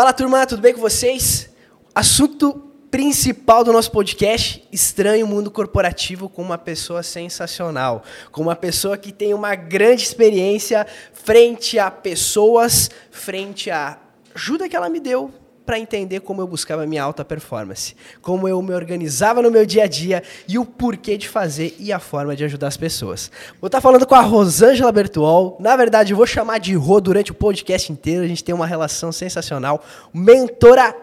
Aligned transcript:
Fala 0.00 0.14
turma, 0.14 0.46
tudo 0.46 0.62
bem 0.62 0.72
com 0.72 0.80
vocês? 0.80 1.50
Assunto 1.94 2.54
principal 2.90 3.62
do 3.62 3.70
nosso 3.70 3.90
podcast, 3.90 4.66
estranho 4.72 5.26
mundo 5.26 5.50
corporativo 5.50 6.26
com 6.26 6.40
uma 6.40 6.56
pessoa 6.56 7.02
sensacional, 7.02 8.02
com 8.32 8.40
uma 8.40 8.56
pessoa 8.56 8.96
que 8.96 9.12
tem 9.12 9.34
uma 9.34 9.54
grande 9.54 10.02
experiência 10.02 10.86
frente 11.12 11.78
a 11.78 11.90
pessoas, 11.90 12.88
frente 13.10 13.70
à 13.70 13.98
ajuda 14.34 14.70
que 14.70 14.74
ela 14.74 14.88
me 14.88 15.00
deu 15.00 15.34
para 15.64 15.78
entender 15.78 16.20
como 16.20 16.40
eu 16.40 16.46
buscava 16.46 16.86
minha 16.86 17.02
alta 17.02 17.24
performance, 17.24 17.94
como 18.20 18.48
eu 18.48 18.60
me 18.60 18.74
organizava 18.74 19.40
no 19.40 19.50
meu 19.50 19.64
dia 19.64 19.84
a 19.84 19.86
dia 19.86 20.22
e 20.48 20.58
o 20.58 20.64
porquê 20.64 21.16
de 21.16 21.28
fazer 21.28 21.76
e 21.78 21.92
a 21.92 21.98
forma 21.98 22.34
de 22.34 22.44
ajudar 22.44 22.68
as 22.68 22.76
pessoas. 22.76 23.30
Vou 23.60 23.68
estar 23.68 23.80
falando 23.80 24.06
com 24.06 24.14
a 24.14 24.20
Rosângela 24.20 24.90
Bertuol. 24.90 25.56
Na 25.60 25.76
verdade, 25.76 26.12
eu 26.12 26.16
vou 26.16 26.26
chamar 26.26 26.58
de 26.58 26.74
Rô 26.74 27.00
durante 27.00 27.30
o 27.30 27.34
podcast 27.34 27.92
inteiro. 27.92 28.24
A 28.24 28.28
gente 28.28 28.42
tem 28.42 28.54
uma 28.54 28.66
relação 28.66 29.12
sensacional. 29.12 29.84
Mentora 30.12 30.94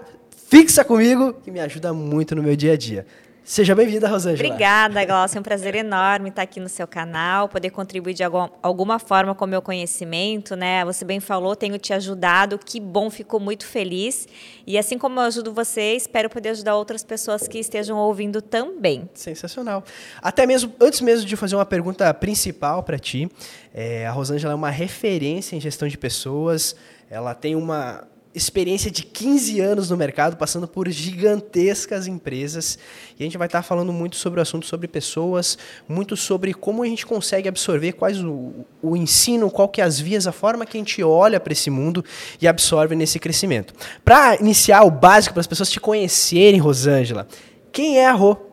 fixa 0.47 0.83
comigo 0.83 1.33
que 1.43 1.51
me 1.51 1.59
ajuda 1.59 1.93
muito 1.93 2.35
no 2.35 2.43
meu 2.43 2.55
dia 2.55 2.73
a 2.73 2.77
dia. 2.77 3.05
Seja 3.47 3.73
bem-vinda, 3.73 4.09
Rosângela. 4.09 4.45
Obrigada, 4.45 5.05
Glaucia. 5.05 5.37
É 5.37 5.39
um 5.39 5.43
prazer 5.43 5.73
enorme 5.73 6.27
estar 6.27 6.41
aqui 6.41 6.59
no 6.59 6.67
seu 6.67 6.85
canal, 6.85 7.47
poder 7.47 7.69
contribuir 7.69 8.13
de 8.13 8.21
alguma 8.21 8.99
forma 8.99 9.33
com 9.33 9.45
o 9.45 9.47
meu 9.47 9.61
conhecimento, 9.61 10.53
né? 10.53 10.83
Você 10.83 11.05
bem 11.05 11.21
falou, 11.21 11.55
tenho 11.55 11.77
te 11.77 11.93
ajudado, 11.93 12.59
que 12.59 12.77
bom, 12.77 13.09
fico 13.09 13.39
muito 13.39 13.65
feliz. 13.65 14.27
E 14.67 14.77
assim 14.77 14.97
como 14.97 15.21
eu 15.21 15.23
ajudo 15.23 15.53
você, 15.53 15.93
espero 15.93 16.29
poder 16.29 16.49
ajudar 16.49 16.75
outras 16.75 17.05
pessoas 17.05 17.47
que 17.47 17.57
estejam 17.57 17.97
ouvindo 17.97 18.41
também. 18.41 19.09
Sensacional. 19.13 19.81
Até 20.21 20.45
mesmo, 20.45 20.73
antes 20.77 20.99
mesmo 20.99 21.25
de 21.25 21.37
fazer 21.37 21.55
uma 21.55 21.65
pergunta 21.65 22.13
principal 22.13 22.83
para 22.83 22.99
ti, 22.99 23.31
é, 23.73 24.05
a 24.05 24.11
Rosângela 24.11 24.51
é 24.51 24.55
uma 24.57 24.71
referência 24.71 25.55
em 25.55 25.61
gestão 25.61 25.87
de 25.87 25.97
pessoas, 25.97 26.75
ela 27.09 27.33
tem 27.33 27.55
uma 27.55 28.05
experiência 28.37 28.89
de 28.91 29.03
15 29.03 29.59
anos 29.59 29.89
no 29.89 29.97
mercado, 29.97 30.37
passando 30.37 30.67
por 30.67 30.87
gigantescas 30.89 32.07
empresas. 32.07 32.77
E 33.19 33.23
a 33.23 33.25
gente 33.25 33.37
vai 33.37 33.47
estar 33.47 33.63
falando 33.63 33.91
muito 33.91 34.15
sobre 34.15 34.39
o 34.39 34.43
assunto 34.43 34.65
sobre 34.65 34.87
pessoas, 34.87 35.57
muito 35.87 36.15
sobre 36.15 36.53
como 36.53 36.83
a 36.83 36.85
gente 36.85 37.05
consegue 37.05 37.49
absorver 37.49 37.93
quais 37.93 38.23
o, 38.23 38.65
o 38.81 38.95
ensino, 38.95 39.49
qual 39.49 39.67
que 39.67 39.81
é 39.81 39.83
as 39.83 39.99
vias, 39.99 40.27
a 40.27 40.31
forma 40.31 40.65
que 40.65 40.77
a 40.77 40.79
gente 40.79 41.03
olha 41.03 41.39
para 41.39 41.51
esse 41.51 41.69
mundo 41.69 42.05
e 42.41 42.47
absorve 42.47 42.95
nesse 42.95 43.19
crescimento. 43.19 43.73
Para 44.05 44.35
iniciar 44.35 44.83
o 44.83 44.91
básico, 44.91 45.33
para 45.33 45.41
as 45.41 45.47
pessoas 45.47 45.69
te 45.69 45.79
conhecerem, 45.79 46.59
Rosângela, 46.59 47.27
quem 47.71 47.99
é 47.99 48.07
a 48.07 48.13
Rô? 48.13 48.46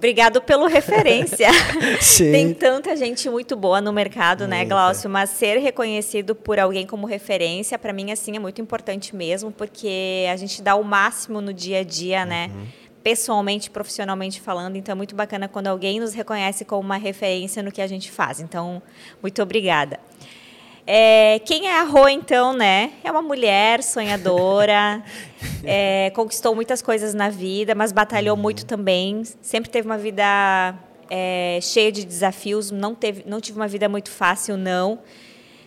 Obrigado 0.00 0.40
pelo 0.40 0.66
referência. 0.66 1.48
Tem 2.32 2.54
tanta 2.54 2.96
gente 2.96 3.28
muito 3.28 3.54
boa 3.54 3.82
no 3.82 3.92
mercado, 3.92 4.48
né, 4.48 4.64
Glaucio? 4.64 5.10
Mas 5.10 5.28
ser 5.28 5.58
reconhecido 5.58 6.34
por 6.34 6.58
alguém 6.58 6.86
como 6.86 7.06
referência, 7.06 7.78
para 7.78 7.92
mim, 7.92 8.10
assim, 8.10 8.34
é 8.34 8.38
muito 8.38 8.62
importante 8.62 9.14
mesmo, 9.14 9.52
porque 9.52 10.24
a 10.32 10.36
gente 10.36 10.62
dá 10.62 10.74
o 10.74 10.82
máximo 10.82 11.42
no 11.42 11.52
dia 11.52 11.80
a 11.80 11.84
dia, 11.84 12.24
né? 12.24 12.50
Uhum. 12.50 12.66
Pessoalmente, 13.02 13.68
profissionalmente 13.68 14.40
falando. 14.40 14.76
Então, 14.76 14.94
é 14.94 14.96
muito 14.96 15.14
bacana 15.14 15.48
quando 15.48 15.66
alguém 15.66 16.00
nos 16.00 16.14
reconhece 16.14 16.64
como 16.64 16.80
uma 16.80 16.96
referência 16.96 17.62
no 17.62 17.70
que 17.70 17.82
a 17.82 17.86
gente 17.86 18.10
faz. 18.10 18.40
Então, 18.40 18.80
muito 19.20 19.42
obrigada. 19.42 20.00
É, 20.86 21.40
quem 21.44 21.68
é 21.68 21.78
a 21.78 21.84
Rô, 21.84 22.08
então, 22.08 22.52
né? 22.52 22.92
É 23.04 23.10
uma 23.10 23.22
mulher 23.22 23.82
sonhadora, 23.82 25.02
é, 25.64 26.10
conquistou 26.10 26.54
muitas 26.54 26.82
coisas 26.82 27.14
na 27.14 27.28
vida, 27.28 27.74
mas 27.74 27.92
batalhou 27.92 28.36
uhum. 28.36 28.42
muito 28.42 28.66
também. 28.66 29.22
Sempre 29.40 29.70
teve 29.70 29.86
uma 29.86 29.98
vida 29.98 30.74
é, 31.08 31.58
cheia 31.60 31.92
de 31.92 32.04
desafios, 32.04 32.70
não, 32.70 32.94
teve, 32.94 33.24
não 33.26 33.40
tive 33.40 33.58
uma 33.58 33.68
vida 33.68 33.88
muito 33.88 34.10
fácil, 34.10 34.56
não. 34.56 34.98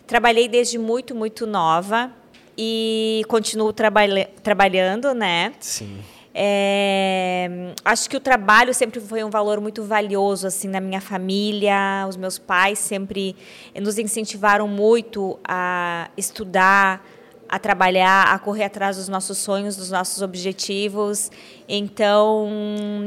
Trabalhei 0.07 0.47
desde 0.47 0.77
muito, 0.77 1.13
muito 1.13 1.45
nova 1.45 2.11
e 2.57 3.23
continuo 3.27 3.73
trabalha 3.73 4.29
trabalhando, 4.41 5.13
né? 5.13 5.53
Sim. 5.59 5.99
É, 6.35 7.73
acho 7.85 8.09
que 8.09 8.17
o 8.17 8.19
trabalho 8.19 8.73
sempre 8.73 8.99
foi 8.99 9.23
um 9.23 9.29
valor 9.29 9.61
muito 9.61 9.83
valioso 9.83 10.47
assim 10.47 10.67
na 10.67 10.79
minha 10.79 10.99
família. 10.99 12.05
Os 12.09 12.17
meus 12.17 12.39
pais 12.39 12.79
sempre 12.79 13.35
nos 13.79 13.99
incentivaram 13.99 14.67
muito 14.67 15.39
a 15.47 16.09
estudar, 16.17 17.05
a 17.47 17.59
trabalhar, 17.59 18.33
a 18.33 18.39
correr 18.39 18.63
atrás 18.63 18.97
dos 18.97 19.07
nossos 19.07 19.37
sonhos, 19.37 19.75
dos 19.75 19.91
nossos 19.91 20.23
objetivos. 20.23 21.29
Então, 21.69 22.49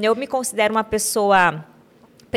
eu 0.00 0.14
me 0.14 0.26
considero 0.26 0.72
uma 0.72 0.84
pessoa 0.84 1.64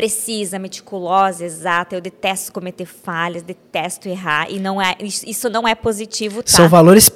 precisa, 0.00 0.58
meticulosa, 0.58 1.44
exata. 1.44 1.94
Eu 1.94 2.00
detesto 2.00 2.50
cometer 2.54 2.86
falhas, 2.86 3.42
detesto 3.42 4.08
errar 4.08 4.50
e 4.50 4.58
não 4.58 4.80
é 4.80 4.96
isso 4.98 5.50
não 5.50 5.68
é 5.68 5.74
positivo, 5.74 6.42
tá? 6.42 6.50
São 6.50 6.70
valores 6.70 7.10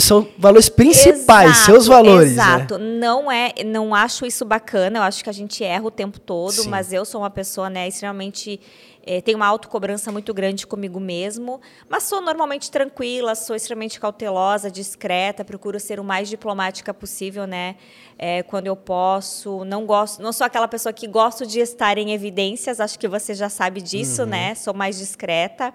são 0.00 0.26
valores 0.38 0.70
principais, 0.70 1.50
exato, 1.50 1.66
seus 1.66 1.86
valores. 1.86 2.28
Né? 2.28 2.42
Exato. 2.42 2.78
Né? 2.78 2.98
Não 2.98 3.30
é, 3.30 3.52
não 3.62 3.94
acho 3.94 4.24
isso 4.24 4.46
bacana. 4.46 5.00
Eu 5.00 5.02
acho 5.02 5.22
que 5.22 5.28
a 5.28 5.34
gente 5.34 5.62
erra 5.62 5.84
o 5.84 5.90
tempo 5.90 6.18
todo, 6.18 6.52
Sim. 6.52 6.70
mas 6.70 6.94
eu 6.94 7.04
sou 7.04 7.20
uma 7.20 7.30
pessoa, 7.30 7.68
né, 7.68 7.86
extremamente 7.86 8.58
é, 9.04 9.20
tenho 9.20 9.36
uma 9.36 9.46
autocobrança 9.46 10.12
muito 10.12 10.32
grande 10.34 10.66
comigo 10.66 11.00
mesmo, 11.00 11.60
mas 11.88 12.04
sou 12.04 12.20
normalmente 12.20 12.70
tranquila, 12.70 13.34
sou 13.34 13.56
extremamente 13.56 13.98
cautelosa, 13.98 14.70
discreta, 14.70 15.44
procuro 15.44 15.80
ser 15.80 15.98
o 15.98 16.04
mais 16.04 16.28
diplomática 16.28 16.92
possível, 16.92 17.46
né? 17.46 17.76
É, 18.18 18.42
quando 18.42 18.66
eu 18.66 18.76
posso. 18.76 19.64
Não 19.64 19.86
gosto, 19.86 20.22
não 20.22 20.32
sou 20.32 20.46
aquela 20.46 20.68
pessoa 20.68 20.92
que 20.92 21.06
gosto 21.06 21.46
de 21.46 21.60
estar 21.60 21.96
em 21.96 22.12
evidências, 22.12 22.80
acho 22.80 22.98
que 22.98 23.08
você 23.08 23.34
já 23.34 23.48
sabe 23.48 23.80
disso, 23.80 24.22
uhum. 24.22 24.28
né? 24.28 24.54
Sou 24.54 24.74
mais 24.74 24.98
discreta. 24.98 25.72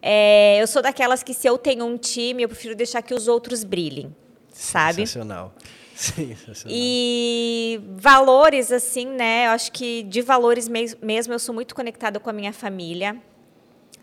É, 0.00 0.62
eu 0.62 0.66
sou 0.66 0.80
daquelas 0.80 1.22
que, 1.24 1.34
se 1.34 1.48
eu 1.48 1.58
tenho 1.58 1.84
um 1.84 1.96
time, 1.96 2.44
eu 2.44 2.48
prefiro 2.48 2.74
deixar 2.76 3.02
que 3.02 3.12
os 3.12 3.26
outros 3.26 3.64
brilhem, 3.64 4.14
sabe? 4.52 5.06
Sensacional. 5.06 5.52
E 6.68 7.80
valores, 7.96 8.70
assim, 8.70 9.06
né? 9.06 9.46
Eu 9.46 9.50
acho 9.50 9.72
que 9.72 10.04
de 10.04 10.22
valores 10.22 10.68
mesmo 10.68 11.32
eu 11.32 11.38
sou 11.40 11.52
muito 11.52 11.74
conectada 11.74 12.20
com 12.20 12.30
a 12.30 12.32
minha 12.32 12.52
família. 12.52 13.20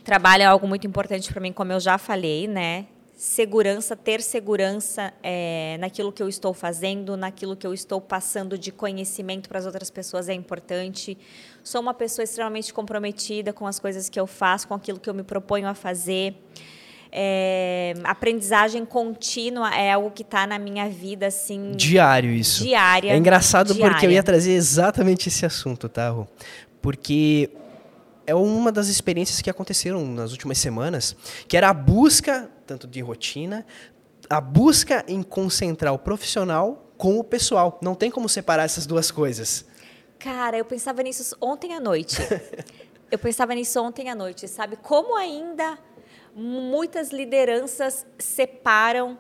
Trabalho 0.04 0.44
é 0.44 0.46
algo 0.46 0.68
muito 0.68 0.86
importante 0.86 1.32
para 1.32 1.42
mim, 1.42 1.54
como 1.54 1.72
eu 1.72 1.80
já 1.80 1.98
falei, 1.98 2.48
né? 2.48 2.86
Segurança, 3.16 3.96
ter 3.96 4.22
segurança 4.22 5.14
é, 5.24 5.78
naquilo 5.80 6.12
que 6.12 6.22
eu 6.22 6.28
estou 6.28 6.54
fazendo, 6.54 7.16
naquilo 7.16 7.56
que 7.56 7.66
eu 7.66 7.74
estou 7.74 8.02
passando 8.02 8.58
de 8.58 8.74
conhecimento 8.74 9.48
para 9.48 9.58
as 9.58 9.66
outras 9.66 9.90
pessoas 9.90 10.28
é 10.28 10.34
importante. 10.34 11.18
Sou 11.64 11.80
uma 11.80 11.94
pessoa 11.94 12.26
extremamente 12.26 12.74
comprometida 12.74 13.54
com 13.54 13.66
as 13.66 13.80
coisas 13.80 14.10
que 14.10 14.20
eu 14.20 14.28
faço, 14.28 14.68
com 14.68 14.74
aquilo 14.74 15.00
que 15.00 15.10
eu 15.10 15.14
me 15.14 15.24
proponho 15.24 15.66
a 15.66 15.74
fazer. 15.74 16.36
É, 17.18 17.94
aprendizagem 18.04 18.84
contínua 18.84 19.74
é 19.74 19.94
algo 19.94 20.12
que 20.12 20.22
está 20.22 20.46
na 20.46 20.60
minha 20.60 20.90
vida, 20.90 21.28
assim. 21.28 21.72
Diário, 21.72 22.30
isso. 22.30 22.62
Diária. 22.62 23.14
É 23.14 23.16
engraçado 23.16 23.74
diária. 23.74 23.94
porque 23.94 24.06
eu 24.06 24.12
ia 24.12 24.22
trazer 24.22 24.52
exatamente 24.52 25.30
esse 25.30 25.46
assunto, 25.46 25.88
tá, 25.88 26.10
Rô? 26.10 26.28
Porque 26.82 27.50
é 28.28 28.36
uma 28.36 28.70
das 28.70 28.90
experiências 28.90 29.40
que 29.40 29.50
aconteceram 29.50 30.06
nas 30.06 30.34
últimas 30.34 30.58
semanas, 30.58 31.16
que 31.48 31.56
era 31.56 31.70
a 31.70 31.74
busca, 31.74 32.52
tanto 32.68 32.86
de 32.86 33.00
rotina, 33.00 33.66
a 34.30 34.42
busca 34.42 35.06
em 35.08 35.24
concentrar 35.24 35.94
o 35.94 35.98
profissional 35.98 36.92
com 36.98 37.18
o 37.18 37.24
pessoal. 37.24 37.80
Não 37.82 37.96
tem 37.96 38.12
como 38.12 38.28
separar 38.28 38.64
essas 38.64 38.86
duas 38.86 39.10
coisas. 39.10 39.64
Cara, 40.20 40.58
eu 40.58 40.66
pensava 40.66 41.02
nisso 41.02 41.34
ontem 41.40 41.74
à 41.74 41.80
noite. 41.80 42.18
eu 43.10 43.18
pensava 43.18 43.56
nisso 43.56 43.82
ontem 43.82 44.10
à 44.10 44.16
noite, 44.16 44.50
sabe? 44.50 44.76
Como 44.76 45.16
ainda 45.16 45.80
muitas 46.36 47.12
lideranças 47.12 48.06
separam 48.20 49.18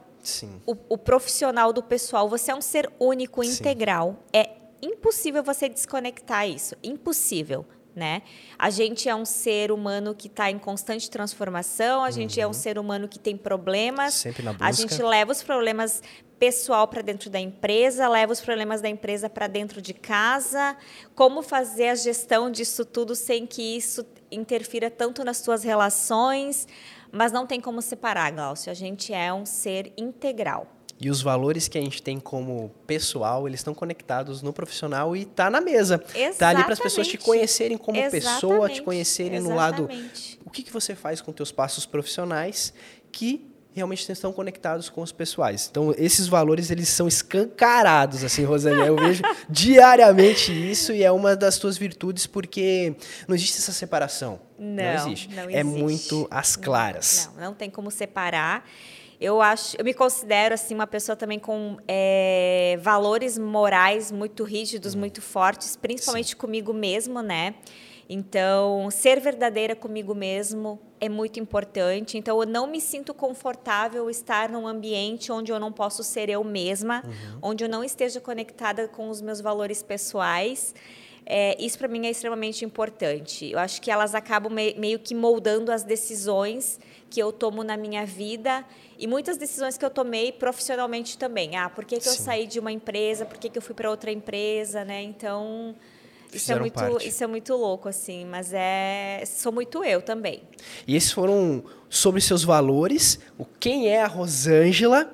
o, 0.65 0.75
o, 0.89 0.97
profissional 0.97 1.71
do 1.71 1.81
pessoal. 1.81 2.27
Você 2.27 2.51
é 2.51 2.55
um 2.55 2.61
ser 2.61 2.91
único, 2.99 3.43
integral. 3.43 4.11
Sim. 4.11 4.17
É 4.33 4.49
impossível 4.81 5.41
você 5.41 5.69
desconectar 5.69 6.47
isso. 6.47 6.75
Impossível. 6.83 7.65
Né? 7.95 8.23
A 8.59 8.69
gente 8.69 9.07
é 9.07 9.15
um 9.15 9.23
ser 9.23 9.71
humano 9.71 10.13
que 10.13 10.27
está 10.27 10.51
em 10.51 10.59
constante 10.59 11.09
transformação, 11.09 12.03
a 12.03 12.11
gente 12.11 12.41
é 12.41 12.45
um 12.45 12.49
uhum. 12.49 12.53
ser 12.53 12.77
humano 12.77 13.07
que 13.07 13.17
tem 13.17 13.37
problemas, 13.37 14.15
Sempre 14.15 14.43
na 14.43 14.51
busca. 14.51 14.67
a 14.67 14.71
gente 14.73 15.01
leva 15.01 15.31
os 15.31 15.41
problemas 15.41 16.03
pessoal 16.37 16.89
para 16.89 17.01
dentro 17.01 17.29
da 17.29 17.39
empresa, 17.39 18.09
leva 18.09 18.33
os 18.33 18.41
problemas 18.41 18.81
da 18.81 18.89
empresa 18.89 19.29
para 19.29 19.47
dentro 19.47 19.81
de 19.81 19.93
casa, 19.93 20.75
como 21.15 21.41
fazer 21.41 21.87
a 21.87 21.95
gestão 21.95 22.51
disso 22.51 22.83
tudo 22.83 23.15
sem 23.15 23.47
que 23.47 23.77
isso 23.77 24.05
interfira 24.29 24.91
tanto 24.91 25.23
nas 25.23 25.37
suas 25.37 25.63
relações, 25.63 26.67
mas 27.15 27.31
não 27.31 27.47
tem 27.47 27.61
como 27.61 27.81
separar, 27.81 28.31
Glaucio. 28.31 28.71
A 28.71 28.75
gente 28.75 29.13
é 29.13 29.33
um 29.33 29.45
ser 29.45 29.93
integral. 29.97 30.67
E 30.99 31.09
os 31.09 31.21
valores 31.21 31.67
que 31.67 31.77
a 31.77 31.81
gente 31.81 32.01
tem 32.01 32.19
como 32.19 32.69
pessoal, 32.87 33.47
eles 33.47 33.59
estão 33.59 33.73
conectados 33.73 34.41
no 34.41 34.53
profissional 34.53 35.15
e 35.15 35.23
está 35.23 35.49
na 35.49 35.59
mesa. 35.59 35.95
Exatamente. 35.95 36.37
Tá 36.37 36.49
ali 36.49 36.63
para 36.63 36.73
as 36.73 36.79
pessoas 36.79 37.07
te 37.07 37.17
conhecerem 37.17 37.77
como 37.77 37.97
Exatamente. 37.97 38.23
pessoa, 38.23 38.69
te 38.69 38.81
conhecerem 38.81 39.37
Exatamente. 39.37 39.49
no 39.49 39.55
lado 39.55 39.89
o 40.45 40.49
que, 40.49 40.63
que 40.63 40.71
você 40.71 40.95
faz 40.95 41.19
com 41.19 41.33
teus 41.33 41.51
passos 41.51 41.85
profissionais 41.85 42.73
que 43.11 43.54
realmente 43.75 44.09
estão 44.09 44.31
conectados 44.31 44.89
com 44.89 45.01
os 45.01 45.11
pessoais. 45.11 45.67
Então, 45.69 45.93
esses 45.97 46.27
valores, 46.27 46.71
eles 46.71 46.87
são 46.87 47.09
escancarados, 47.09 48.23
assim, 48.23 48.45
Rosane. 48.45 48.87
Eu 48.87 48.95
vejo 48.95 49.21
diariamente 49.49 50.51
isso 50.53 50.93
e 50.93 51.03
é 51.03 51.11
uma 51.11 51.35
das 51.35 51.57
tuas 51.59 51.77
virtudes 51.77 52.25
porque 52.25 52.95
não 53.27 53.35
existe 53.35 53.57
essa 53.57 53.73
separação. 53.73 54.39
Não, 54.57 54.81
não 54.81 54.93
existe. 54.93 55.29
Não 55.29 55.43
é 55.43 55.45
existe. 55.45 55.59
É 55.59 55.63
muito 55.63 56.27
às 56.31 56.55
claras. 56.55 57.25
Não, 57.27 57.35
não, 57.35 57.43
não 57.49 57.53
tem 57.53 57.69
como 57.69 57.91
separar. 57.91 58.65
Eu 59.19 59.41
acho, 59.41 59.75
eu 59.77 59.83
me 59.83 59.93
considero 59.93 60.53
assim 60.53 60.73
uma 60.73 60.87
pessoa 60.87 61.15
também 61.15 61.39
com 61.39 61.77
é, 61.85 62.77
valores 62.81 63.37
morais 63.37 64.09
muito 64.11 64.43
rígidos, 64.45 64.95
hum. 64.95 64.99
muito 64.99 65.21
fortes, 65.21 65.75
principalmente 65.75 66.29
Sim. 66.29 66.37
comigo 66.37 66.73
mesmo, 66.73 67.21
né? 67.21 67.55
Então, 68.07 68.89
ser 68.91 69.19
verdadeira 69.19 69.75
comigo 69.75 70.13
mesmo 70.13 70.79
é 70.99 71.09
muito 71.09 71.39
importante. 71.39 72.17
Então, 72.17 72.39
eu 72.41 72.47
não 72.47 72.67
me 72.67 72.79
sinto 72.79 73.13
confortável 73.13 74.09
estar 74.09 74.49
num 74.49 74.67
ambiente 74.67 75.31
onde 75.31 75.51
eu 75.51 75.59
não 75.59 75.71
posso 75.71 76.03
ser 76.03 76.29
eu 76.29 76.43
mesma, 76.43 77.03
uhum. 77.05 77.39
onde 77.41 77.63
eu 77.63 77.69
não 77.69 77.83
esteja 77.83 78.21
conectada 78.21 78.87
com 78.87 79.09
os 79.09 79.21
meus 79.21 79.41
valores 79.41 79.83
pessoais. 79.83 80.73
É, 81.25 81.59
isso 81.59 81.77
para 81.79 81.87
mim 81.87 82.05
é 82.05 82.11
extremamente 82.11 82.63
importante. 82.63 83.51
Eu 83.51 83.57
acho 83.57 83.81
que 83.81 83.89
elas 83.89 84.13
acabam 84.13 84.53
me, 84.53 84.75
meio 84.75 84.99
que 84.99 85.15
moldando 85.15 85.71
as 85.71 85.83
decisões 85.83 86.79
que 87.09 87.21
eu 87.21 87.31
tomo 87.31 87.63
na 87.63 87.75
minha 87.75 88.05
vida 88.05 88.63
e 88.97 89.07
muitas 89.07 89.35
decisões 89.37 89.77
que 89.77 89.83
eu 89.83 89.89
tomei 89.89 90.31
profissionalmente 90.31 91.17
também. 91.17 91.55
Ah, 91.55 91.69
por 91.69 91.83
que, 91.83 91.99
que 91.99 92.07
eu 92.07 92.13
saí 92.13 92.45
de 92.45 92.59
uma 92.59 92.71
empresa? 92.71 93.25
Por 93.25 93.37
que, 93.37 93.49
que 93.49 93.57
eu 93.57 93.61
fui 93.61 93.73
para 93.73 93.89
outra 93.89 94.11
empresa? 94.11 94.85
Né? 94.85 95.01
Então, 95.01 95.75
isso 96.35 96.51
é, 96.51 96.59
muito, 96.59 96.97
isso 97.01 97.23
é 97.23 97.27
muito 97.27 97.55
louco, 97.55 97.87
assim, 97.89 98.25
mas 98.25 98.51
é. 98.53 99.23
Sou 99.25 99.51
muito 99.51 99.83
eu 99.83 100.01
também. 100.01 100.41
E 100.87 100.95
esses 100.95 101.11
foram 101.11 101.63
sobre 101.89 102.21
seus 102.21 102.43
valores, 102.43 103.19
o 103.37 103.45
quem 103.45 103.87
é 103.87 104.01
a 104.01 104.07
Rosângela 104.07 105.09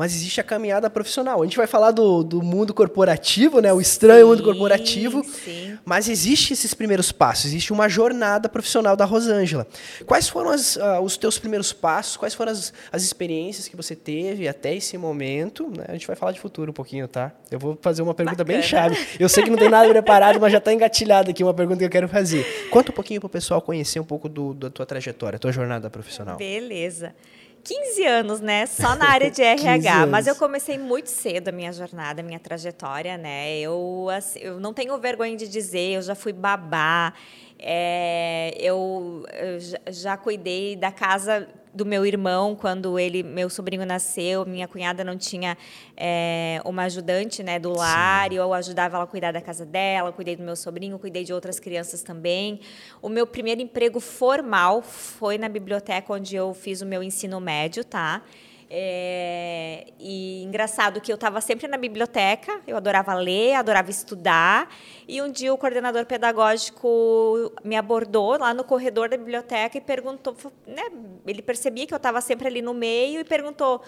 mas 0.00 0.14
existe 0.14 0.40
a 0.40 0.42
caminhada 0.42 0.88
profissional. 0.88 1.42
A 1.42 1.44
gente 1.44 1.58
vai 1.58 1.66
falar 1.66 1.90
do, 1.90 2.24
do 2.24 2.40
mundo 2.40 2.72
corporativo, 2.72 3.60
né? 3.60 3.70
O 3.70 3.82
estranho 3.82 4.24
sim, 4.24 4.30
mundo 4.30 4.42
corporativo. 4.42 5.22
Sim. 5.22 5.78
Mas 5.84 6.08
existe 6.08 6.54
esses 6.54 6.72
primeiros 6.72 7.12
passos, 7.12 7.44
existe 7.44 7.70
uma 7.70 7.86
jornada 7.86 8.48
profissional 8.48 8.96
da 8.96 9.04
Rosângela. 9.04 9.66
Quais 10.06 10.26
foram 10.26 10.52
as, 10.52 10.76
uh, 10.76 11.02
os 11.02 11.18
teus 11.18 11.38
primeiros 11.38 11.74
passos? 11.74 12.16
Quais 12.16 12.32
foram 12.32 12.50
as, 12.50 12.72
as 12.90 13.02
experiências 13.02 13.68
que 13.68 13.76
você 13.76 13.94
teve 13.94 14.48
até 14.48 14.74
esse 14.74 14.96
momento? 14.96 15.68
Né? 15.68 15.84
A 15.88 15.92
gente 15.92 16.06
vai 16.06 16.16
falar 16.16 16.32
de 16.32 16.40
futuro 16.40 16.70
um 16.70 16.74
pouquinho, 16.74 17.06
tá? 17.06 17.30
Eu 17.50 17.58
vou 17.58 17.78
fazer 17.82 18.00
uma 18.00 18.14
pergunta 18.14 18.42
Bacana. 18.42 18.58
bem 18.58 18.66
chave. 18.66 18.96
Eu 19.20 19.28
sei 19.28 19.44
que 19.44 19.50
não 19.50 19.58
tem 19.58 19.68
nada 19.68 19.86
preparado, 19.90 20.40
mas 20.40 20.50
já 20.50 20.56
está 20.56 20.72
engatilhado 20.72 21.30
aqui 21.30 21.44
uma 21.44 21.52
pergunta 21.52 21.78
que 21.78 21.84
eu 21.84 21.90
quero 21.90 22.08
fazer. 22.08 22.70
Conta 22.70 22.90
um 22.90 22.94
pouquinho 22.94 23.20
para 23.20 23.26
o 23.26 23.30
pessoal 23.30 23.60
conhecer 23.60 24.00
um 24.00 24.04
pouco 24.04 24.30
do, 24.30 24.54
da 24.54 24.70
tua 24.70 24.86
trajetória, 24.86 25.38
tua 25.38 25.52
jornada 25.52 25.90
profissional. 25.90 26.38
Beleza. 26.38 27.14
15 27.64 28.04
anos, 28.06 28.40
né? 28.40 28.66
Só 28.66 28.94
na 28.94 29.08
área 29.08 29.30
de 29.30 29.42
RH. 29.42 30.06
mas 30.06 30.26
eu 30.26 30.34
comecei 30.34 30.78
muito 30.78 31.08
cedo 31.08 31.48
a 31.48 31.52
minha 31.52 31.72
jornada, 31.72 32.20
a 32.20 32.24
minha 32.24 32.38
trajetória, 32.38 33.16
né? 33.16 33.58
Eu, 33.58 34.08
assim, 34.10 34.38
eu 34.40 34.58
não 34.60 34.72
tenho 34.72 34.96
vergonha 34.98 35.36
de 35.36 35.48
dizer, 35.48 35.96
eu 35.96 36.02
já 36.02 36.14
fui 36.14 36.32
babá. 36.32 37.12
É, 37.62 38.56
eu, 38.58 39.26
eu 39.34 39.92
já 39.92 40.16
cuidei 40.16 40.76
da 40.76 40.90
casa 40.90 41.46
do 41.72 41.84
meu 41.86 42.04
irmão 42.04 42.56
quando 42.56 42.98
ele 42.98 43.22
meu 43.22 43.48
sobrinho 43.48 43.86
nasceu 43.86 44.44
minha 44.44 44.66
cunhada 44.66 45.04
não 45.04 45.16
tinha 45.16 45.56
é, 45.96 46.60
uma 46.64 46.82
ajudante 46.84 47.44
né 47.44 47.60
do 47.60 47.72
lar 47.72 48.32
e 48.32 48.36
eu 48.36 48.52
ajudava 48.52 48.96
ela 48.96 49.04
a 49.04 49.06
cuidar 49.06 49.30
da 49.30 49.40
casa 49.40 49.64
dela 49.64 50.10
cuidei 50.10 50.34
do 50.34 50.42
meu 50.42 50.56
sobrinho 50.56 50.98
cuidei 50.98 51.22
de 51.22 51.32
outras 51.32 51.60
crianças 51.60 52.02
também. 52.02 52.60
O 53.00 53.08
meu 53.08 53.26
primeiro 53.26 53.60
emprego 53.60 54.00
formal 54.00 54.82
foi 54.82 55.38
na 55.38 55.48
biblioteca 55.48 56.12
onde 56.12 56.34
eu 56.34 56.52
fiz 56.54 56.80
o 56.80 56.86
meu 56.86 57.02
ensino 57.02 57.38
médio 57.40 57.84
tá 57.84 58.22
é, 58.72 59.88
e 59.98 60.44
engraçado 60.44 61.00
que 61.00 61.10
eu 61.10 61.16
estava 61.16 61.40
sempre 61.40 61.66
na 61.66 61.76
biblioteca, 61.76 62.60
eu 62.68 62.76
adorava 62.76 63.12
ler, 63.14 63.54
adorava 63.54 63.90
estudar. 63.90 64.72
E 65.08 65.20
um 65.20 65.28
dia 65.28 65.52
o 65.52 65.58
coordenador 65.58 66.06
pedagógico 66.06 67.52
me 67.64 67.74
abordou 67.74 68.38
lá 68.38 68.54
no 68.54 68.62
corredor 68.62 69.08
da 69.08 69.16
biblioteca 69.16 69.76
e 69.76 69.80
perguntou, 69.80 70.36
né, 70.64 70.84
ele 71.26 71.42
percebia 71.42 71.84
que 71.84 71.92
eu 71.92 71.96
estava 71.96 72.20
sempre 72.20 72.46
ali 72.46 72.62
no 72.62 72.72
meio 72.72 73.20
e 73.20 73.24
perguntou: 73.24 73.82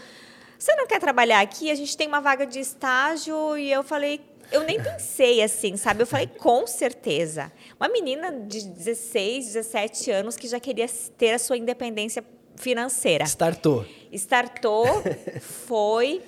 "Você 0.58 0.74
não 0.74 0.88
quer 0.88 0.98
trabalhar 0.98 1.40
aqui? 1.40 1.70
A 1.70 1.76
gente 1.76 1.96
tem 1.96 2.08
uma 2.08 2.20
vaga 2.20 2.44
de 2.44 2.58
estágio". 2.58 3.56
E 3.56 3.70
eu 3.70 3.84
falei: 3.84 4.20
eu 4.50 4.64
nem 4.64 4.82
pensei 4.82 5.42
assim, 5.42 5.76
sabe? 5.76 6.02
Eu 6.02 6.06
falei, 6.06 6.26
com 6.26 6.66
certeza. 6.66 7.52
Uma 7.78 7.88
menina 7.88 8.32
de 8.32 8.66
16, 8.66 9.46
17 9.46 10.10
anos 10.10 10.36
que 10.36 10.48
já 10.48 10.58
queria 10.58 10.86
ter 11.16 11.34
a 11.34 11.38
sua 11.38 11.56
independência 11.56 12.22
financeira. 12.62 13.24
Startou. 13.24 13.84
Startou, 14.12 14.86
foi. 15.66 16.22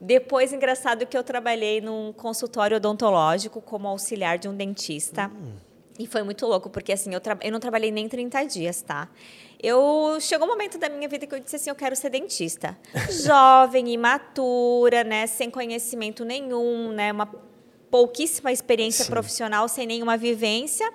Depois, 0.00 0.52
engraçado 0.52 1.06
que 1.06 1.16
eu 1.16 1.22
trabalhei 1.22 1.80
num 1.80 2.12
consultório 2.12 2.76
odontológico 2.76 3.60
como 3.60 3.86
auxiliar 3.86 4.38
de 4.38 4.48
um 4.48 4.54
dentista. 4.54 5.30
Hum. 5.32 5.52
E 5.98 6.06
foi 6.06 6.22
muito 6.22 6.46
louco, 6.46 6.70
porque 6.70 6.92
assim, 6.92 7.12
eu, 7.14 7.20
eu 7.42 7.52
não 7.52 7.60
trabalhei 7.60 7.90
nem 7.90 8.08
30 8.08 8.44
dias, 8.44 8.82
tá? 8.82 9.08
Eu 9.62 10.18
chegou 10.20 10.46
um 10.48 10.50
momento 10.50 10.76
da 10.76 10.88
minha 10.88 11.08
vida 11.08 11.26
que 11.26 11.34
eu 11.34 11.38
disse 11.38 11.56
assim, 11.56 11.70
eu 11.70 11.76
quero 11.76 11.94
ser 11.94 12.10
dentista. 12.10 12.76
Jovem, 13.24 13.92
imatura, 13.92 15.04
né, 15.04 15.26
sem 15.26 15.50
conhecimento 15.50 16.24
nenhum, 16.24 16.90
né, 16.90 17.12
uma 17.12 17.30
pouquíssima 17.88 18.50
experiência 18.50 19.04
Sim. 19.04 19.10
profissional, 19.10 19.68
sem 19.68 19.86
nenhuma 19.86 20.16
vivência. 20.16 20.90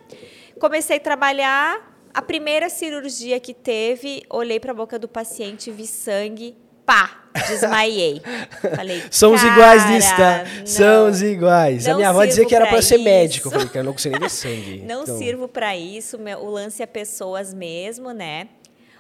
Comecei 0.59 0.97
a 0.97 0.99
trabalhar, 0.99 1.96
a 2.17 2.21
primeira 2.23 2.67
cirurgia 2.67 3.39
que 3.39 3.53
teve, 3.53 4.23
olhei 4.27 4.59
para 4.59 4.71
a 4.71 4.73
boca 4.73 4.97
do 4.97 5.07
paciente, 5.07 5.69
vi 5.69 5.85
sangue, 5.85 6.57
pá, 6.83 7.29
desmaiei. 7.47 8.23
Falei, 8.75 9.03
Somos 9.11 9.43
iguais 9.43 9.87
nisso, 9.87 10.09
tá? 10.15 10.43
Não, 10.43 10.65
Somos 10.65 11.21
iguais. 11.21 11.87
A 11.87 11.93
minha 11.93 12.09
avó 12.09 12.25
dizia 12.25 12.43
que 12.43 12.55
era 12.55 12.65
para 12.65 12.81
ser 12.81 12.97
médico. 12.97 13.49
Eu 13.49 13.51
falei, 13.51 13.69
eu 13.71 13.83
não 13.83 13.93
consigo 13.93 14.13
nem 14.13 14.21
ver 14.21 14.31
sangue. 14.31 14.81
Não 14.89 15.03
então... 15.03 15.15
sirvo 15.15 15.47
para 15.47 15.77
isso. 15.77 16.17
O 16.17 16.49
lance 16.49 16.81
é 16.81 16.87
pessoas 16.87 17.53
mesmo, 17.53 18.11
né? 18.11 18.49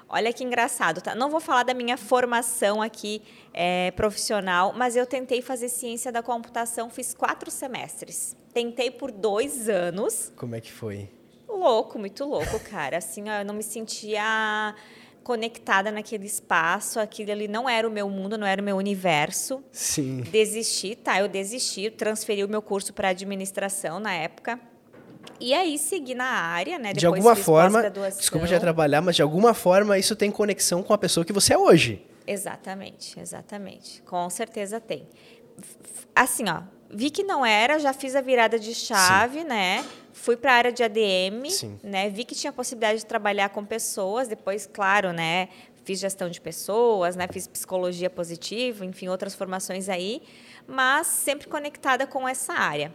Olha 0.07 0.31
que 0.31 0.43
engraçado, 0.43 1.01
tá? 1.01 1.15
Não 1.15 1.31
vou 1.31 1.39
falar 1.39 1.63
da 1.63 1.73
minha 1.73 1.97
formação 1.97 2.83
aqui 2.83 3.23
é, 3.51 3.89
profissional, 3.95 4.73
mas 4.77 4.95
eu 4.95 5.07
tentei 5.07 5.41
fazer 5.41 5.69
ciência 5.69 6.11
da 6.11 6.21
computação, 6.21 6.87
fiz 6.87 7.15
quatro 7.15 7.49
semestres. 7.49 8.37
Tentei 8.53 8.91
por 8.91 9.11
dois 9.11 9.67
anos. 9.67 10.31
Como 10.35 10.53
é 10.53 10.61
que 10.61 10.71
foi? 10.71 11.09
Louco, 11.57 11.99
muito 11.99 12.25
louco, 12.25 12.59
cara. 12.59 12.97
Assim, 12.97 13.25
eu 13.29 13.45
não 13.45 13.53
me 13.53 13.63
sentia 13.63 14.73
conectada 15.23 15.91
naquele 15.91 16.25
espaço, 16.25 17.01
aquilo 17.01 17.33
ali 17.33 17.49
não 17.49 17.67
era 17.67 17.85
o 17.85 17.91
meu 17.91 18.09
mundo, 18.09 18.37
não 18.37 18.47
era 18.47 18.61
o 18.61 18.63
meu 18.63 18.77
universo. 18.77 19.61
Sim. 19.73 20.21
Desisti, 20.21 20.95
tá? 20.95 21.19
Eu 21.19 21.27
desisti, 21.27 21.89
transferi 21.89 22.45
o 22.45 22.47
meu 22.47 22.61
curso 22.61 22.93
para 22.93 23.09
administração 23.09 23.99
na 23.99 24.13
época. 24.13 24.57
E 25.39 25.53
aí 25.53 25.77
segui 25.77 26.15
na 26.15 26.25
área, 26.25 26.79
né? 26.79 26.93
Depois 26.93 26.99
de 26.99 27.05
alguma 27.05 27.35
forma, 27.35 27.89
desculpa 28.17 28.47
já 28.47 28.59
trabalhar, 28.59 29.01
mas 29.01 29.17
de 29.17 29.21
alguma 29.21 29.53
forma 29.53 29.97
isso 29.97 30.15
tem 30.15 30.31
conexão 30.31 30.81
com 30.81 30.93
a 30.93 30.97
pessoa 30.97 31.25
que 31.25 31.33
você 31.33 31.53
é 31.53 31.57
hoje. 31.57 32.05
Exatamente, 32.25 33.19
exatamente. 33.19 34.01
Com 34.03 34.29
certeza 34.29 34.79
tem. 34.79 35.07
Assim, 36.15 36.45
ó, 36.49 36.61
vi 36.89 37.09
que 37.09 37.23
não 37.23 37.45
era, 37.45 37.79
já 37.79 37.93
fiz 37.93 38.15
a 38.15 38.21
virada 38.21 38.57
de 38.57 38.73
chave, 38.73 39.41
Sim. 39.41 39.47
né? 39.47 39.85
Fui 40.17 40.35
para 40.35 40.51
a 40.51 40.55
área 40.55 40.71
de 40.71 40.83
ADM, 40.83 41.49
Sim. 41.49 41.79
né? 41.83 42.09
Vi 42.09 42.25
que 42.25 42.33
tinha 42.33 42.51
possibilidade 42.51 42.99
de 42.99 43.05
trabalhar 43.05 43.49
com 43.49 43.63
pessoas. 43.63 44.27
Depois, 44.27 44.65
claro, 44.65 45.13
né? 45.13 45.47
Fiz 45.85 45.99
gestão 45.99 46.27
de 46.27 46.41
pessoas, 46.41 47.15
né? 47.15 47.27
Fiz 47.31 47.47
psicologia 47.47 48.09
positiva, 48.09 48.83
enfim, 48.83 49.07
outras 49.07 49.35
formações 49.35 49.87
aí, 49.87 50.21
mas 50.67 51.07
sempre 51.07 51.47
conectada 51.47 52.07
com 52.07 52.27
essa 52.27 52.53
área. 52.53 52.93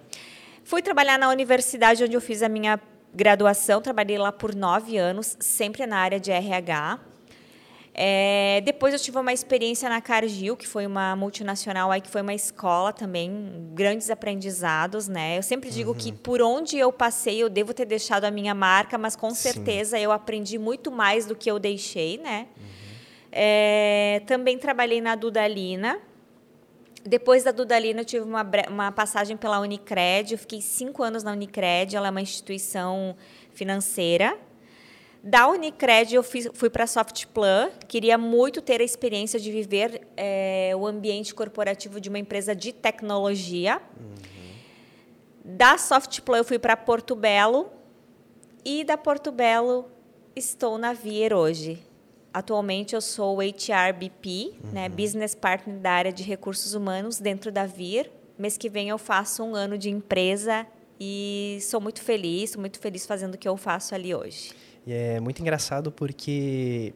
Fui 0.65 0.83
trabalhar 0.83 1.19
na 1.19 1.29
universidade 1.31 2.03
onde 2.03 2.15
eu 2.15 2.21
fiz 2.21 2.43
a 2.43 2.49
minha 2.49 2.79
graduação. 3.15 3.81
Trabalhei 3.81 4.19
lá 4.19 4.33
por 4.33 4.55
nove 4.55 4.99
anos, 4.99 5.37
sempre 5.41 5.87
na 5.87 5.99
área 5.99 6.19
de 6.19 6.33
RH. 6.33 6.99
É, 7.95 8.63
depois 8.65 8.95
eu 8.95 8.99
tive 9.01 9.19
uma 9.19 9.35
experiência 9.35 9.87
na 9.87 10.01
Cargill, 10.01 10.57
que 10.57 10.67
foi 10.67 10.87
uma 10.87 11.15
multinacional 11.15 11.91
aí, 11.91 12.01
que 12.01 12.09
foi 12.09 12.23
uma 12.23 12.33
escola 12.33 12.91
também, 12.91 13.71
grandes 13.75 14.09
aprendizados, 14.09 15.09
né? 15.09 15.37
Eu 15.37 15.43
sempre 15.43 15.71
digo 15.71 15.91
uhum. 15.91 15.97
que 15.97 16.11
por 16.11 16.41
onde 16.41 16.79
eu 16.79 16.91
passei, 16.91 17.43
eu 17.43 17.51
devo 17.51 17.75
ter 17.75 17.85
deixado 17.85 18.25
a 18.25 18.31
minha 18.31 18.55
marca, 18.55 18.97
mas 18.97 19.15
com 19.15 19.31
certeza 19.35 19.99
Sim. 19.99 20.05
eu 20.05 20.13
aprendi 20.13 20.59
muito 20.59 20.91
mais 20.91 21.27
do 21.27 21.37
que 21.37 21.51
eu 21.51 21.59
deixei, 21.59 22.17
né? 22.17 22.47
Uhum. 22.57 22.65
É, 23.31 24.23
também 24.27 24.57
trabalhei 24.57 25.01
na 25.03 25.15
Dudalina. 25.15 25.99
Depois 27.05 27.45
da 27.45 27.51
Dudalina, 27.51 28.01
eu 28.01 28.05
tive 28.07 28.25
uma, 28.25 28.47
uma 28.71 28.93
passagem 28.93 29.37
pela 29.37 29.61
Unicred. 29.61 30.33
Eu 30.33 30.39
fiquei 30.39 30.63
cinco 30.63 31.03
anos 31.03 31.23
na 31.23 31.33
Unicred. 31.33 31.95
Ela 31.95 32.09
é 32.09 32.11
uma 32.11 32.21
instituição 32.23 33.17
financeira 33.53 34.39
da 35.23 35.47
Unicred, 35.47 36.15
eu 36.15 36.23
fiz, 36.23 36.49
fui 36.53 36.69
para 36.69 36.83
a 36.83 36.87
Softplan. 36.87 37.71
Queria 37.87 38.19
muito 38.19 38.61
ter 38.61 38.81
a 38.81 38.85
experiência 38.85 39.39
de 39.39 39.53
viver 39.53 40.09
é, 40.17 40.73
o 40.77 40.85
ambiente 40.85 41.33
corporativo 41.33 42.01
de 42.01 42.09
uma 42.09 42.19
empresa 42.19 42.57
de 42.57 42.73
tecnologia. 42.73 43.81
Uhum. 44.01 44.15
Da 45.45 45.79
Softplan, 45.79 46.39
eu 46.39 46.45
fui 46.45 46.59
para 46.59 46.77
Porto 46.77 47.15
Belo. 47.15 47.71
E 48.65 48.83
da 48.83 48.97
Porto 48.97 49.31
Belo, 49.31 49.89
estou 50.35 50.77
na 50.77 50.93
Vier 50.93 51.33
hoje. 51.33 51.81
Atualmente, 52.35 52.95
eu 52.95 53.01
sou 53.01 53.39
HRBP, 53.41 54.55
uhum. 54.65 54.73
né, 54.73 54.89
Business 54.89 55.35
Partner 55.37 55.79
da 55.79 55.91
área 55.93 56.13
de 56.13 56.25
recursos 56.25 56.75
humanos 56.75 57.21
dentro 57.21 57.53
da 57.53 57.65
Vir. 57.65 58.11
Mês 58.37 58.57
que 58.57 58.69
vem, 58.69 58.89
eu 58.89 58.99
faço 58.99 59.45
um 59.45 59.55
ano 59.55 59.79
de 59.79 59.89
empresa 59.89 60.67
e 60.99 61.59
sou 61.61 61.81
muito 61.81 62.03
feliz, 62.03 62.51
sou 62.51 62.61
muito 62.61 62.81
feliz 62.81 63.07
fazendo 63.07 63.35
o 63.35 63.39
que 63.39 63.49
eu 63.49 63.57
faço 63.57 63.95
ali 63.95 64.13
hoje. 64.15 64.53
E 64.87 64.93
é 64.93 65.21
muito 65.21 65.41
engraçado 65.41 65.93
porque 65.93 66.93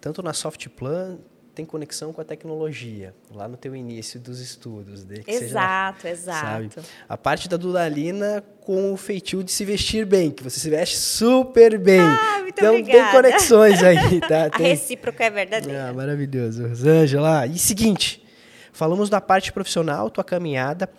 tanto 0.00 0.22
na 0.22 0.32
Softplan 0.32 1.18
tem 1.54 1.64
conexão 1.64 2.12
com 2.12 2.20
a 2.20 2.24
tecnologia, 2.24 3.14
lá 3.32 3.46
no 3.46 3.56
teu 3.56 3.76
início 3.76 4.18
dos 4.18 4.40
estudos. 4.40 5.04
De, 5.04 5.22
exato, 5.26 6.02
seja, 6.02 6.12
exato. 6.12 6.74
Sabe? 6.74 6.86
A 7.08 7.16
parte 7.16 7.48
da 7.48 7.56
Dudalina 7.56 8.42
com 8.60 8.92
o 8.92 8.96
feitio 8.96 9.44
de 9.44 9.52
se 9.52 9.64
vestir 9.64 10.04
bem, 10.04 10.30
que 10.30 10.42
você 10.42 10.58
se 10.58 10.68
veste 10.68 10.96
super 10.96 11.78
bem. 11.78 12.00
Ah, 12.00 12.40
muito 12.40 12.58
então 12.58 12.76
obrigada. 12.76 13.04
tem 13.04 13.12
conexões 13.12 13.82
aí, 13.82 14.20
tá? 14.20 14.50
Tem... 14.56 14.66
A 14.66 14.68
recíproca 14.70 15.24
é 15.24 15.30
verdadeira. 15.30 15.88
Ah, 15.88 15.92
maravilhoso. 15.92 16.66
Rosângela, 16.66 17.46
e 17.46 17.58
seguinte, 17.58 18.23
falamos 18.74 19.08
da 19.08 19.20
parte 19.20 19.52
profissional, 19.52 20.10
tua 20.10 20.24
caminhada, 20.24 20.90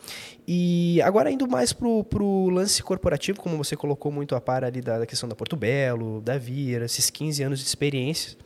e 0.48 1.00
agora 1.04 1.30
indo 1.30 1.48
mais 1.48 1.74
pro, 1.74 2.04
pro 2.06 2.50
lance 2.50 2.82
corporativo, 2.82 3.40
como 3.40 3.58
você 3.58 3.76
colocou 3.76 4.12
muito 4.12 4.34
a 4.34 4.42
par 4.42 4.64
ali 4.64 4.82
da, 4.82 5.00
da 5.00 5.06
questão 5.06 5.28
da 5.28 5.36
Porto 5.36 5.56
Belo, 5.56 6.22
da 6.22 6.38
Vira, 6.38 6.86
esses 6.86 7.10
15 7.10 7.44
anos 7.44 7.60
de 7.60 7.66
experiência. 7.66 8.38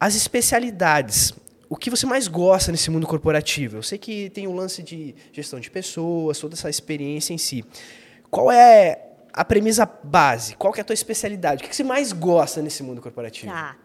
As 0.00 0.14
especialidades, 0.14 1.32
o 1.68 1.76
que 1.76 1.88
você 1.90 2.06
mais 2.06 2.26
gosta 2.26 2.72
nesse 2.72 2.90
mundo 2.90 3.06
corporativo? 3.06 3.76
Eu 3.78 3.82
sei 3.82 3.98
que 3.98 4.28
tem 4.30 4.46
o 4.46 4.52
lance 4.52 4.82
de 4.82 5.14
gestão 5.32 5.60
de 5.60 5.70
pessoas, 5.70 6.38
toda 6.38 6.54
essa 6.54 6.68
experiência 6.68 7.32
em 7.32 7.38
si. 7.38 7.64
Qual 8.30 8.50
é 8.50 9.00
a 9.32 9.44
premissa 9.44 9.86
base? 9.86 10.56
Qual 10.56 10.74
é 10.76 10.80
a 10.80 10.84
tua 10.84 10.94
especialidade? 10.94 11.64
O 11.64 11.68
que 11.68 11.74
você 11.74 11.84
mais 11.84 12.12
gosta 12.12 12.60
nesse 12.60 12.82
mundo 12.82 13.00
corporativo? 13.00 13.52
Tá. 13.52 13.76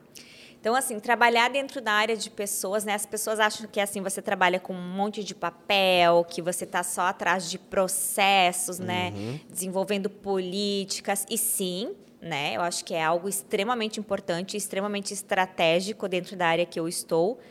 Então, 0.63 0.75
assim, 0.75 0.98
trabalhar 0.98 1.50
dentro 1.50 1.82
da 1.82 1.91
área 1.91 2.15
de 2.15 2.29
pessoas, 2.29 2.86
né? 2.86 2.93
As 2.93 3.05
pessoas 3.05 3.38
acham 3.38 3.67
que 3.67 3.82
assim 3.82 4.01
você 4.01 4.22
trabalha 4.22 4.62
com 4.62 4.74
um 4.74 4.82
monte 4.82 5.22
de 5.22 5.36
papel, 5.36 6.24
que 6.24 6.41
você 6.41 6.63
está 6.63 6.82
só 6.84 7.01
atrás 7.01 7.51
de 7.51 7.60
processos, 7.60 8.79
né? 8.79 9.12
uhum. 9.13 9.32
né? 9.34 9.39
Desenvolvendo 9.50 10.10
políticas. 10.10 11.25
E 11.29 11.38
sim, 11.38 11.93
né? 12.22 12.55
Eu 12.55 12.62
acho 12.62 12.86
que 12.86 12.93
é 12.93 13.03
algo 13.03 13.27
extremamente 13.27 14.00
importante, 14.00 14.55
extremamente 14.55 15.13
estratégico 15.13 16.08
dentro 16.08 16.38
da 16.38 16.48
área 16.48 16.65
que 16.65 16.79
eu 16.79 16.88
estou. 16.88 17.41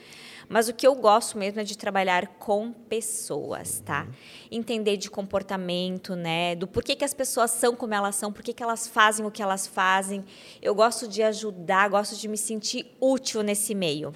Mas 0.53 0.69
o 0.69 0.75
que 0.75 0.87
eu 0.87 0.95
gosto 0.95 1.39
mesmo 1.39 1.61
é 1.61 1.65
de 1.65 1.79
trabalhar 1.79 2.27
com 2.39 2.73
pessoas, 2.73 3.81
tá? 3.81 4.03
Uhum. 4.03 4.13
Entender 4.59 4.99
de 4.99 5.09
comportamento, 5.09 6.15
né? 6.15 6.55
Do 6.55 6.69
porquê 6.69 6.95
que 6.95 7.07
as 7.07 7.15
pessoas 7.15 7.53
são 7.53 7.75
como 7.75 7.95
elas 7.95 8.17
são, 8.17 8.31
porquê 8.31 8.53
que 8.53 8.63
elas 8.63 8.87
fazem 8.87 9.25
o 9.25 9.31
que 9.31 9.43
elas 9.43 9.67
fazem. 9.67 10.23
Eu 10.61 10.75
gosto 10.75 11.09
de 11.09 11.23
ajudar, 11.23 11.89
gosto 11.89 12.17
de 12.17 12.29
me 12.29 12.37
sentir 12.37 12.95
útil 13.01 13.43
nesse 13.43 13.75
meio. 13.75 14.15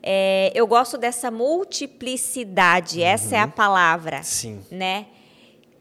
É, 0.00 0.52
eu 0.54 0.68
gosto 0.68 0.96
dessa 0.96 1.32
multiplicidade, 1.32 3.00
uhum. 3.00 3.04
essa 3.06 3.34
é 3.34 3.40
a 3.40 3.48
palavra. 3.48 4.22
Sim. 4.22 4.60
Né? 4.70 5.06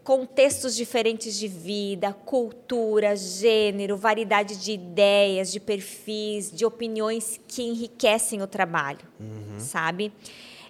Contextos 0.05 0.75
diferentes 0.75 1.35
de 1.35 1.47
vida, 1.47 2.13
cultura, 2.13 3.15
gênero, 3.15 3.97
variedade 3.97 4.55
de 4.55 4.73
ideias, 4.73 5.51
de 5.51 5.59
perfis, 5.59 6.51
de 6.51 6.63
opiniões 6.63 7.41
que 7.47 7.63
enriquecem 7.63 8.39
o 8.39 8.45
trabalho, 8.45 8.99
uhum. 9.19 9.59
sabe? 9.59 10.13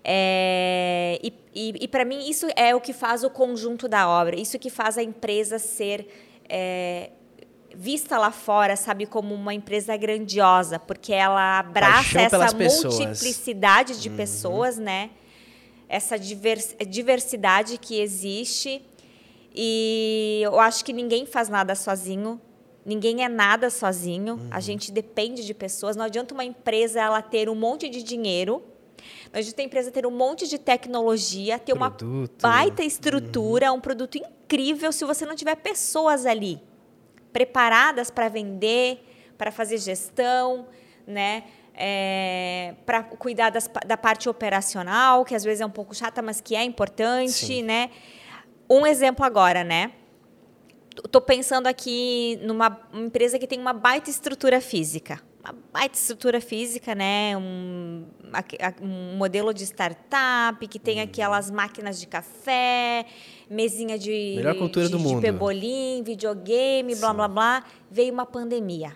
É, 0.06 1.20
e, 1.22 1.34
e, 1.54 1.74
e 1.82 1.88
para 1.90 2.06
mim 2.06 2.30
isso 2.30 2.48
é 2.56 2.74
o 2.74 2.80
que 2.80 2.94
faz 2.94 3.26
o 3.26 3.30
conjunto 3.30 3.90
da 3.90 4.08
obra, 4.08 4.40
isso 4.40 4.58
que 4.58 4.70
faz 4.70 4.98
a 4.98 5.04
empresa 5.04 5.60
ser 5.60 6.08
é, 6.48 7.10
vista 7.76 8.18
lá 8.18 8.32
fora, 8.32 8.78
sabe, 8.78 9.06
como 9.06 9.36
uma 9.36 9.54
empresa 9.54 9.98
grandiosa, 9.98 10.80
porque 10.80 11.12
ela 11.12 11.60
abraça 11.60 12.22
essa 12.22 12.56
multiplicidade 12.56 13.90
pessoas. 13.90 14.02
de 14.02 14.10
uhum. 14.10 14.16
pessoas, 14.16 14.78
né? 14.78 15.10
Essa 15.90 16.18
diversidade 16.18 17.78
que 17.78 18.00
existe 18.00 18.82
e 19.56 20.42
eu 20.44 20.60
acho 20.60 20.84
que 20.84 20.92
ninguém 20.92 21.26
faz 21.26 21.48
nada 21.48 21.74
sozinho. 21.76 22.42
Ninguém 22.86 23.24
é 23.24 23.30
nada 23.30 23.70
sozinho. 23.70 24.36
Uhum. 24.36 24.48
A 24.52 24.60
gente 24.60 24.92
depende 24.92 25.46
de 25.46 25.54
pessoas. 25.54 25.96
Não 25.96 26.06
adianta 26.06 26.34
uma 26.34 26.44
empresa 26.44 27.00
ela 27.02 27.22
ter 27.22 27.50
um 27.50 27.56
monte 27.56 27.90
de 27.90 28.04
dinheiro. 28.04 28.62
Não 29.32 29.40
adianta 29.40 29.62
a 29.62 29.66
empresa 29.66 29.92
ter 29.92 30.06
um 30.06 30.12
monte 30.12 30.48
de 30.48 30.58
tecnologia, 30.58 31.58
ter 31.58 31.76
produto. 31.76 32.04
uma 32.04 32.52
baita 32.52 32.84
estrutura, 32.84 33.72
uhum. 33.72 33.78
um 33.78 33.82
produto 33.82 34.18
incrível 34.18 34.92
se 34.92 35.06
você 35.06 35.26
não 35.26 35.36
tiver 35.36 35.56
pessoas 35.56 36.26
ali 36.26 36.62
preparadas 37.34 38.10
para 38.10 38.30
vender, 38.30 39.04
para 39.38 39.52
fazer 39.52 39.78
gestão, 39.78 40.68
né? 41.06 41.44
É, 41.78 42.76
para 42.86 43.04
cuidar 43.04 43.50
das, 43.50 43.70
da 43.86 43.98
parte 43.98 44.30
operacional, 44.30 45.26
que 45.26 45.36
às 45.36 45.44
vezes 45.44 45.60
é 45.60 45.66
um 45.66 45.70
pouco 45.70 45.94
chata, 45.94 46.22
mas 46.22 46.40
que 46.40 46.56
é 46.56 46.64
importante, 46.64 47.34
Sim. 47.34 47.64
né? 47.64 47.90
Um 48.70 48.86
exemplo 48.86 49.26
agora, 49.26 49.64
né? 49.64 49.92
Estou 51.04 51.22
pensando 51.22 51.68
aqui 51.68 52.40
numa 52.42 52.80
empresa 52.94 53.38
que 53.38 53.48
tem 53.48 53.60
uma 53.60 53.74
baita 53.74 54.10
estrutura 54.10 54.62
física. 54.62 55.22
Uma 55.44 55.56
baita 55.72 55.96
estrutura 55.96 56.42
física, 56.42 56.96
né? 56.96 57.38
Um, 57.38 58.06
um 58.82 59.18
modelo 59.18 59.54
de 59.54 59.64
startup 59.64 60.68
que 60.68 60.80
tem 60.80 60.98
uhum. 60.98 61.04
aquelas 61.04 61.52
máquinas 61.52 62.00
de 62.00 62.08
café, 62.08 63.06
mesinha 63.50 64.00
de, 64.00 64.34
Melhor 64.38 64.56
cultura 64.58 64.86
de, 64.86 64.92
do 64.92 65.00
mundo. 65.00 65.18
de 65.18 65.22
pebolim, 65.22 66.02
videogame, 66.04 66.96
Sim. 66.96 67.02
blá 67.02 67.14
blá 67.14 67.28
blá. 67.28 67.64
Veio 67.92 68.12
uma 68.14 68.26
pandemia. 68.26 68.96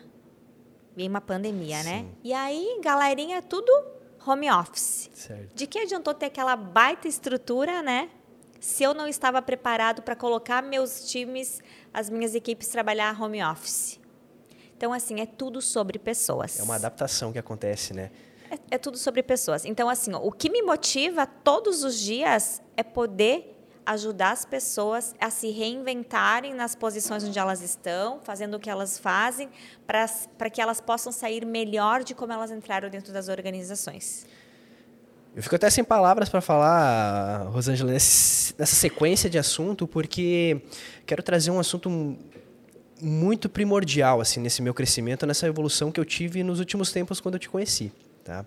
Veio 0.95 1.09
uma 1.09 1.21
pandemia, 1.21 1.83
né? 1.83 1.83
Sim. 1.83 1.89
né? 1.89 2.05
E 2.23 2.33
aí, 2.33 2.79
galerinha, 2.81 3.41
tudo 3.41 3.71
home 4.25 4.49
office. 4.49 5.09
Certo. 5.13 5.55
De 5.55 5.67
que 5.67 5.79
adiantou 5.79 6.13
ter 6.13 6.27
aquela 6.27 6.55
baita 6.55 7.07
estrutura, 7.07 7.83
né? 7.83 8.09
Se 8.59 8.83
eu 8.83 8.93
não 8.93 9.07
estava 9.07 9.41
preparado 9.41 10.01
para 10.01 10.15
colocar 10.15 10.61
meus 10.61 11.09
times, 11.09 11.61
as 11.93 12.09
minhas 12.09 12.35
equipes 12.35 12.67
trabalhar 12.67 13.19
home 13.21 13.43
office. 13.43 13.99
Então, 14.75 14.93
assim, 14.93 15.19
é 15.19 15.25
tudo 15.25 15.61
sobre 15.61 15.99
pessoas. 15.99 16.59
É 16.59 16.63
uma 16.63 16.75
adaptação 16.75 17.33
que 17.33 17.39
acontece, 17.39 17.93
né? 17.93 18.11
É, 18.49 18.75
é 18.75 18.77
tudo 18.77 18.97
sobre 18.97 19.21
pessoas. 19.21 19.65
Então, 19.65 19.89
assim, 19.89 20.13
ó, 20.13 20.19
o 20.19 20.31
que 20.31 20.49
me 20.49 20.61
motiva 20.61 21.25
todos 21.25 21.83
os 21.83 21.99
dias 21.99 22.61
é 22.77 22.83
poder 22.83 23.55
ajudar 23.85 24.31
as 24.31 24.45
pessoas 24.45 25.15
a 25.19 25.29
se 25.31 25.49
reinventarem 25.49 26.53
nas 26.53 26.75
posições 26.75 27.23
onde 27.23 27.39
elas 27.39 27.61
estão, 27.61 28.19
fazendo 28.21 28.53
o 28.53 28.59
que 28.59 28.69
elas 28.69 28.99
fazem, 28.99 29.49
para 29.87 30.49
que 30.49 30.61
elas 30.61 30.79
possam 30.79 31.11
sair 31.11 31.43
melhor 31.43 32.03
de 32.03 32.13
como 32.13 32.31
elas 32.31 32.51
entraram 32.51 32.87
dentro 32.89 33.11
das 33.11 33.29
organizações. 33.29 34.27
Eu 35.35 35.43
fico 35.43 35.55
até 35.55 35.69
sem 35.69 35.83
palavras 35.83 36.27
para 36.27 36.41
falar, 36.41 37.43
Rosângela, 37.49 37.91
nessa 37.91 38.65
sequência 38.65 39.29
de 39.29 39.37
assunto, 39.37 39.87
porque 39.87 40.61
quero 41.05 41.21
trazer 41.21 41.51
um 41.51 41.59
assunto 41.59 42.17
muito 43.01 43.47
primordial 43.47 44.19
assim 44.19 44.39
nesse 44.39 44.61
meu 44.61 44.73
crescimento, 44.73 45.25
nessa 45.25 45.47
evolução 45.47 45.91
que 45.91 45.99
eu 45.99 46.05
tive 46.05 46.43
nos 46.43 46.59
últimos 46.59 46.91
tempos 46.91 47.21
quando 47.21 47.35
eu 47.35 47.39
te 47.39 47.47
conheci, 47.47 47.91
tá? 48.23 48.43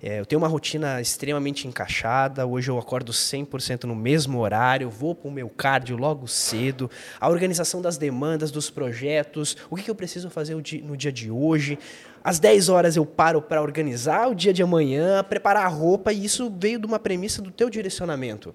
É, 0.00 0.20
eu 0.20 0.26
tenho 0.26 0.40
uma 0.40 0.46
rotina 0.46 1.00
extremamente 1.00 1.66
encaixada. 1.66 2.46
Hoje 2.46 2.70
eu 2.70 2.78
acordo 2.78 3.10
100% 3.10 3.84
no 3.84 3.96
mesmo 3.96 4.38
horário, 4.38 4.88
vou 4.88 5.12
para 5.12 5.28
o 5.28 5.32
meu 5.32 5.48
cardio 5.48 5.96
logo 5.96 6.28
cedo. 6.28 6.88
A 7.20 7.28
organização 7.28 7.82
das 7.82 7.98
demandas, 7.98 8.52
dos 8.52 8.70
projetos, 8.70 9.56
o 9.68 9.74
que, 9.74 9.82
que 9.82 9.90
eu 9.90 9.96
preciso 9.96 10.30
fazer 10.30 10.54
no 10.54 10.96
dia 10.96 11.10
de 11.10 11.30
hoje, 11.30 11.78
às 12.22 12.38
10 12.38 12.68
horas 12.68 12.96
eu 12.96 13.06
paro 13.06 13.40
para 13.40 13.62
organizar 13.62 14.28
o 14.28 14.34
dia 14.34 14.52
de 14.52 14.62
amanhã, 14.62 15.24
preparar 15.24 15.64
a 15.64 15.68
roupa, 15.68 16.12
e 16.12 16.24
isso 16.24 16.52
veio 16.58 16.78
de 16.78 16.86
uma 16.86 16.98
premissa 16.98 17.40
do 17.40 17.50
teu 17.50 17.70
direcionamento. 17.70 18.54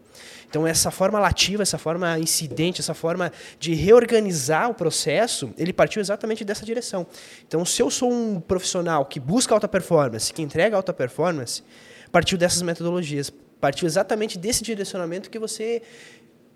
Então, 0.50 0.68
essa 0.68 0.92
forma 0.92 1.20
lativa, 1.20 1.64
essa 1.64 1.78
forma 1.78 2.20
incidente, 2.20 2.82
essa 2.82 2.94
forma 2.94 3.32
de 3.60 3.74
reorganizar 3.74 4.70
o 4.70 4.74
processo, 4.74 5.52
ele 5.58 5.74
partiu 5.74 6.00
exatamente 6.00 6.44
dessa 6.46 6.66
direção. 6.66 7.08
Então, 7.48 7.66
se 7.66 7.82
eu 7.82 7.90
sou 7.90 8.12
um 8.12 8.40
profissional 8.40 9.06
que 9.06 9.20
busca 9.20 9.54
alta 9.54 9.68
performance, 9.68 10.32
que 10.32 10.42
entrega 10.42 10.76
alta 10.76 10.94
performance, 10.94 11.64
partiu 12.12 12.38
dessas 12.38 12.62
metodologias, 12.62 13.32
partiu 13.60 13.88
exatamente 13.88 14.38
desse 14.38 14.64
direcionamento 14.64 15.30
que 15.30 15.40
você 15.40 15.82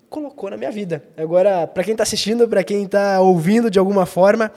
colocou 0.08 0.50
na 0.50 0.56
minha 0.56 0.70
vida. 0.70 1.02
Agora, 1.16 1.66
para 1.66 1.84
quem 1.84 1.92
está 1.92 2.02
assistindo, 2.02 2.48
para 2.48 2.64
quem 2.64 2.84
está 2.84 3.20
ouvindo 3.20 3.70
de 3.70 3.78
alguma 3.78 4.06
forma, 4.06 4.52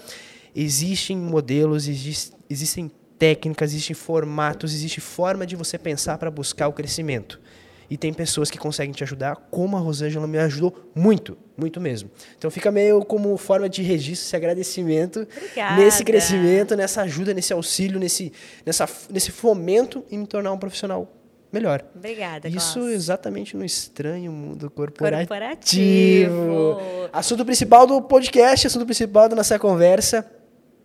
existem 0.55 1.17
modelos, 1.17 1.87
existe, 1.87 2.33
existem 2.49 2.91
técnicas, 3.21 3.71
existem 3.71 3.93
formatos, 3.93 4.73
existe 4.73 4.99
forma 4.99 5.45
de 5.45 5.55
você 5.55 5.77
pensar 5.77 6.17
para 6.17 6.31
buscar 6.31 6.67
o 6.67 6.73
crescimento. 6.73 7.39
E 7.87 7.95
tem 7.95 8.11
pessoas 8.11 8.49
que 8.49 8.57
conseguem 8.57 8.93
te 8.93 9.03
ajudar, 9.03 9.35
como 9.51 9.77
a 9.77 9.79
Rosângela 9.79 10.25
me 10.25 10.39
ajudou 10.39 10.89
muito, 10.95 11.37
muito 11.55 11.79
mesmo. 11.79 12.09
Então 12.35 12.49
fica 12.49 12.71
meio 12.71 13.05
como 13.05 13.37
forma 13.37 13.69
de 13.69 13.83
registro, 13.83 14.25
esse 14.25 14.35
agradecimento 14.35 15.27
Obrigada. 15.37 15.75
nesse 15.75 16.03
crescimento, 16.03 16.75
nessa 16.75 17.01
ajuda, 17.03 17.31
nesse 17.31 17.53
auxílio, 17.53 17.99
nesse, 17.99 18.31
nessa, 18.65 18.89
nesse 19.11 19.29
fomento 19.29 20.03
em 20.09 20.17
me 20.17 20.25
tornar 20.25 20.51
um 20.51 20.57
profissional 20.57 21.15
melhor. 21.51 21.85
Obrigada, 21.93 22.47
Isso 22.47 22.79
Klaus. 22.79 22.91
exatamente 22.91 23.55
no 23.55 23.63
estranho 23.63 24.31
mundo 24.31 24.71
corporativo. 24.71 25.27
corporativo. 25.27 26.77
Assunto 27.13 27.45
principal 27.45 27.85
do 27.85 28.01
podcast, 28.01 28.65
assunto 28.65 28.85
principal 28.85 29.29
da 29.29 29.35
nossa 29.35 29.59
conversa 29.59 30.40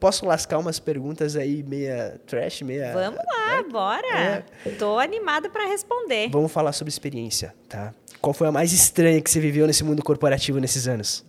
Posso 0.06 0.24
lascar 0.24 0.58
umas 0.58 0.78
perguntas 0.78 1.34
aí 1.34 1.64
meia 1.64 2.20
trash, 2.28 2.62
meia. 2.62 2.92
Vamos 2.92 3.18
lá, 3.18 3.62
bora. 3.68 4.44
É. 4.64 4.70
Tô 4.78 5.00
animada 5.00 5.50
para 5.50 5.66
responder. 5.66 6.28
Vamos 6.30 6.52
falar 6.52 6.70
sobre 6.70 6.92
experiência, 6.92 7.52
tá? 7.68 7.92
Qual 8.20 8.32
foi 8.32 8.46
a 8.46 8.52
mais 8.52 8.72
estranha 8.72 9.20
que 9.20 9.28
você 9.28 9.40
viveu 9.40 9.66
nesse 9.66 9.82
mundo 9.82 10.04
corporativo 10.04 10.60
nesses 10.60 10.86
anos? 10.86 11.24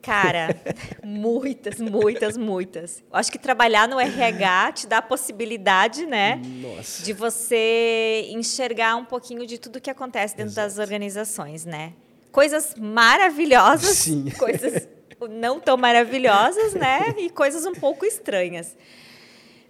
Cara, 0.00 0.56
muitas, 1.04 1.78
muitas, 1.78 2.38
muitas. 2.38 3.04
Acho 3.12 3.30
que 3.30 3.38
trabalhar 3.38 3.86
no 3.86 4.00
RH 4.00 4.72
te 4.72 4.86
dá 4.86 4.96
a 4.96 5.02
possibilidade, 5.02 6.06
né? 6.06 6.40
Nossa. 6.42 7.02
De 7.02 7.12
você 7.12 8.28
enxergar 8.30 8.96
um 8.96 9.04
pouquinho 9.04 9.46
de 9.46 9.58
tudo 9.58 9.78
que 9.78 9.90
acontece 9.90 10.34
dentro 10.34 10.52
Exato. 10.52 10.68
das 10.68 10.78
organizações, 10.78 11.66
né? 11.66 11.92
Coisas 12.32 12.74
maravilhosas, 12.78 13.98
Sim. 13.98 14.30
coisas 14.38 14.88
não 15.30 15.60
tão 15.60 15.76
maravilhosas, 15.76 16.74
né? 16.74 17.14
E 17.18 17.30
coisas 17.30 17.64
um 17.64 17.72
pouco 17.72 18.04
estranhas. 18.04 18.76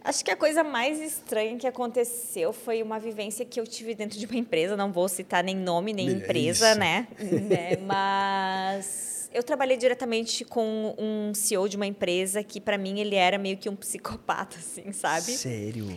Acho 0.03 0.25
que 0.25 0.31
a 0.31 0.37
coisa 0.37 0.63
mais 0.63 1.01
estranha 1.01 1.57
que 1.57 1.67
aconteceu 1.67 2.53
foi 2.53 2.81
uma 2.81 2.99
vivência 2.99 3.45
que 3.45 3.59
eu 3.59 3.67
tive 3.67 3.93
dentro 3.93 4.17
de 4.17 4.25
uma 4.25 4.37
empresa. 4.37 4.77
Não 4.77 4.93
vou 4.93 5.09
citar 5.09 5.43
nem 5.43 5.57
nome, 5.57 5.93
nem 5.93 6.09
empresa, 6.09 6.77
né? 6.77 7.09
né? 7.19 7.77
Mas 7.85 9.29
eu 9.33 9.43
trabalhei 9.43 9.77
diretamente 9.77 10.45
com 10.45 10.95
um 10.97 11.35
CEO 11.35 11.69
de 11.69 11.77
uma 11.77 11.87
empresa 11.87 12.43
que, 12.45 12.61
para 12.61 12.79
mim, 12.79 13.01
ele 13.01 13.17
era 13.17 13.37
meio 13.37 13.57
que 13.57 13.69
um 13.69 13.75
psicopata, 13.75 14.57
assim, 14.59 14.93
sabe? 14.93 15.33
Sério? 15.33 15.89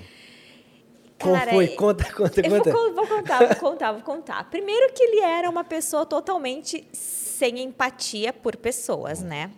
Como 1.20 1.38
foi? 1.38 1.68
Conta, 1.70 2.12
conta, 2.12 2.41
conta. 2.41 2.72
Vou, 2.72 2.94
vou 2.94 3.08
contar, 3.08 3.46
vou 3.46 3.56
contar, 3.58 3.91
vou 3.91 4.01
contar. 4.01 4.50
Primeiro 4.50 4.91
que 4.94 5.03
ele 5.03 5.20
era 5.20 5.50
uma 5.50 5.63
pessoa 5.63 6.06
totalmente 6.06 6.88
sem 7.39 7.62
empatia 7.62 8.34
por 8.34 8.58
pessoas, 8.58 9.24
né? 9.24 9.50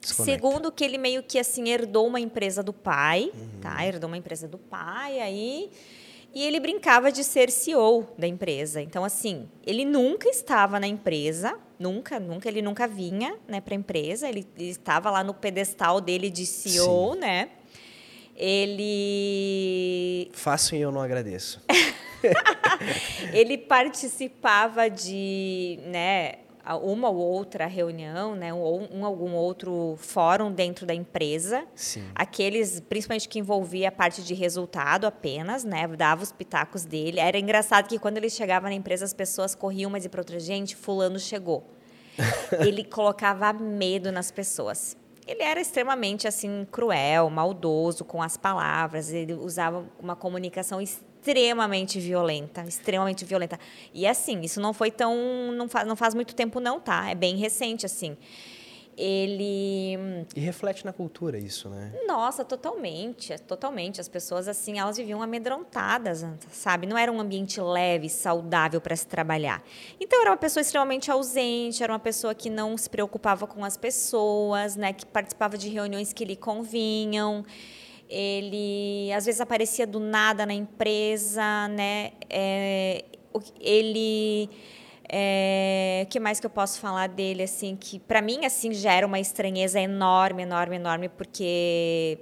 Desconecta. 0.00 0.24
Segundo 0.24 0.70
que 0.70 0.84
ele 0.84 0.96
meio 0.98 1.20
que 1.20 1.36
assim 1.36 1.68
herdou 1.68 2.06
uma 2.06 2.20
empresa 2.20 2.62
do 2.62 2.72
pai, 2.72 3.32
uhum. 3.34 3.60
tá? 3.60 3.84
Herdou 3.84 4.08
uma 4.08 4.16
empresa 4.16 4.46
do 4.46 4.56
pai, 4.56 5.18
aí 5.18 5.68
e 6.32 6.44
ele 6.44 6.60
brincava 6.60 7.10
de 7.12 7.24
ser 7.24 7.50
CEO 7.50 8.08
da 8.16 8.26
empresa. 8.26 8.80
Então, 8.80 9.04
assim, 9.04 9.48
ele 9.66 9.84
nunca 9.84 10.28
estava 10.28 10.80
na 10.80 10.86
empresa, 10.86 11.58
nunca, 11.78 12.18
nunca, 12.18 12.48
ele 12.48 12.62
nunca 12.62 12.86
vinha 12.86 13.36
né, 13.46 13.60
para 13.60 13.74
a 13.74 13.76
empresa, 13.76 14.28
ele, 14.28 14.46
ele, 14.56 14.70
estava 14.70 15.10
lá 15.10 15.22
no 15.22 15.34
pedestal 15.34 16.00
dele 16.00 16.30
de 16.30 16.46
CEO, 16.46 17.14
Sim. 17.14 17.18
né? 17.18 17.48
Ele. 18.34 20.30
Faço 20.32 20.74
e 20.74 20.80
eu 20.80 20.90
não 20.90 21.02
agradeço. 21.02 21.60
ele 23.34 23.58
participava 23.58 24.88
de, 24.88 25.78
né, 25.84 26.36
uma 26.82 27.08
ou 27.08 27.16
outra 27.16 27.66
reunião, 27.66 28.34
né, 28.34 28.54
ou 28.54 28.88
um 28.92 29.04
algum 29.04 29.32
outro 29.32 29.96
fórum 29.98 30.52
dentro 30.52 30.86
da 30.86 30.94
empresa. 30.94 31.64
Sim. 31.74 32.04
Aqueles, 32.14 32.80
principalmente 32.80 33.28
que 33.28 33.38
envolvia 33.38 33.88
a 33.88 33.92
parte 33.92 34.22
de 34.22 34.34
resultado 34.34 35.06
apenas, 35.06 35.64
né, 35.64 35.86
dava 35.88 36.22
os 36.22 36.32
pitacos 36.32 36.84
dele. 36.84 37.18
Era 37.18 37.38
engraçado 37.38 37.88
que 37.88 37.98
quando 37.98 38.16
ele 38.16 38.30
chegava 38.30 38.68
na 38.68 38.74
empresa 38.74 39.04
as 39.04 39.12
pessoas 39.12 39.54
corriam 39.54 39.90
mais 39.90 40.04
e 40.04 40.08
para 40.08 40.20
outra 40.20 40.38
gente, 40.38 40.76
fulano 40.76 41.18
chegou. 41.18 41.64
ele 42.64 42.84
colocava 42.84 43.52
medo 43.52 44.12
nas 44.12 44.30
pessoas. 44.30 44.96
Ele 45.26 45.42
era 45.42 45.60
extremamente 45.60 46.26
assim 46.26 46.66
cruel, 46.70 47.30
maldoso 47.30 48.04
com 48.04 48.22
as 48.22 48.36
palavras. 48.36 49.12
Ele 49.12 49.34
usava 49.34 49.84
uma 50.00 50.16
comunicação 50.16 50.80
extremamente 50.80 51.11
violenta, 52.00 52.62
extremamente 52.62 53.24
violenta. 53.24 53.58
E 53.94 54.06
assim, 54.06 54.40
isso 54.40 54.60
não 54.60 54.72
foi 54.72 54.90
tão, 54.90 55.16
não 55.52 55.68
faz, 55.68 55.86
não 55.86 55.96
faz 55.96 56.14
muito 56.14 56.34
tempo 56.34 56.60
não, 56.60 56.80
tá? 56.80 57.10
É 57.10 57.14
bem 57.14 57.36
recente 57.36 57.86
assim. 57.86 58.16
Ele 58.96 60.26
E 60.36 60.40
reflete 60.40 60.84
na 60.84 60.92
cultura 60.92 61.38
isso, 61.38 61.68
né? 61.70 61.92
Nossa, 62.06 62.44
totalmente, 62.44 63.34
totalmente. 63.42 64.00
As 64.00 64.08
pessoas 64.08 64.48
assim, 64.48 64.78
elas 64.78 64.98
viviam 64.98 65.22
amedrontadas, 65.22 66.26
sabe? 66.50 66.86
Não 66.86 66.98
era 66.98 67.10
um 67.10 67.18
ambiente 67.18 67.60
leve, 67.60 68.08
saudável 68.10 68.80
para 68.80 68.94
se 68.94 69.06
trabalhar. 69.06 69.62
Então 69.98 70.20
era 70.20 70.30
uma 70.30 70.36
pessoa 70.36 70.60
extremamente 70.60 71.10
ausente, 71.10 71.82
era 71.82 71.92
uma 71.92 71.98
pessoa 71.98 72.34
que 72.34 72.50
não 72.50 72.76
se 72.76 72.90
preocupava 72.90 73.46
com 73.46 73.64
as 73.64 73.76
pessoas, 73.78 74.76
né, 74.76 74.92
que 74.92 75.06
participava 75.06 75.56
de 75.56 75.68
reuniões 75.70 76.12
que 76.12 76.24
lhe 76.24 76.36
convinham 76.36 77.44
ele 78.12 79.10
às 79.12 79.24
vezes 79.24 79.40
aparecia 79.40 79.86
do 79.86 79.98
nada 79.98 80.44
na 80.44 80.52
empresa, 80.52 81.66
né? 81.68 82.12
É, 82.28 83.04
ele 83.58 84.50
é, 85.08 86.06
que 86.10 86.20
mais 86.20 86.38
que 86.38 86.46
eu 86.46 86.50
posso 86.50 86.78
falar 86.78 87.08
dele 87.08 87.42
assim 87.42 87.76
que 87.76 87.98
para 87.98 88.20
mim 88.20 88.44
assim 88.44 88.72
já 88.72 88.92
era 88.92 89.06
uma 89.06 89.18
estranheza 89.18 89.80
enorme, 89.80 90.42
enorme, 90.42 90.76
enorme 90.76 91.08
porque 91.08 92.18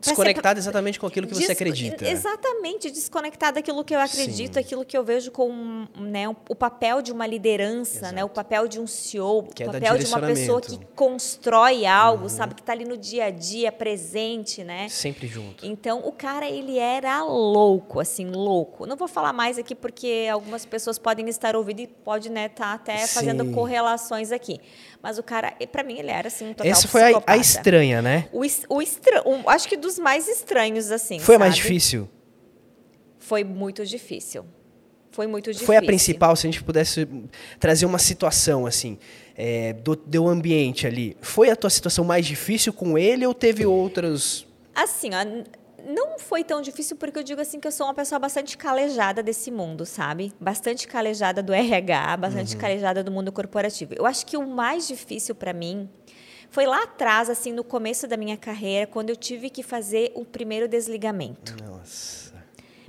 Desconectada 0.00 0.58
exatamente 0.58 0.98
com 0.98 1.06
aquilo 1.06 1.26
que 1.26 1.34
você 1.34 1.52
acredita. 1.52 2.08
Exatamente, 2.08 2.90
desconectada 2.90 3.54
daquilo 3.54 3.84
que 3.84 3.94
eu 3.94 4.00
acredito, 4.00 4.54
Sim. 4.54 4.60
aquilo 4.60 4.84
que 4.84 4.96
eu 4.96 5.04
vejo 5.04 5.30
como 5.30 5.88
né, 5.96 6.28
o 6.28 6.54
papel 6.54 7.02
de 7.02 7.12
uma 7.12 7.26
liderança, 7.26 8.10
né, 8.12 8.24
o 8.24 8.28
papel 8.28 8.66
de 8.66 8.80
um 8.80 8.86
CEO, 8.86 9.44
que 9.54 9.62
o 9.62 9.68
é 9.68 9.72
papel 9.72 9.98
de 9.98 10.06
uma 10.06 10.20
pessoa 10.20 10.60
que 10.60 10.78
constrói 10.94 11.86
algo, 11.86 12.24
uhum. 12.24 12.28
sabe, 12.28 12.54
que 12.54 12.62
está 12.62 12.72
ali 12.72 12.84
no 12.84 12.96
dia 12.96 13.26
a 13.26 13.30
dia, 13.30 13.70
presente, 13.70 14.64
né? 14.64 14.88
Sempre 14.88 15.26
junto. 15.26 15.64
Então, 15.66 16.00
o 16.04 16.12
cara, 16.12 16.48
ele 16.48 16.78
era 16.78 17.22
louco, 17.22 18.00
assim, 18.00 18.30
louco. 18.30 18.86
Não 18.86 18.96
vou 18.96 19.08
falar 19.08 19.32
mais 19.32 19.58
aqui 19.58 19.74
porque 19.74 20.28
algumas 20.32 20.64
pessoas 20.64 20.98
podem 20.98 21.28
estar 21.28 21.54
ouvindo 21.54 21.80
e 21.80 21.86
pode, 21.86 22.30
né, 22.30 22.48
tá 22.48 22.72
até 22.72 23.06
fazendo 23.06 23.44
Sim. 23.44 23.52
correlações 23.52 24.32
aqui. 24.32 24.60
Mas 25.02 25.18
o 25.18 25.22
cara, 25.22 25.54
para 25.72 25.82
mim, 25.82 25.98
ele 25.98 26.10
era 26.10 26.28
assim, 26.28 26.46
um 26.46 26.52
total 26.52 26.70
Essa 26.70 26.86
foi 26.86 27.14
a, 27.14 27.22
a, 27.26 27.36
estranha, 27.36 28.02
né? 28.02 28.28
O, 28.32 28.40
o 28.68 28.82
estra, 28.82 29.22
acho 29.46 29.68
que 29.68 29.76
dos 29.76 29.98
mais 29.98 30.28
estranhos, 30.28 30.90
assim. 30.90 31.18
Foi 31.18 31.34
sabe? 31.34 31.38
mais 31.38 31.56
difícil? 31.56 32.08
Foi 33.18 33.42
muito 33.42 33.84
difícil. 33.86 34.44
Foi 35.10 35.26
muito 35.26 35.46
difícil. 35.46 35.66
Foi 35.66 35.76
a 35.76 35.82
principal, 35.82 36.36
se 36.36 36.46
a 36.46 36.50
gente 36.50 36.62
pudesse 36.62 37.08
trazer 37.58 37.86
uma 37.86 37.98
situação, 37.98 38.66
assim, 38.66 38.98
é, 39.36 39.72
do, 39.72 39.96
do 39.96 40.28
ambiente 40.28 40.86
ali. 40.86 41.16
Foi 41.20 41.50
a 41.50 41.56
tua 41.56 41.70
situação 41.70 42.04
mais 42.04 42.26
difícil 42.26 42.72
com 42.72 42.98
ele 42.98 43.26
ou 43.26 43.34
teve 43.34 43.64
outras? 43.64 44.46
Assim, 44.74 45.10
ó, 45.14 45.24
não 45.86 46.18
foi 46.18 46.44
tão 46.44 46.60
difícil 46.60 46.96
porque 46.96 47.18
eu 47.18 47.22
digo 47.22 47.40
assim 47.40 47.60
que 47.60 47.66
eu 47.66 47.72
sou 47.72 47.86
uma 47.86 47.94
pessoa 47.94 48.18
bastante 48.18 48.56
calejada 48.56 49.22
desse 49.22 49.50
mundo, 49.50 49.84
sabe? 49.86 50.32
Bastante 50.40 50.86
calejada 50.86 51.42
do 51.42 51.52
RH, 51.54 52.16
bastante 52.16 52.54
uhum. 52.54 52.60
calejada 52.60 53.02
do 53.02 53.10
mundo 53.10 53.32
corporativo. 53.32 53.94
Eu 53.94 54.06
acho 54.06 54.26
que 54.26 54.36
o 54.36 54.46
mais 54.46 54.86
difícil 54.86 55.34
para 55.34 55.52
mim 55.52 55.88
foi 56.50 56.66
lá 56.66 56.82
atrás, 56.82 57.30
assim, 57.30 57.52
no 57.52 57.62
começo 57.62 58.08
da 58.08 58.16
minha 58.16 58.36
carreira, 58.36 58.86
quando 58.86 59.10
eu 59.10 59.16
tive 59.16 59.48
que 59.48 59.62
fazer 59.62 60.12
o 60.14 60.24
primeiro 60.24 60.66
desligamento. 60.66 61.56
Nossa. 61.62 62.34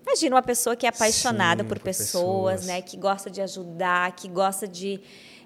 Imagina 0.02 0.36
uma 0.36 0.42
pessoa 0.42 0.76
que 0.76 0.86
é 0.86 0.90
apaixonada 0.90 1.64
Sim, 1.64 1.70
por, 1.70 1.78
por 1.78 1.84
pessoas, 1.86 2.62
pessoas, 2.62 2.66
né? 2.66 2.82
Que 2.82 2.98
gosta 2.98 3.30
de 3.30 3.40
ajudar, 3.40 4.12
que 4.14 4.28
gosta 4.28 4.68
de 4.68 5.00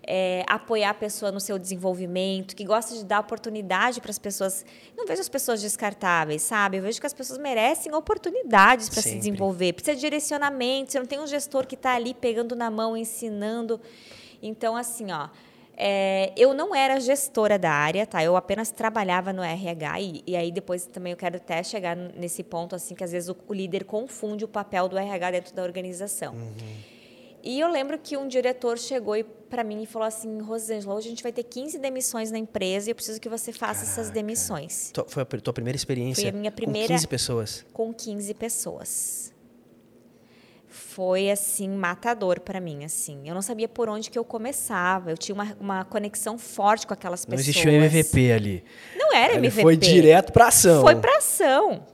é, 0.08 0.44
apoiar 0.48 0.92
a 0.92 0.94
pessoa 0.94 1.32
no 1.32 1.40
seu 1.40 1.58
desenvolvimento, 1.58 2.56
que 2.56 2.64
gosta 2.64 2.96
de 2.96 3.04
dar 3.04 3.20
oportunidade 3.20 4.00
para 4.00 4.12
as 4.12 4.20
pessoas. 4.20 4.66
Não 4.96 5.06
vejo 5.06 5.22
as 5.22 5.30
pessoas 5.30 5.62
descartáveis, 5.62 6.44
sabe? 6.44 6.78
Eu 6.78 6.84
vejo 6.84 7.00
que 7.00 7.08
as 7.08 7.14
pessoas 7.14 7.40
merecem 7.40 7.94
oportunidades 7.94 8.90
para 8.90 9.02
se 9.02 9.16
desenvolver. 9.16 9.74
Precisa 9.74 9.96
de 9.96 10.02
direcionamento. 10.02 10.92
Você 10.92 11.00
não 11.00 11.06
tem 11.06 11.20
um 11.20 11.28
gestor 11.28 11.66
que 11.66 11.76
está 11.76 11.96
ali 11.96 12.14
pegando 12.14 12.56
na 12.56 12.70
mão, 12.70 12.96
ensinando. 12.96 13.82
Então, 14.42 14.76
assim, 14.76 15.12
ó. 15.12 15.30
É, 15.78 16.32
eu 16.38 16.54
não 16.54 16.74
era 16.74 17.02
gestora 17.02 17.60
da 17.60 17.70
área, 17.70 18.08
tá? 18.08 18.24
Eu 18.24 18.38
apenas 18.38 18.72
trabalhava 18.72 19.34
no 19.34 19.44
RH 19.44 20.00
e, 20.00 20.24
e, 20.26 20.34
aí 20.34 20.50
depois 20.50 20.86
também 20.86 21.12
eu 21.12 21.18
quero 21.18 21.36
até 21.36 21.62
chegar 21.64 21.98
nesse 21.98 22.44
ponto 22.44 22.74
assim 22.74 22.96
que 22.96 23.04
às 23.04 23.12
vezes 23.12 23.28
o, 23.28 23.36
o 23.46 23.54
líder 23.54 23.84
confunde 23.84 24.46
o 24.46 24.48
papel 24.48 24.88
do 24.88 24.98
RH 24.98 25.32
dentro 25.32 25.54
da 25.54 25.64
organização. 25.64 26.34
Uhum. 26.34 26.95
E 27.46 27.60
eu 27.60 27.72
lembro 27.72 28.00
que 28.00 28.18
um 28.18 28.28
diretor 28.28 28.76
chegou 28.80 29.24
para 29.24 29.64
mim 29.64 29.84
e 29.84 29.86
falou 29.86 30.08
assim: 30.08 30.40
Rosângela, 30.42 30.96
hoje 30.96 31.08
a 31.08 31.10
gente 31.12 31.22
vai 31.22 31.32
ter 31.32 31.44
15 31.44 31.78
demissões 31.78 32.32
na 32.32 32.40
empresa 32.40 32.90
e 32.90 32.92
eu 32.92 32.96
preciso 32.96 33.22
que 33.22 33.30
você 33.30 33.54
faça 33.54 33.82
Caraca. 33.82 34.02
essas 34.02 34.10
demissões. 34.10 34.92
Foi 35.08 35.22
a 35.22 35.26
tua 35.26 35.54
primeira 35.54 35.78
experiência? 35.78 36.24
Foi 36.24 36.32
a 36.32 36.34
minha 36.34 36.52
primeira. 36.52 36.88
Com 36.88 36.94
15 36.96 37.08
pessoas? 37.08 37.66
Com 37.72 37.94
15 37.94 38.34
pessoas. 38.34 39.36
Foi, 40.68 41.30
assim, 41.30 41.70
matador 41.70 42.40
para 42.40 42.60
mim, 42.60 42.84
assim. 42.84 43.22
Eu 43.26 43.36
não 43.36 43.42
sabia 43.42 43.68
por 43.68 43.90
onde 43.90 44.10
que 44.10 44.18
eu 44.18 44.26
começava. 44.26 45.12
Eu 45.12 45.18
tinha 45.18 45.36
uma, 45.36 45.56
uma 45.60 45.86
conexão 45.86 46.38
forte 46.38 46.88
com 46.88 46.94
aquelas 46.94 47.26
pessoas. 47.26 47.46
Não 47.46 47.52
existia 47.52 47.72
um 47.72 47.76
MVP 47.76 48.32
ali. 48.32 48.64
Não 48.96 49.14
era 49.14 49.34
Ele 49.34 49.48
MVP. 49.48 49.62
Foi 49.62 49.78
direto 49.78 50.34
para 50.34 50.48
ação. 50.48 50.82
Foi 50.82 50.96
para 50.96 51.18
ação. 51.18 51.86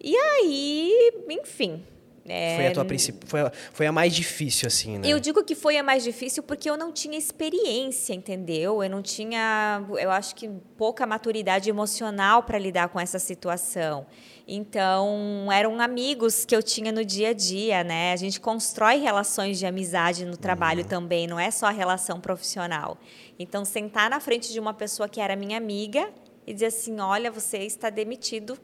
E 0.00 0.16
aí, 0.16 1.12
enfim, 1.30 1.82
é... 2.28 2.56
Foi 2.56 2.66
a 2.66 2.72
tua 2.72 2.84
principal, 2.84 3.28
foi, 3.28 3.40
a, 3.40 3.52
foi 3.72 3.86
a 3.86 3.92
mais 3.92 4.14
difícil, 4.14 4.66
assim, 4.68 4.98
né? 4.98 5.08
Eu 5.08 5.18
digo 5.18 5.42
que 5.42 5.54
foi 5.54 5.76
a 5.76 5.82
mais 5.82 6.04
difícil 6.04 6.42
porque 6.42 6.70
eu 6.70 6.76
não 6.76 6.92
tinha 6.92 7.18
experiência, 7.18 8.14
entendeu? 8.14 8.82
Eu 8.82 8.88
não 8.88 9.02
tinha, 9.02 9.82
eu 9.98 10.10
acho 10.10 10.34
que 10.34 10.48
pouca 10.76 11.04
maturidade 11.04 11.68
emocional 11.68 12.42
para 12.42 12.58
lidar 12.58 12.88
com 12.88 13.00
essa 13.00 13.18
situação. 13.18 14.06
Então, 14.46 15.48
eram 15.52 15.80
amigos 15.80 16.44
que 16.44 16.54
eu 16.54 16.62
tinha 16.62 16.92
no 16.92 17.04
dia 17.04 17.30
a 17.30 17.32
dia, 17.32 17.84
né? 17.84 18.12
A 18.12 18.16
gente 18.16 18.40
constrói 18.40 18.96
relações 18.96 19.58
de 19.58 19.66
amizade 19.66 20.24
no 20.24 20.36
trabalho 20.36 20.82
uhum. 20.82 20.88
também, 20.88 21.26
não 21.26 21.38
é 21.38 21.50
só 21.50 21.66
a 21.66 21.70
relação 21.70 22.20
profissional. 22.20 22.98
Então, 23.38 23.64
sentar 23.64 24.10
na 24.10 24.20
frente 24.20 24.52
de 24.52 24.60
uma 24.60 24.74
pessoa 24.74 25.08
que 25.08 25.20
era 25.20 25.34
minha 25.36 25.56
amiga 25.56 26.08
e 26.46 26.52
dizer 26.52 26.66
assim: 26.66 27.00
olha, 27.00 27.30
você 27.30 27.58
está 27.58 27.88
demitido, 27.90 28.58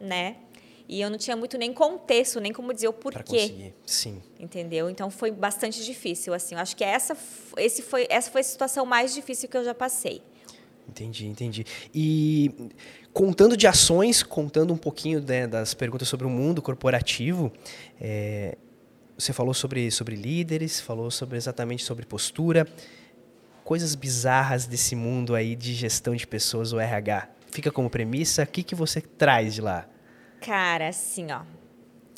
né? 0.00 0.36
E 0.88 1.00
eu 1.00 1.08
não 1.08 1.16
tinha 1.16 1.36
muito 1.36 1.56
nem 1.56 1.72
contexto, 1.72 2.40
nem 2.40 2.52
como 2.52 2.72
dizer 2.72 2.88
o 2.88 2.92
porquê. 2.92 3.72
Sim. 3.86 4.22
Entendeu? 4.38 4.90
Então 4.90 5.10
foi 5.10 5.30
bastante 5.30 5.82
difícil, 5.84 6.34
assim. 6.34 6.54
Eu 6.54 6.60
acho 6.60 6.76
que 6.76 6.84
essa, 6.84 7.16
esse 7.56 7.82
foi, 7.82 8.06
essa 8.10 8.30
foi 8.30 8.42
a 8.42 8.44
situação 8.44 8.84
mais 8.84 9.14
difícil 9.14 9.48
que 9.48 9.56
eu 9.56 9.64
já 9.64 9.74
passei. 9.74 10.20
Entendi, 10.86 11.26
entendi. 11.26 11.64
E 11.94 12.52
contando 13.12 13.56
de 13.56 13.66
ações, 13.66 14.22
contando 14.22 14.74
um 14.74 14.76
pouquinho 14.76 15.20
né, 15.20 15.46
das 15.46 15.72
perguntas 15.72 16.06
sobre 16.06 16.26
o 16.26 16.30
mundo 16.30 16.60
corporativo, 16.60 17.50
é, 17.98 18.58
você 19.16 19.32
falou 19.32 19.54
sobre, 19.54 19.90
sobre 19.90 20.14
líderes, 20.16 20.80
falou 20.80 21.10
sobre 21.10 21.38
exatamente 21.38 21.82
sobre 21.82 22.04
postura, 22.04 22.68
coisas 23.64 23.94
bizarras 23.94 24.66
desse 24.66 24.94
mundo 24.94 25.34
aí 25.34 25.56
de 25.56 25.72
gestão 25.72 26.14
de 26.14 26.26
pessoas, 26.26 26.72
o 26.74 26.78
RH. 26.78 27.30
Fica 27.50 27.72
como 27.72 27.88
premissa, 27.88 28.42
o 28.42 28.46
que, 28.46 28.62
que 28.62 28.74
você 28.74 29.00
traz 29.00 29.54
de 29.54 29.62
lá? 29.62 29.88
Cara, 30.44 30.88
assim, 30.88 31.32
ó, 31.32 31.40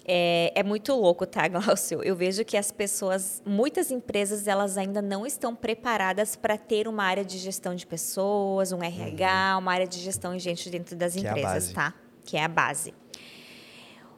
é, 0.08 0.52
é, 0.54 0.62
muito 0.62 0.92
louco, 0.94 1.26
tá, 1.26 1.46
Glaucio? 1.48 2.02
Eu 2.02 2.14
vejo 2.14 2.44
que 2.44 2.56
as 2.56 2.70
pessoas, 2.70 3.42
muitas 3.44 3.90
empresas, 3.90 4.46
elas 4.46 4.78
ainda 4.78 5.02
não 5.02 5.26
estão 5.26 5.54
preparadas 5.54 6.36
para 6.36 6.56
ter 6.56 6.86
uma 6.86 7.02
área 7.02 7.24
de 7.24 7.38
gestão 7.38 7.74
de 7.74 7.84
pessoas, 7.84 8.70
um 8.70 8.82
RH, 8.82 9.54
uhum. 9.54 9.62
uma 9.62 9.72
área 9.72 9.86
de 9.86 9.98
gestão 9.98 10.36
de 10.36 10.38
gente 10.38 10.70
dentro 10.70 10.94
das 10.94 11.14
que 11.14 11.20
empresas, 11.20 11.70
é 11.70 11.74
tá? 11.74 11.94
Que 12.24 12.36
é 12.36 12.44
a 12.44 12.48
base. 12.48 12.94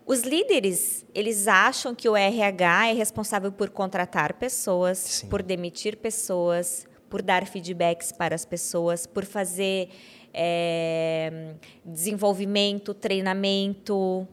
Os 0.05 0.23
líderes, 0.23 1.07
eles 1.15 1.47
acham 1.47 1.95
que 1.95 2.09
o 2.09 2.17
RH 2.17 2.89
é 2.89 2.93
responsável 2.93 3.53
por 3.53 3.71
contratar 3.71 4.35
pessoas, 4.35 4.99
Sim. 4.99 5.29
por 5.29 5.43
demitir 5.43 5.99
pessoas, 5.99 6.87
por 7.09 7.23
dar 7.23 7.47
feedbacks 7.47 8.13
para 8.13 8.35
as 8.35 8.45
pessoas, 8.45 9.07
por 9.07 9.25
fazer 9.25 9.91
é, 10.33 11.55
desenvolvimento, 11.85 12.95
treinamento, 12.95 14.27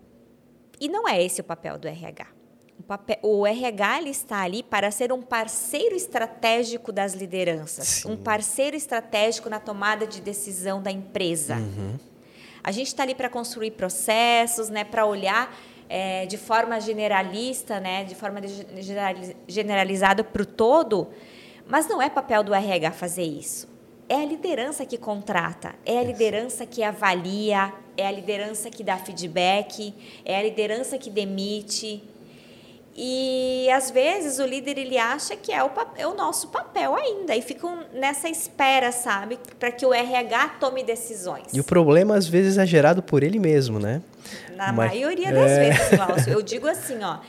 e 0.79 0.88
não 0.88 1.08
é 1.08 1.21
esse 1.23 1.41
o 1.41 1.43
papel 1.43 1.77
do 1.77 1.88
RH. 1.88 2.27
O, 2.77 2.84
papel, 2.84 3.17
o 3.21 3.47
RH 3.47 4.01
está 4.03 4.41
ali 4.41 4.62
para 4.62 4.91
ser 4.91 5.12
um 5.12 5.21
parceiro 5.21 5.95
estratégico 5.95 6.91
das 6.91 7.13
lideranças, 7.13 7.88
Sim. 7.88 8.12
um 8.12 8.17
parceiro 8.17 8.75
estratégico 8.75 9.49
na 9.49 9.60
tomada 9.60 10.05
de 10.05 10.21
decisão 10.21 10.81
da 10.81 10.91
empresa. 10.91 11.55
Uhum. 11.55 11.97
A 12.63 12.71
gente 12.71 12.88
está 12.88 13.03
ali 13.03 13.15
para 13.15 13.29
construir 13.29 13.71
processos, 13.71 14.69
né, 14.69 14.84
para 14.84 15.05
olhar 15.05 15.55
é, 15.88 16.25
de 16.25 16.38
forma 16.38 16.79
generalista, 16.81 17.79
né, 17.79 18.03
de 18.03 18.15
forma 18.15 18.41
generalizada 19.47 20.23
para 20.23 20.41
o 20.41 20.45
todo, 20.45 21.10
mas 21.67 21.88
não 21.88 22.01
é 22.01 22.10
papel 22.10 22.43
do 22.43 22.53
RH 22.53 22.91
fazer 22.91 23.23
isso 23.23 23.74
é 24.08 24.15
a 24.15 24.26
liderança 24.26 24.86
que 24.86 24.98
contrata, 24.98 25.74
é 25.86 26.00
a 26.00 26.04
liderança 26.04 26.65
que 26.65 26.84
avalia, 26.84 27.74
é 27.98 28.06
a 28.06 28.12
liderança 28.12 28.70
que 28.70 28.84
dá 28.84 28.98
feedback, 28.98 29.94
é 30.24 30.38
a 30.38 30.44
liderança 30.44 30.98
que 30.98 31.10
demite. 31.10 32.04
E 32.96 33.68
às 33.72 33.91
vezes 33.91 34.39
o 34.39 34.46
líder 34.46 34.78
ele 34.78 34.98
acha 34.98 35.36
que 35.36 35.52
é 35.52 35.62
o, 35.62 35.70
é 35.98 36.08
o 36.08 36.13
nosso 36.13 36.48
papel 36.48 36.96
ainda 36.96 37.36
e 37.36 37.41
ficam 37.41 37.80
nessa 37.94 38.30
espera, 38.30 38.91
sabe, 38.91 39.38
para 39.60 39.72
que 39.72 39.86
o 39.86 39.94
RH 39.94 40.50
tome 40.60 40.82
decisões. 40.84 41.48
E 41.52 41.60
o 41.60 41.63
problema 41.63 42.15
às 42.15 42.28
vezes 42.28 42.58
é 42.58 42.65
gerado 42.65 43.04
por 43.04 43.22
ele 43.22 43.38
mesmo, 43.38 43.80
né? 43.80 44.02
Na 44.56 44.72
Mas, 44.72 44.91
maioria 44.91 45.32
das 45.32 45.52
é... 45.52 45.70
vezes, 45.70 45.89
Glaucio. 45.89 46.32
Eu 46.34 46.41
digo 46.41 46.68
assim, 46.68 47.04
ó, 47.04 47.20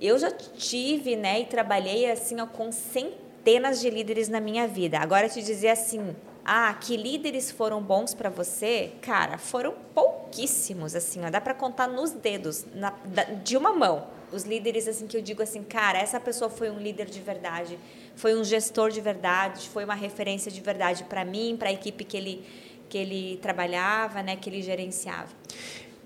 eu 0.00 0.16
já 0.16 0.30
tive, 0.30 1.16
né, 1.16 1.40
e 1.40 1.44
trabalhei 1.46 2.08
assim, 2.08 2.40
ó, 2.40 2.46
com 2.46 2.70
centenas 2.70 3.27
centenas 3.38 3.80
de 3.80 3.88
líderes 3.88 4.28
na 4.28 4.40
minha 4.40 4.66
vida. 4.66 4.98
Agora 4.98 5.28
te 5.28 5.42
dizer 5.42 5.68
assim, 5.68 6.14
ah, 6.44 6.74
que 6.74 6.96
líderes 6.96 7.50
foram 7.50 7.80
bons 7.80 8.14
para 8.14 8.28
você? 8.28 8.92
Cara, 9.00 9.38
foram 9.38 9.74
pouquíssimos, 9.94 10.94
assim, 10.94 11.24
ó, 11.24 11.30
dá 11.30 11.40
para 11.40 11.54
contar 11.54 11.88
nos 11.88 12.10
dedos, 12.10 12.66
na, 12.74 12.92
da, 13.04 13.24
de 13.24 13.56
uma 13.56 13.72
mão. 13.72 14.06
Os 14.30 14.44
líderes, 14.44 14.86
assim, 14.86 15.06
que 15.06 15.16
eu 15.16 15.22
digo 15.22 15.42
assim, 15.42 15.62
cara, 15.62 15.98
essa 15.98 16.20
pessoa 16.20 16.50
foi 16.50 16.70
um 16.70 16.78
líder 16.78 17.06
de 17.06 17.20
verdade, 17.20 17.78
foi 18.14 18.34
um 18.34 18.44
gestor 18.44 18.90
de 18.90 19.00
verdade, 19.00 19.68
foi 19.70 19.84
uma 19.84 19.94
referência 19.94 20.50
de 20.50 20.60
verdade 20.60 21.04
para 21.04 21.24
mim, 21.24 21.56
para 21.58 21.70
a 21.70 21.72
equipe 21.72 22.04
que 22.04 22.16
ele, 22.16 22.44
que 22.88 22.98
ele 22.98 23.38
trabalhava, 23.40 24.22
né, 24.22 24.36
que 24.36 24.50
ele 24.50 24.60
gerenciava. 24.60 25.28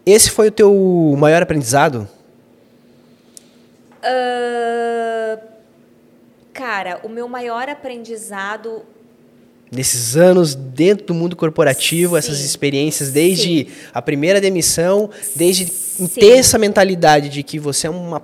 Esse 0.06 0.30
foi 0.30 0.48
o 0.48 0.52
teu 0.52 0.72
maior 1.18 1.42
aprendizado? 1.42 2.08
Uh, 4.04 5.51
Cara, 6.52 7.00
o 7.02 7.08
meu 7.08 7.28
maior 7.28 7.68
aprendizado 7.68 8.82
nesses 9.72 10.16
anos 10.16 10.54
dentro 10.54 11.06
do 11.06 11.14
mundo 11.14 11.34
corporativo, 11.34 12.12
Sim. 12.12 12.18
essas 12.18 12.40
experiências, 12.40 13.10
desde 13.10 13.64
Sim. 13.64 13.70
a 13.94 14.02
primeira 14.02 14.38
demissão, 14.38 15.08
desde 15.34 15.66
Sim. 15.66 16.06
ter 16.08 16.38
essa 16.38 16.58
mentalidade 16.58 17.30
de 17.30 17.42
que 17.42 17.58
você 17.58 17.86
é 17.86 17.90
uma, 17.90 18.22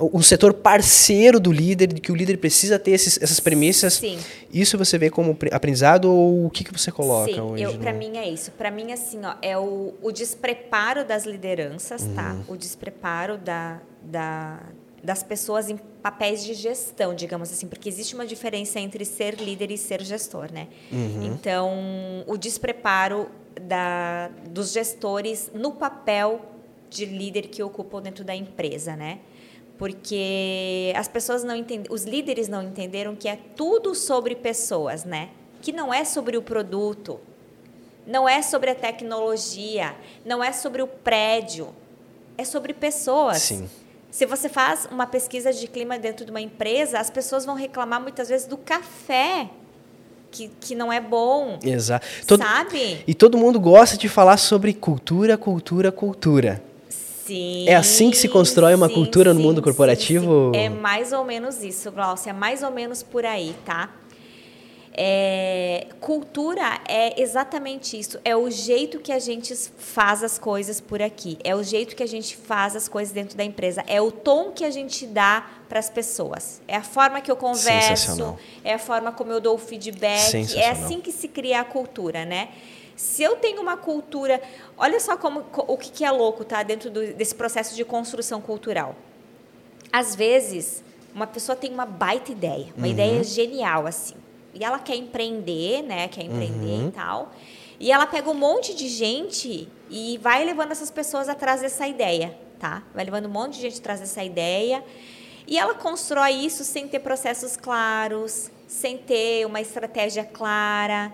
um 0.00 0.20
setor 0.20 0.52
parceiro 0.52 1.38
do 1.38 1.52
líder, 1.52 1.86
de 1.86 2.00
que 2.00 2.10
o 2.10 2.14
líder 2.16 2.38
precisa 2.38 2.76
ter 2.76 2.90
esses, 2.90 3.22
essas 3.22 3.38
premissas. 3.38 3.94
Sim. 3.94 4.18
Isso 4.52 4.76
você 4.76 4.98
vê 4.98 5.10
como 5.10 5.38
aprendizado 5.52 6.06
ou 6.12 6.46
o 6.46 6.50
que, 6.50 6.64
que 6.64 6.72
você 6.72 6.90
coloca 6.90 7.32
Sim, 7.32 7.40
hoje? 7.40 7.78
Para 7.78 7.92
mim 7.92 8.18
é 8.18 8.28
isso. 8.28 8.50
Para 8.50 8.70
mim, 8.72 8.90
assim, 8.90 9.20
ó, 9.24 9.34
é 9.40 9.56
o, 9.56 9.94
o 10.02 10.10
despreparo 10.10 11.04
das 11.04 11.24
lideranças, 11.24 12.02
tá? 12.16 12.32
Uhum. 12.32 12.54
O 12.54 12.56
despreparo 12.56 13.38
da, 13.38 13.80
da, 14.02 14.58
das 15.02 15.22
pessoas 15.22 15.70
em 15.70 15.76
papéis 15.76 16.44
de 16.44 16.54
gestão, 16.54 17.14
digamos 17.14 17.50
assim, 17.50 17.66
porque 17.66 17.88
existe 17.88 18.14
uma 18.14 18.26
diferença 18.26 18.78
entre 18.78 19.04
ser 19.04 19.34
líder 19.36 19.70
e 19.70 19.78
ser 19.78 20.02
gestor, 20.02 20.52
né? 20.52 20.68
Uhum. 20.92 21.22
Então, 21.24 21.72
o 22.26 22.36
despreparo 22.36 23.30
da, 23.60 24.28
dos 24.48 24.72
gestores 24.72 25.50
no 25.54 25.72
papel 25.72 26.40
de 26.88 27.06
líder 27.06 27.48
que 27.48 27.62
ocupam 27.62 28.02
dentro 28.02 28.24
da 28.24 28.34
empresa, 28.34 28.94
né? 28.94 29.20
Porque 29.78 30.92
as 30.94 31.08
pessoas 31.08 31.42
não 31.42 31.56
entendem, 31.56 31.86
os 31.90 32.04
líderes 32.04 32.48
não 32.48 32.62
entenderam 32.62 33.16
que 33.16 33.28
é 33.28 33.38
tudo 33.56 33.94
sobre 33.94 34.36
pessoas, 34.36 35.04
né? 35.04 35.30
Que 35.62 35.72
não 35.72 35.92
é 35.94 36.04
sobre 36.04 36.36
o 36.36 36.42
produto, 36.42 37.18
não 38.06 38.28
é 38.28 38.42
sobre 38.42 38.70
a 38.70 38.74
tecnologia, 38.74 39.94
não 40.24 40.44
é 40.44 40.52
sobre 40.52 40.82
o 40.82 40.86
prédio, 40.86 41.68
é 42.36 42.44
sobre 42.44 42.74
pessoas. 42.74 43.38
Sim. 43.38 43.68
Se 44.10 44.26
você 44.26 44.48
faz 44.48 44.88
uma 44.90 45.06
pesquisa 45.06 45.52
de 45.52 45.66
clima 45.66 45.98
dentro 45.98 46.24
de 46.24 46.30
uma 46.30 46.40
empresa, 46.40 46.98
as 46.98 47.10
pessoas 47.10 47.44
vão 47.44 47.54
reclamar 47.54 48.00
muitas 48.00 48.28
vezes 48.28 48.46
do 48.46 48.56
café. 48.56 49.48
Que, 50.32 50.48
que 50.60 50.74
não 50.76 50.92
é 50.92 51.00
bom. 51.00 51.58
Exato. 51.60 52.06
Todo, 52.24 52.40
sabe? 52.40 53.02
E 53.04 53.14
todo 53.14 53.36
mundo 53.36 53.58
gosta 53.58 53.96
de 53.96 54.08
falar 54.08 54.36
sobre 54.36 54.72
cultura, 54.72 55.36
cultura, 55.36 55.90
cultura. 55.90 56.62
Sim. 56.88 57.68
É 57.68 57.74
assim 57.74 58.10
que 58.10 58.16
se 58.16 58.28
constrói 58.28 58.74
uma 58.74 58.88
sim, 58.88 58.94
cultura 58.94 59.34
no 59.34 59.40
mundo 59.40 59.60
corporativo? 59.60 60.52
É 60.54 60.68
mais 60.68 61.12
ou 61.12 61.24
menos 61.24 61.62
isso, 61.62 61.90
Glaucia. 61.90 62.30
É 62.30 62.32
mais 62.32 62.62
ou 62.62 62.70
menos 62.70 63.02
por 63.02 63.24
aí, 63.24 63.54
tá? 63.64 63.90
É, 64.92 65.86
cultura 66.00 66.80
é 66.88 67.20
exatamente 67.20 67.98
isso. 67.98 68.18
É 68.24 68.36
o 68.36 68.50
jeito 68.50 68.98
que 68.98 69.12
a 69.12 69.18
gente 69.18 69.54
faz 69.54 70.22
as 70.24 70.38
coisas 70.38 70.80
por 70.80 71.00
aqui. 71.00 71.38
É 71.44 71.54
o 71.54 71.62
jeito 71.62 71.94
que 71.94 72.02
a 72.02 72.08
gente 72.08 72.36
faz 72.36 72.74
as 72.74 72.88
coisas 72.88 73.12
dentro 73.12 73.36
da 73.36 73.44
empresa. 73.44 73.84
É 73.86 74.00
o 74.00 74.10
tom 74.10 74.50
que 74.50 74.64
a 74.64 74.70
gente 74.70 75.06
dá 75.06 75.48
para 75.68 75.78
as 75.78 75.88
pessoas. 75.88 76.60
É 76.66 76.76
a 76.76 76.82
forma 76.82 77.20
que 77.20 77.30
eu 77.30 77.36
converso. 77.36 78.36
É 78.64 78.74
a 78.74 78.78
forma 78.78 79.12
como 79.12 79.30
eu 79.30 79.40
dou 79.40 79.54
o 79.54 79.58
feedback. 79.58 80.56
É 80.56 80.70
assim 80.70 81.00
que 81.00 81.12
se 81.12 81.28
cria 81.28 81.60
a 81.60 81.64
cultura, 81.64 82.24
né? 82.24 82.48
Se 82.96 83.22
eu 83.22 83.36
tenho 83.36 83.62
uma 83.62 83.76
cultura, 83.76 84.42
olha 84.76 85.00
só 85.00 85.16
como 85.16 85.44
o 85.56 85.76
que, 85.78 85.90
que 85.90 86.04
é 86.04 86.10
louco, 86.10 86.44
tá? 86.44 86.62
Dentro 86.62 86.90
do, 86.90 87.14
desse 87.14 87.34
processo 87.34 87.74
de 87.74 87.84
construção 87.84 88.42
cultural. 88.42 88.94
Às 89.90 90.14
vezes, 90.14 90.84
uma 91.14 91.26
pessoa 91.26 91.56
tem 91.56 91.72
uma 91.72 91.86
baita 91.86 92.30
ideia, 92.30 92.66
uma 92.76 92.86
uhum. 92.86 92.92
ideia 92.92 93.24
genial 93.24 93.86
assim 93.86 94.16
e 94.54 94.64
ela 94.64 94.78
quer 94.78 94.96
empreender, 94.96 95.82
né? 95.82 96.08
Quer 96.08 96.24
empreender 96.24 96.82
uhum. 96.82 96.88
e 96.88 96.92
tal. 96.92 97.32
E 97.78 97.90
ela 97.90 98.06
pega 98.06 98.28
um 98.28 98.34
monte 98.34 98.74
de 98.74 98.88
gente 98.88 99.68
e 99.88 100.18
vai 100.18 100.44
levando 100.44 100.72
essas 100.72 100.90
pessoas 100.90 101.28
atrás 101.28 101.60
dessa 101.60 101.86
ideia, 101.86 102.36
tá? 102.58 102.82
Vai 102.94 103.04
levando 103.04 103.26
um 103.26 103.30
monte 103.30 103.54
de 103.54 103.62
gente 103.62 103.78
atrás 103.78 104.00
dessa 104.00 104.22
ideia. 104.22 104.84
E 105.46 105.58
ela 105.58 105.74
constrói 105.74 106.32
isso 106.32 106.62
sem 106.62 106.86
ter 106.86 107.00
processos 107.00 107.56
claros, 107.56 108.50
sem 108.68 108.98
ter 108.98 109.46
uma 109.46 109.60
estratégia 109.60 110.24
clara. 110.24 111.12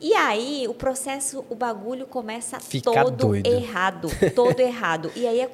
E 0.00 0.12
aí 0.14 0.66
o 0.68 0.74
processo, 0.74 1.44
o 1.48 1.54
bagulho 1.54 2.06
começa 2.06 2.58
Fica 2.58 2.92
todo 2.92 3.28
doido. 3.28 3.46
errado, 3.46 4.08
todo 4.34 4.58
errado. 4.60 5.12
E 5.14 5.26
aí 5.26 5.42
a, 5.42 5.48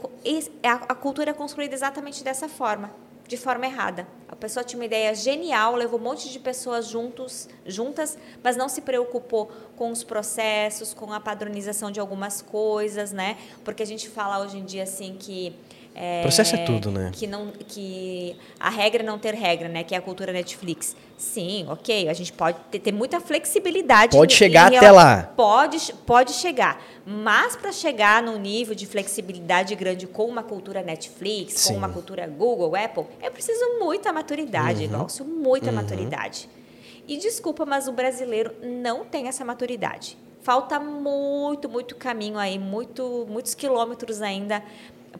a, 0.65 0.73
a 0.89 0.95
cultura 0.95 1.31
é 1.31 1.35
construída 1.35 1.75
exatamente 1.75 2.25
dessa 2.25 2.49
forma 2.49 2.91
de 3.31 3.37
forma 3.37 3.65
errada. 3.65 4.09
A 4.29 4.35
pessoa 4.35 4.65
tinha 4.65 4.77
uma 4.77 4.85
ideia 4.85 5.15
genial, 5.15 5.77
levou 5.77 6.01
um 6.01 6.03
monte 6.03 6.29
de 6.29 6.41
pessoas 6.41 6.89
juntos, 6.89 7.49
juntas, 7.65 8.19
mas 8.43 8.57
não 8.57 8.69
se 8.69 8.81
preocupou 8.81 9.49
com 9.77 9.93
os 9.93 10.03
processos, 10.03 10.93
com 10.93 11.13
a 11.13 11.21
padronização 11.21 11.93
de 11.93 12.01
algumas 12.01 12.43
coisas, 12.43 13.13
né? 13.13 13.39
Porque 13.65 13.85
a 13.85 13.87
gente 13.87 14.09
fala 14.09 14.45
hoje 14.45 14.59
em 14.59 14.65
dia 14.65 14.83
assim 14.83 15.17
que 15.17 15.55
é, 16.03 16.23
processo 16.23 16.55
é 16.55 16.65
tudo, 16.65 16.91
né? 16.91 17.11
Que, 17.13 17.27
não, 17.27 17.49
que 17.69 18.35
a 18.59 18.71
regra 18.71 19.03
é 19.03 19.07
não 19.07 19.19
ter 19.19 19.35
regra, 19.35 19.69
né? 19.69 19.85
Que 19.85 19.95
é 19.95 19.99
a 19.99 20.01
cultura 20.01 20.33
Netflix. 20.33 20.97
Sim, 21.19 21.67
ok. 21.69 22.09
A 22.09 22.15
gente 22.15 22.33
pode 22.33 22.57
ter, 22.71 22.79
ter 22.79 22.91
muita 22.91 23.21
flexibilidade. 23.21 24.17
Pode 24.17 24.33
chegar 24.33 24.75
até 24.75 24.91
lá. 24.91 25.31
Pode, 25.37 25.93
pode 26.07 26.33
chegar. 26.33 26.83
Mas 27.05 27.55
para 27.55 27.71
chegar 27.71 28.23
num 28.23 28.39
nível 28.39 28.75
de 28.75 28.87
flexibilidade 28.87 29.75
grande 29.75 30.07
com 30.07 30.25
uma 30.25 30.43
cultura 30.43 30.83
Netflix, 30.83 31.61
Sim. 31.61 31.75
com 31.75 31.79
uma 31.79 31.91
cultura 31.91 32.27
Google, 32.27 32.75
Apple, 32.75 33.05
é 33.21 33.29
preciso 33.29 33.79
muita 33.79 34.11
maturidade, 34.11 34.87
uhum. 34.87 35.43
Muita 35.43 35.67
uhum. 35.67 35.77
maturidade. 35.77 36.49
E 37.07 37.19
desculpa, 37.19 37.67
mas 37.67 37.89
o 37.89 37.93
brasileiro 37.93 38.55
não 38.63 39.05
tem 39.05 39.29
essa 39.29 39.45
maturidade. 39.45 40.17
Falta 40.41 40.81
muito, 40.81 41.69
muito 41.69 41.95
caminho 41.95 42.39
aí, 42.39 42.59
muito, 42.59 43.27
muitos 43.29 43.55
quilômetros 43.55 44.23
ainda 44.23 44.63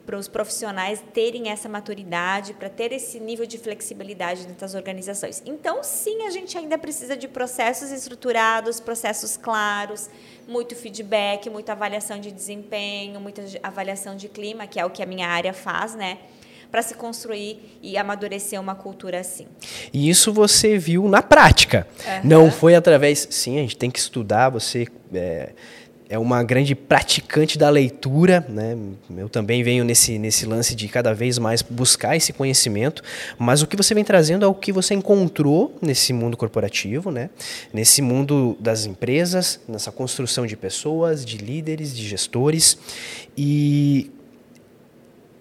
para 0.05 0.17
os 0.17 0.27
profissionais 0.27 1.03
terem 1.13 1.49
essa 1.49 1.67
maturidade, 1.67 2.53
para 2.53 2.69
ter 2.69 2.91
esse 2.91 3.19
nível 3.19 3.45
de 3.45 3.57
flexibilidade 3.57 4.41
dentro 4.41 4.61
das 4.61 4.73
organizações. 4.73 5.41
Então, 5.45 5.83
sim, 5.83 6.25
a 6.25 6.29
gente 6.29 6.57
ainda 6.57 6.77
precisa 6.77 7.15
de 7.15 7.27
processos 7.27 7.91
estruturados, 7.91 8.79
processos 8.79 9.37
claros, 9.37 10.09
muito 10.47 10.75
feedback, 10.75 11.49
muita 11.49 11.73
avaliação 11.73 12.19
de 12.19 12.31
desempenho, 12.31 13.19
muita 13.19 13.43
avaliação 13.61 14.15
de 14.15 14.27
clima, 14.27 14.67
que 14.67 14.79
é 14.79 14.85
o 14.85 14.89
que 14.89 15.03
a 15.03 15.05
minha 15.05 15.27
área 15.27 15.53
faz, 15.53 15.95
né? 15.95 16.17
para 16.71 16.81
se 16.81 16.93
construir 16.93 17.77
e 17.81 17.97
amadurecer 17.97 18.57
uma 18.57 18.73
cultura 18.73 19.19
assim. 19.19 19.45
E 19.91 20.09
isso 20.09 20.31
você 20.31 20.77
viu 20.77 21.05
na 21.09 21.21
prática. 21.21 21.85
Uhum. 21.99 22.29
Não 22.29 22.49
foi 22.49 22.75
através. 22.75 23.27
Sim, 23.29 23.57
a 23.57 23.61
gente 23.61 23.75
tem 23.75 23.91
que 23.91 23.99
estudar, 23.99 24.47
você. 24.47 24.87
É 25.13 25.51
é 26.11 26.19
uma 26.19 26.43
grande 26.43 26.75
praticante 26.75 27.57
da 27.57 27.69
leitura, 27.69 28.45
né? 28.49 28.77
Eu 29.15 29.29
também 29.29 29.63
venho 29.63 29.85
nesse, 29.85 30.19
nesse 30.19 30.45
lance 30.45 30.75
de 30.75 30.89
cada 30.89 31.13
vez 31.13 31.39
mais 31.39 31.61
buscar 31.61 32.17
esse 32.17 32.33
conhecimento, 32.33 33.01
mas 33.39 33.61
o 33.61 33.67
que 33.67 33.77
você 33.77 33.95
vem 33.95 34.03
trazendo 34.03 34.43
é 34.43 34.47
o 34.47 34.53
que 34.53 34.73
você 34.73 34.93
encontrou 34.93 35.73
nesse 35.81 36.11
mundo 36.11 36.35
corporativo, 36.35 37.11
né? 37.11 37.29
Nesse 37.73 38.01
mundo 38.01 38.57
das 38.59 38.85
empresas, 38.85 39.61
nessa 39.69 39.89
construção 39.89 40.45
de 40.45 40.57
pessoas, 40.57 41.23
de 41.23 41.37
líderes, 41.37 41.95
de 41.95 42.05
gestores 42.05 42.77
e 43.37 44.11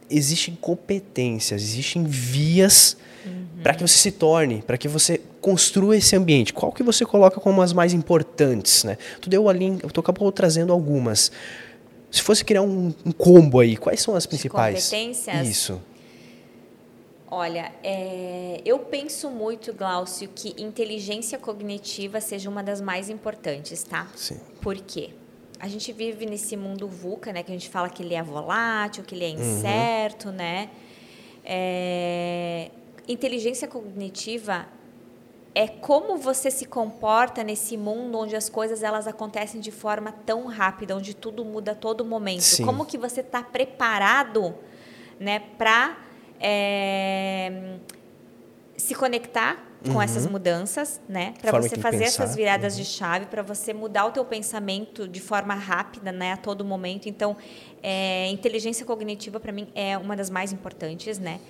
existem 0.08 0.54
competências, 0.54 1.62
existem 1.62 2.04
vias 2.04 2.96
uhum. 3.24 3.62
para 3.62 3.74
que 3.74 3.86
você 3.86 3.98
se 3.98 4.12
torne, 4.12 4.62
para 4.62 4.78
que 4.78 4.88
você 4.88 5.20
construa 5.40 5.96
esse 5.96 6.14
ambiente. 6.16 6.52
Qual 6.52 6.72
que 6.72 6.82
você 6.82 7.04
coloca 7.04 7.40
como 7.40 7.62
as 7.62 7.72
mais 7.72 7.92
importantes, 7.92 8.84
né? 8.84 8.98
Tu 9.20 9.28
deu 9.30 9.48
ali, 9.48 9.78
tu 9.92 10.00
acabou 10.00 10.30
trazendo 10.30 10.72
algumas. 10.72 11.32
Se 12.10 12.22
fosse 12.22 12.44
criar 12.44 12.62
um, 12.62 12.92
um 13.04 13.12
combo 13.12 13.60
aí, 13.60 13.76
quais 13.76 14.00
são 14.00 14.14
as 14.14 14.26
principais? 14.26 14.84
competências. 14.84 15.48
Isso. 15.48 15.80
Olha, 17.32 17.70
é, 17.84 18.60
eu 18.64 18.80
penso 18.80 19.30
muito, 19.30 19.72
Glaucio, 19.72 20.28
que 20.34 20.52
inteligência 20.60 21.38
cognitiva 21.38 22.20
seja 22.20 22.50
uma 22.50 22.60
das 22.60 22.80
mais 22.80 23.08
importantes, 23.08 23.84
tá? 23.84 24.08
Sim. 24.16 24.40
Por 24.60 24.76
quê? 24.76 25.10
A 25.60 25.68
gente 25.68 25.92
vive 25.92 26.26
nesse 26.26 26.56
mundo 26.56 26.88
VUCA, 26.88 27.32
né? 27.32 27.44
Que 27.44 27.52
a 27.52 27.54
gente 27.54 27.68
fala 27.68 27.88
que 27.88 28.02
ele 28.02 28.14
é 28.14 28.22
volátil, 28.22 29.04
que 29.04 29.14
ele 29.14 29.24
é 29.24 29.28
uhum. 29.28 29.34
incerto, 29.34 30.30
uhum. 30.30 30.34
né? 30.34 30.70
É, 31.44 32.70
inteligência 33.12 33.66
cognitiva 33.66 34.66
é 35.54 35.66
como 35.66 36.16
você 36.16 36.50
se 36.50 36.64
comporta 36.64 37.42
nesse 37.42 37.76
mundo 37.76 38.18
onde 38.18 38.36
as 38.36 38.48
coisas 38.48 38.82
elas 38.82 39.06
acontecem 39.06 39.60
de 39.60 39.72
forma 39.72 40.12
tão 40.12 40.46
rápida, 40.46 40.96
onde 40.96 41.14
tudo 41.14 41.44
muda 41.44 41.72
a 41.72 41.74
todo 41.74 42.04
momento. 42.04 42.42
Sim. 42.42 42.64
Como 42.64 42.86
que 42.86 42.96
você 42.96 43.20
está 43.20 43.42
preparado, 43.42 44.54
né, 45.18 45.40
para 45.58 45.98
é, 46.40 47.78
se 48.76 48.94
conectar 48.94 49.70
com 49.84 49.92
uhum. 49.92 50.02
essas 50.02 50.26
mudanças, 50.26 51.00
né? 51.08 51.34
Para 51.40 51.58
você 51.58 51.76
fazer 51.76 52.00
pensar. 52.00 52.24
essas 52.24 52.36
viradas 52.36 52.74
uhum. 52.74 52.82
de 52.82 52.86
chave, 52.86 53.26
para 53.26 53.42
você 53.42 53.72
mudar 53.72 54.06
o 54.06 54.10
teu 54.10 54.24
pensamento 54.24 55.08
de 55.08 55.20
forma 55.20 55.54
rápida, 55.54 56.12
né? 56.12 56.32
A 56.32 56.36
todo 56.36 56.64
momento. 56.64 57.08
Então, 57.08 57.36
é, 57.82 58.28
inteligência 58.28 58.84
cognitiva 58.84 59.40
para 59.40 59.52
mim 59.52 59.68
é 59.74 59.96
uma 59.96 60.14
das 60.14 60.28
mais 60.28 60.52
importantes, 60.52 61.18
né? 61.18 61.40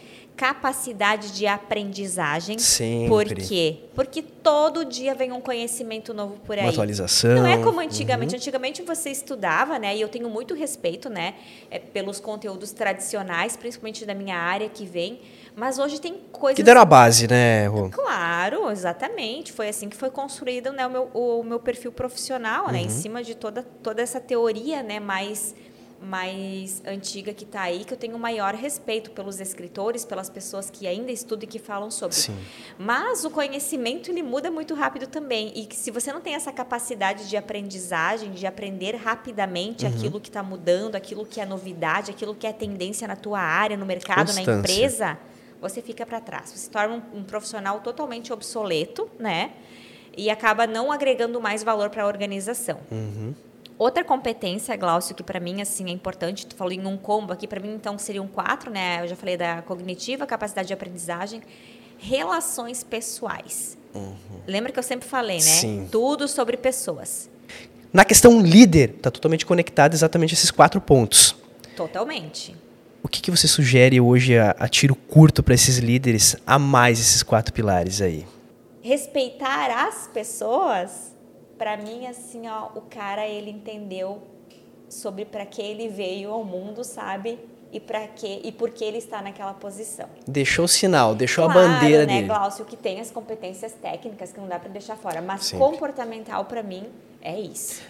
Capacidade 0.40 1.33
de 1.33 1.46
aprendizagem. 1.46 2.59
Sempre. 2.59 3.09
Por 3.09 3.26
quê? 3.35 3.76
Porque 3.94 4.22
todo 4.22 4.87
dia 4.87 5.14
vem 5.14 5.33
um 5.33 5.40
conhecimento 5.40 6.14
novo 6.14 6.38
por 6.46 6.57
aí. 6.57 6.64
Uma 6.64 6.70
atualização. 6.70 7.35
Não 7.35 7.46
é 7.46 7.59
como 7.59 7.79
antigamente. 7.79 8.33
Uhum. 8.33 8.38
Antigamente 8.38 8.81
você 8.81 9.11
estudava, 9.11 9.79
né? 9.79 9.94
E 9.94 10.00
eu 10.00 10.09
tenho 10.09 10.31
muito 10.31 10.55
respeito, 10.55 11.11
né? 11.11 11.35
É, 11.70 11.79
pelos 11.79 12.20
conteúdos 12.20 12.72
tradicionais, 12.72 13.55
principalmente 13.55 14.07
da 14.07 14.14
minha 14.14 14.38
área 14.38 14.66
que 14.70 14.87
vem. 14.87 15.20
Mas 15.55 15.79
hoje 15.79 16.00
tem 16.00 16.18
coisas... 16.33 16.57
Que 16.57 16.62
deram 16.62 16.81
a 16.81 16.87
base, 16.87 17.29
né, 17.29 17.66
Rô? 17.66 17.90
Claro, 17.90 18.70
exatamente. 18.70 19.53
Foi 19.53 19.68
assim 19.68 19.90
que 19.90 19.96
foi 19.96 20.09
construído 20.09 20.72
né, 20.72 20.87
o, 20.87 20.90
meu, 20.90 21.11
o 21.12 21.42
meu 21.42 21.61
perfil 21.61 21.92
profissional, 21.92 22.64
uhum. 22.64 22.72
né? 22.72 22.79
Em 22.79 22.85
uhum. 22.85 22.88
cima 22.88 23.22
de 23.22 23.35
toda, 23.35 23.62
toda 23.83 24.00
essa 24.00 24.18
teoria, 24.18 24.83
né? 24.83 24.98
Mais 24.98 25.55
mais 26.00 26.82
antiga 26.86 27.34
que 27.34 27.44
está 27.44 27.62
aí, 27.62 27.84
que 27.84 27.92
eu 27.92 27.98
tenho 27.98 28.18
maior 28.18 28.54
respeito 28.54 29.10
pelos 29.10 29.38
escritores, 29.38 30.04
pelas 30.04 30.30
pessoas 30.30 30.70
que 30.70 30.86
ainda 30.86 31.12
estudam 31.12 31.44
e 31.44 31.46
que 31.46 31.58
falam 31.58 31.90
sobre. 31.90 32.16
Sim. 32.16 32.36
Mas 32.78 33.24
o 33.24 33.30
conhecimento 33.30 34.10
ele 34.10 34.22
muda 34.22 34.50
muito 34.50 34.74
rápido 34.74 35.06
também 35.06 35.52
e 35.54 35.66
que 35.66 35.76
se 35.76 35.90
você 35.90 36.12
não 36.12 36.20
tem 36.20 36.34
essa 36.34 36.50
capacidade 36.52 37.28
de 37.28 37.36
aprendizagem, 37.36 38.32
de 38.32 38.46
aprender 38.46 38.96
rapidamente 38.96 39.84
uhum. 39.84 39.92
aquilo 39.92 40.20
que 40.20 40.28
está 40.28 40.42
mudando, 40.42 40.94
aquilo 40.94 41.26
que 41.26 41.40
é 41.40 41.44
novidade, 41.44 42.10
aquilo 42.10 42.34
que 42.34 42.46
é 42.46 42.52
tendência 42.52 43.06
na 43.06 43.16
tua 43.16 43.40
área, 43.40 43.76
no 43.76 43.84
mercado, 43.84 44.28
Constância. 44.28 44.52
na 44.52 44.58
empresa, 44.58 45.18
você 45.60 45.82
fica 45.82 46.06
para 46.06 46.20
trás. 46.20 46.50
Você 46.50 46.58
se 46.58 46.70
torna 46.70 46.94
um, 46.94 47.18
um 47.18 47.24
profissional 47.24 47.80
totalmente 47.80 48.32
obsoleto, 48.32 49.08
né? 49.18 49.52
E 50.16 50.30
acaba 50.30 50.66
não 50.66 50.90
agregando 50.90 51.40
mais 51.40 51.62
valor 51.62 51.90
para 51.90 52.04
a 52.04 52.06
organização. 52.06 52.80
Uhum. 52.90 53.34
Outra 53.80 54.04
competência, 54.04 54.76
Glaucio, 54.76 55.14
que 55.14 55.22
para 55.22 55.40
mim 55.40 55.62
assim 55.62 55.88
é 55.88 55.90
importante, 55.90 56.44
tu 56.44 56.54
falou 56.54 56.70
em 56.70 56.86
um 56.86 56.98
combo 56.98 57.32
aqui, 57.32 57.48
para 57.48 57.58
mim 57.58 57.72
então 57.72 57.96
seriam 57.96 58.26
quatro, 58.26 58.70
né? 58.70 59.02
Eu 59.02 59.08
já 59.08 59.16
falei 59.16 59.38
da 59.38 59.62
cognitiva, 59.62 60.26
capacidade 60.26 60.68
de 60.68 60.74
aprendizagem, 60.74 61.40
relações 61.96 62.84
pessoais. 62.84 63.78
Uhum. 63.94 64.16
Lembra 64.46 64.70
que 64.70 64.78
eu 64.78 64.82
sempre 64.82 65.08
falei, 65.08 65.38
né? 65.38 65.40
Sim. 65.40 65.88
Tudo 65.90 66.28
sobre 66.28 66.58
pessoas. 66.58 67.30
Na 67.90 68.04
questão 68.04 68.38
líder, 68.42 68.96
está 68.98 69.10
totalmente 69.10 69.46
conectado 69.46 69.94
exatamente 69.94 70.34
esses 70.34 70.50
quatro 70.50 70.78
pontos. 70.78 71.34
Totalmente. 71.74 72.54
O 73.02 73.08
que, 73.08 73.22
que 73.22 73.30
você 73.30 73.48
sugere 73.48 73.98
hoje 73.98 74.36
a, 74.36 74.54
a 74.58 74.68
tiro 74.68 74.94
curto 74.94 75.42
para 75.42 75.54
esses 75.54 75.78
líderes 75.78 76.36
a 76.46 76.58
mais 76.58 77.00
esses 77.00 77.22
quatro 77.22 77.50
pilares 77.50 78.02
aí? 78.02 78.26
Respeitar 78.82 79.86
as 79.86 80.06
pessoas 80.06 81.18
para 81.60 81.76
mim 81.76 82.06
assim, 82.06 82.48
ó, 82.48 82.68
o 82.74 82.80
cara 82.80 83.26
ele 83.26 83.50
entendeu 83.50 84.22
sobre 84.88 85.26
para 85.26 85.44
que 85.44 85.60
ele 85.60 85.88
veio 85.88 86.32
ao 86.32 86.42
mundo, 86.42 86.82
sabe? 86.82 87.38
E 87.70 87.78
para 87.78 88.08
que 88.08 88.40
e 88.42 88.50
por 88.50 88.70
que 88.70 88.82
ele 88.82 88.96
está 88.96 89.20
naquela 89.20 89.52
posição. 89.52 90.08
Deixou 90.26 90.64
o 90.64 90.68
sinal, 90.68 91.14
deixou 91.14 91.44
claro, 91.44 91.60
a 91.60 91.62
bandeira 91.64 92.06
né, 92.06 92.14
dele. 92.14 92.28
Glaucio, 92.28 92.64
que 92.64 92.78
tem 92.78 92.98
as 92.98 93.10
competências 93.10 93.74
técnicas 93.74 94.32
que 94.32 94.40
não 94.40 94.48
dá 94.48 94.58
para 94.58 94.70
deixar 94.70 94.96
fora, 94.96 95.20
mas 95.20 95.44
Sempre. 95.44 95.58
comportamental 95.66 96.46
para 96.46 96.62
mim 96.62 96.86
é 97.20 97.38
isso. 97.38 97.82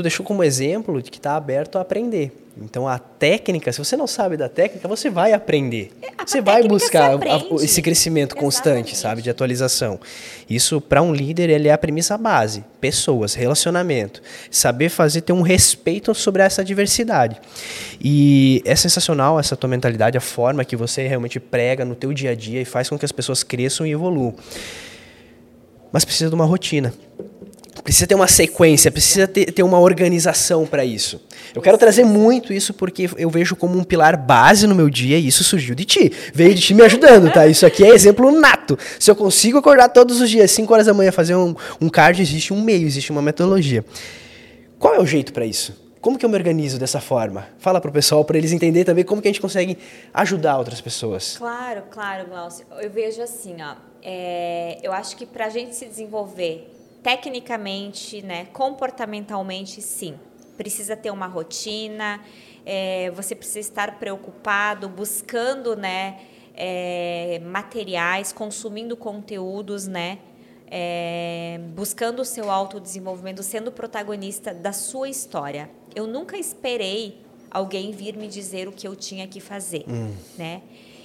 Tu 0.00 0.02
deixou 0.02 0.24
como 0.24 0.42
exemplo 0.42 1.02
de 1.02 1.10
que 1.10 1.18
está 1.18 1.36
aberto 1.36 1.76
a 1.76 1.82
aprender. 1.82 2.32
Então 2.58 2.88
a 2.88 2.98
técnica, 2.98 3.70
se 3.70 3.78
você 3.78 3.98
não 3.98 4.06
sabe 4.06 4.34
da 4.34 4.48
técnica, 4.48 4.88
você 4.88 5.10
vai 5.10 5.34
aprender. 5.34 5.92
É, 6.00 6.08
a 6.16 6.26
você 6.26 6.40
vai 6.40 6.62
buscar 6.66 7.12
a, 7.12 7.54
esse 7.62 7.82
crescimento 7.82 8.34
constante, 8.34 8.92
Exatamente. 8.92 8.96
sabe, 8.96 9.22
de 9.22 9.28
atualização. 9.28 10.00
Isso 10.48 10.80
para 10.80 11.02
um 11.02 11.12
líder 11.12 11.50
ele 11.50 11.68
é 11.68 11.72
a 11.72 11.76
premissa 11.76 12.16
base, 12.16 12.64
pessoas, 12.80 13.34
relacionamento, 13.34 14.22
saber 14.50 14.88
fazer 14.88 15.20
ter 15.20 15.34
um 15.34 15.42
respeito 15.42 16.14
sobre 16.14 16.42
essa 16.42 16.64
diversidade. 16.64 17.38
E 18.00 18.62
é 18.64 18.74
sensacional 18.74 19.38
essa 19.38 19.54
tua 19.54 19.68
mentalidade, 19.68 20.16
a 20.16 20.20
forma 20.22 20.64
que 20.64 20.76
você 20.76 21.06
realmente 21.06 21.38
prega 21.38 21.84
no 21.84 21.94
teu 21.94 22.10
dia 22.14 22.30
a 22.30 22.34
dia 22.34 22.62
e 22.62 22.64
faz 22.64 22.88
com 22.88 22.98
que 22.98 23.04
as 23.04 23.12
pessoas 23.12 23.42
cresçam 23.42 23.86
e 23.86 23.90
evoluam. 23.90 24.34
Mas 25.92 26.06
precisa 26.06 26.30
de 26.30 26.34
uma 26.34 26.46
rotina. 26.46 26.94
Precisa 27.90 28.06
ter 28.06 28.14
uma 28.14 28.28
sequência, 28.28 28.88
precisa 28.88 29.26
ter, 29.26 29.50
ter 29.50 29.64
uma 29.64 29.80
organização 29.80 30.64
para 30.64 30.84
isso. 30.84 31.20
Eu 31.52 31.60
quero 31.60 31.76
trazer 31.76 32.04
muito 32.04 32.52
isso 32.52 32.72
porque 32.72 33.10
eu 33.16 33.28
vejo 33.28 33.56
como 33.56 33.76
um 33.76 33.82
pilar 33.82 34.16
base 34.16 34.64
no 34.68 34.76
meu 34.76 34.88
dia 34.88 35.18
e 35.18 35.26
isso 35.26 35.42
surgiu 35.42 35.74
de 35.74 35.84
ti. 35.84 36.12
Veio 36.32 36.54
de 36.54 36.60
ti 36.60 36.72
me 36.72 36.82
ajudando, 36.82 37.32
tá? 37.32 37.48
Isso 37.48 37.66
aqui 37.66 37.82
é 37.82 37.88
exemplo 37.88 38.30
nato. 38.30 38.78
Se 38.96 39.10
eu 39.10 39.16
consigo 39.16 39.58
acordar 39.58 39.88
todos 39.88 40.20
os 40.20 40.30
dias, 40.30 40.52
5 40.52 40.72
horas 40.72 40.86
da 40.86 40.94
manhã, 40.94 41.10
fazer 41.10 41.34
um, 41.34 41.52
um 41.80 41.88
cardio, 41.88 42.22
existe 42.22 42.52
um 42.52 42.62
meio, 42.62 42.86
existe 42.86 43.10
uma 43.10 43.20
metodologia. 43.20 43.84
Qual 44.78 44.94
é 44.94 45.00
o 45.00 45.04
jeito 45.04 45.32
para 45.32 45.44
isso? 45.44 45.74
Como 46.00 46.16
que 46.16 46.24
eu 46.24 46.30
me 46.30 46.36
organizo 46.36 46.78
dessa 46.78 47.00
forma? 47.00 47.48
Fala 47.58 47.80
para 47.80 47.90
o 47.90 47.92
pessoal, 47.92 48.24
para 48.24 48.38
eles 48.38 48.52
entenderem 48.52 48.84
também 48.84 49.02
como 49.02 49.20
que 49.20 49.26
a 49.26 49.32
gente 49.32 49.40
consegue 49.40 49.76
ajudar 50.14 50.58
outras 50.58 50.80
pessoas. 50.80 51.36
Claro, 51.36 51.82
claro, 51.90 52.28
Glaucio. 52.28 52.64
Eu 52.80 52.88
vejo 52.88 53.20
assim, 53.20 53.56
ó, 53.60 53.74
é, 54.00 54.78
eu 54.80 54.92
acho 54.92 55.16
que 55.16 55.26
para 55.26 55.46
a 55.46 55.50
gente 55.50 55.74
se 55.74 55.86
desenvolver 55.86 56.69
tecnicamente, 57.02 58.22
né, 58.22 58.46
comportamentalmente, 58.52 59.80
sim. 59.80 60.18
Precisa 60.56 60.96
ter 60.96 61.10
uma 61.10 61.26
rotina, 61.26 62.20
é, 62.66 63.10
você 63.12 63.34
precisa 63.34 63.60
estar 63.60 63.98
preocupado, 63.98 64.88
buscando 64.88 65.74
né, 65.74 66.20
é, 66.54 67.40
materiais, 67.44 68.32
consumindo 68.32 68.96
conteúdos, 68.96 69.86
né, 69.86 70.18
é, 70.70 71.58
buscando 71.74 72.20
o 72.20 72.24
seu 72.24 72.50
autodesenvolvimento, 72.50 73.42
sendo 73.42 73.72
protagonista 73.72 74.52
da 74.52 74.72
sua 74.72 75.08
história. 75.08 75.70
Eu 75.94 76.06
nunca 76.06 76.36
esperei 76.36 77.20
alguém 77.50 77.90
vir 77.90 78.16
me 78.16 78.28
dizer 78.28 78.68
o 78.68 78.72
que 78.72 78.86
eu 78.86 78.94
tinha 78.94 79.26
que 79.26 79.40
fazer, 79.40 79.84
hum. 79.88 80.14
né? 80.38 80.62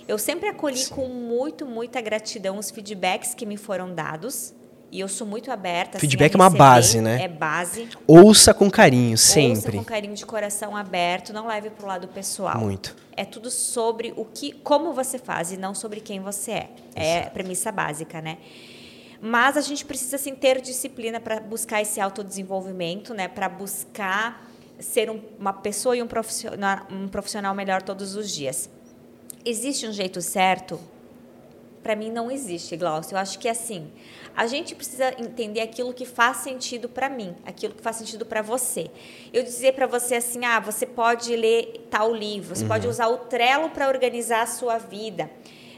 Eu 0.07 0.19
sempre 0.19 0.47
acolhi 0.47 0.77
Sim. 0.77 0.93
com 0.93 1.07
muito, 1.07 1.65
muita 1.65 1.99
gratidão 1.99 2.59
os 2.59 2.69
feedbacks 2.69 3.33
que 3.33 3.43
me 3.43 3.57
foram 3.57 3.93
dados. 3.93 4.53
E 4.91 4.99
eu 4.99 5.07
sou 5.07 5.25
muito 5.27 5.51
aberta. 5.51 5.97
Assim, 5.97 6.07
Feedback 6.07 6.31
assim, 6.31 6.41
é 6.41 6.43
uma 6.43 6.49
base, 6.49 7.01
né? 7.01 7.23
É 7.23 7.27
base. 7.27 7.89
Ouça 8.07 8.53
com 8.53 8.69
carinho, 8.69 9.17
sempre. 9.17 9.55
Ouça 9.55 9.71
com 9.71 9.83
carinho 9.83 10.13
de 10.13 10.25
coração 10.25 10.75
aberto, 10.75 11.33
não 11.33 11.47
leve 11.47 11.69
para 11.69 11.83
o 11.83 11.87
lado 11.87 12.07
pessoal. 12.07 12.59
Muito. 12.59 12.95
É 13.17 13.25
tudo 13.25 13.49
sobre 13.49 14.13
o 14.15 14.25
que, 14.25 14.51
como 14.51 14.93
você 14.93 15.17
faz 15.17 15.51
e 15.51 15.57
não 15.57 15.73
sobre 15.73 15.99
quem 15.99 16.19
você 16.19 16.51
é. 16.51 16.69
É 16.95 17.19
a 17.23 17.29
premissa 17.29 17.71
básica, 17.71 18.21
né? 18.21 18.37
Mas 19.21 19.57
a 19.57 19.61
gente 19.61 19.85
precisa 19.85 20.17
sim 20.17 20.35
ter 20.35 20.61
disciplina 20.61 21.19
para 21.19 21.39
buscar 21.39 21.81
esse 21.81 21.99
autodesenvolvimento, 21.99 23.13
né? 23.13 23.27
Para 23.27 23.49
buscar 23.49 24.45
ser 24.79 25.09
um, 25.09 25.21
uma 25.39 25.53
pessoa 25.53 25.95
e 25.95 26.03
um 26.03 26.07
profissional, 26.07 26.85
um 26.91 27.07
profissional 27.07 27.55
melhor 27.55 27.81
todos 27.81 28.15
os 28.15 28.31
dias. 28.31 28.69
Existe 29.43 29.87
um 29.87 29.93
jeito 29.93 30.21
certo? 30.21 30.79
Para 31.85 31.95
mim 31.95 32.09
não 32.09 32.31
existe, 32.31 32.75
Glaucio. 32.75 33.13
Eu 33.13 33.19
acho 33.19 33.37
que 33.37 33.47
é 33.47 33.51
assim, 33.51 33.91
a 34.35 34.47
gente 34.47 34.73
precisa 34.73 35.13
entender 35.21 35.61
aquilo 35.61 35.93
que 35.93 36.03
faz 36.03 36.37
sentido 36.37 36.89
para 36.89 37.07
mim, 37.07 37.35
aquilo 37.45 37.75
que 37.75 37.81
faz 37.83 37.97
sentido 37.97 38.25
para 38.25 38.41
você. 38.41 38.89
Eu 39.31 39.43
dizer 39.43 39.75
para 39.75 39.85
você 39.85 40.15
assim, 40.15 40.43
ah, 40.45 40.59
você 40.59 40.87
pode 40.87 41.35
ler 41.35 41.85
tal 41.91 42.11
livro, 42.11 42.55
você 42.55 42.63
uhum. 42.63 42.69
pode 42.69 42.87
usar 42.87 43.07
o 43.09 43.17
Trello 43.17 43.69
para 43.69 43.87
organizar 43.87 44.41
a 44.41 44.47
sua 44.47 44.79
vida. 44.79 45.29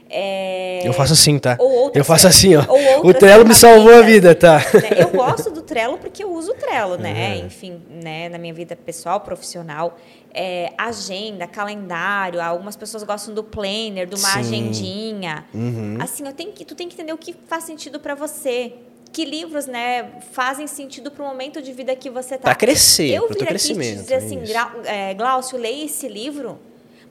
É... 0.09 0.87
Eu 0.87 0.93
faço 0.93 1.13
assim, 1.13 1.37
tá? 1.37 1.57
eu 1.93 2.03
faço 2.03 2.27
assim, 2.27 2.55
ó. 2.55 2.63
O 3.03 3.13
Trello 3.13 3.45
me 3.45 3.53
salvou 3.53 3.93
a 3.93 4.01
vida, 4.01 4.33
tá? 4.33 4.57
Né? 4.57 5.01
Eu 5.01 5.09
gosto 5.09 5.51
do 5.51 5.61
Trello 5.61 5.97
porque 5.97 6.23
eu 6.23 6.31
uso 6.31 6.51
o 6.51 6.55
Trello, 6.55 6.97
né? 6.97 7.35
Uhum. 7.35 7.45
Enfim, 7.45 7.81
né? 7.89 8.29
na 8.29 8.37
minha 8.37 8.53
vida 8.53 8.75
pessoal, 8.75 9.19
profissional. 9.19 9.97
É, 10.33 10.71
agenda, 10.77 11.47
calendário, 11.47 12.41
algumas 12.41 12.75
pessoas 12.75 13.03
gostam 13.03 13.33
do 13.33 13.43
planner, 13.43 14.07
de 14.07 14.15
uma 14.15 14.29
Sim. 14.29 14.39
agendinha. 14.39 15.45
Uhum. 15.53 15.97
Assim, 15.99 16.25
eu 16.25 16.33
tenho 16.33 16.51
que, 16.51 16.63
tu 16.63 16.75
tem 16.75 16.87
que 16.87 16.93
entender 16.93 17.13
o 17.13 17.17
que 17.17 17.35
faz 17.47 17.63
sentido 17.63 17.99
para 17.99 18.15
você. 18.15 18.73
Que 19.11 19.25
livros, 19.25 19.65
né, 19.65 20.11
fazem 20.31 20.67
sentido 20.67 21.09
para 21.09 21.23
o 21.23 21.27
momento 21.27 21.61
de 21.61 21.71
vida 21.71 21.95
que 21.95 22.09
você 22.09 22.37
tá. 22.37 22.43
Para 22.43 22.55
crescer, 22.55 23.09
eu 23.09 23.27
vir 23.29 23.43
aqui 23.43 23.71
e 23.71 23.95
dizer 23.95 24.15
assim, 24.15 24.41
é, 24.85 25.13
Glaucio, 25.13 25.57
leia 25.57 25.85
esse 25.85 26.07
livro. 26.07 26.59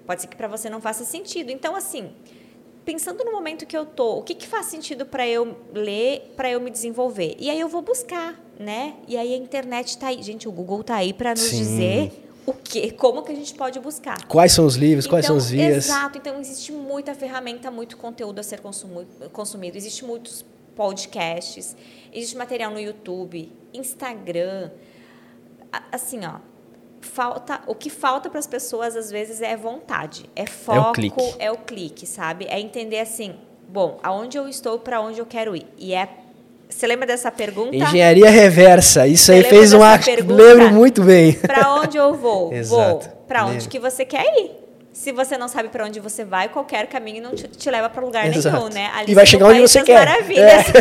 Pode 0.07 0.21
ser 0.21 0.29
que 0.29 0.37
para 0.37 0.47
você 0.47 0.71
não 0.71 0.81
faça 0.81 1.05
sentido. 1.05 1.51
Então, 1.51 1.75
assim, 1.75 2.11
pensando 2.87 3.25
no 3.25 3.33
momento 3.33 3.67
que 3.67 3.77
eu 3.77 3.85
tô, 3.85 4.19
o 4.19 4.23
que, 4.23 4.35
que 4.35 4.47
faz 4.47 4.67
sentido 4.67 5.05
para 5.05 5.27
eu 5.27 5.57
ler, 5.75 6.33
para 6.37 6.49
eu 6.49 6.61
me 6.61 6.71
desenvolver? 6.71 7.37
E 7.37 7.51
aí 7.51 7.59
eu 7.61 7.69
vou 7.69 7.83
buscar, 7.83 8.41
né? 8.59 8.95
E 9.09 9.17
aí 9.17 9.35
a 9.35 9.37
internet 9.37 9.89
está 9.89 10.07
aí, 10.07 10.23
gente, 10.23 10.49
o 10.49 10.53
Google 10.53 10.83
está 10.83 10.95
aí 10.95 11.13
para 11.13 11.33
nos 11.33 11.41
Sim. 11.41 11.59
dizer 11.59 12.13
o 12.47 12.53
que, 12.53 12.93
como 12.93 13.25
que 13.25 13.33
a 13.33 13.35
gente 13.35 13.53
pode 13.55 13.81
buscar. 13.81 14.25
Quais 14.29 14.53
são 14.53 14.65
os 14.65 14.77
livros, 14.77 15.05
então, 15.05 15.17
quais 15.17 15.27
são 15.27 15.35
então, 15.35 15.45
os 15.45 15.51
vias? 15.51 15.87
Exato, 15.87 16.17
então 16.17 16.41
existe 16.41 16.71
muita 16.71 17.13
ferramenta, 17.13 17.73
muito 17.73 17.97
conteúdo 17.97 18.39
a 18.39 18.43
ser 18.45 18.61
consumido, 18.61 19.29
consumido. 19.31 19.77
existe 19.77 20.05
muitos 20.05 20.45
podcasts, 20.77 21.77
existe 22.13 22.37
material 22.37 22.71
no 22.71 22.79
YouTube, 22.79 23.53
Instagram, 23.75 24.71
assim, 25.91 26.21
ó, 26.25 26.39
falta 27.07 27.61
o 27.67 27.75
que 27.75 27.89
falta 27.89 28.29
para 28.29 28.39
as 28.39 28.47
pessoas 28.47 28.97
às 28.97 29.11
vezes 29.11 29.41
é 29.41 29.57
vontade, 29.57 30.29
é 30.35 30.47
foco, 30.47 30.79
é 30.79 30.91
o, 30.91 30.93
clique. 30.93 31.35
é 31.39 31.51
o 31.53 31.57
clique, 31.57 32.07
sabe? 32.07 32.47
É 32.49 32.61
entender 32.61 33.01
assim, 33.01 33.37
bom, 33.69 33.99
aonde 34.03 34.37
eu 34.37 34.49
estou, 34.49 34.79
para 34.79 35.01
onde 35.01 35.19
eu 35.19 35.27
quero 35.27 35.57
ir. 35.57 35.67
E 35.79 35.95
é 35.95 36.09
você 36.69 36.87
lembra 36.87 37.07
dessa 37.07 37.31
pergunta? 37.31 37.77
Engenharia 37.77 38.29
reversa. 38.29 39.07
Isso 39.07 39.27
Você 39.27 39.35
aí 39.35 39.45
fez 39.45 39.73
um 39.73 39.79
lembro 40.27 40.71
muito 40.73 41.03
bem. 41.03 41.33
Para 41.33 41.75
onde 41.75 41.97
eu 41.97 42.13
vou? 42.15 42.53
vou. 42.65 43.03
Para 43.27 43.47
onde 43.47 43.69
que 43.69 43.79
você 43.79 44.05
quer 44.05 44.25
ir? 44.39 44.51
Se 44.93 45.13
você 45.13 45.37
não 45.37 45.47
sabe 45.47 45.69
para 45.69 45.85
onde 45.85 46.01
você 46.01 46.25
vai, 46.25 46.49
qualquer 46.49 46.87
caminho 46.87 47.23
não 47.23 47.35
te, 47.35 47.47
te 47.47 47.71
leva 47.71 47.89
para 47.89 48.03
lugar 48.03 48.27
Exato. 48.27 48.57
nenhum, 48.57 48.71
né? 48.71 48.91
Ali 48.97 49.13
e 49.13 49.15
vai 49.15 49.27
chegar 49.27 49.49
onde 49.49 49.61
você 49.61 49.83
quer. 49.83 50.07
Maravilhas. 50.07 50.65
É. 50.69 50.73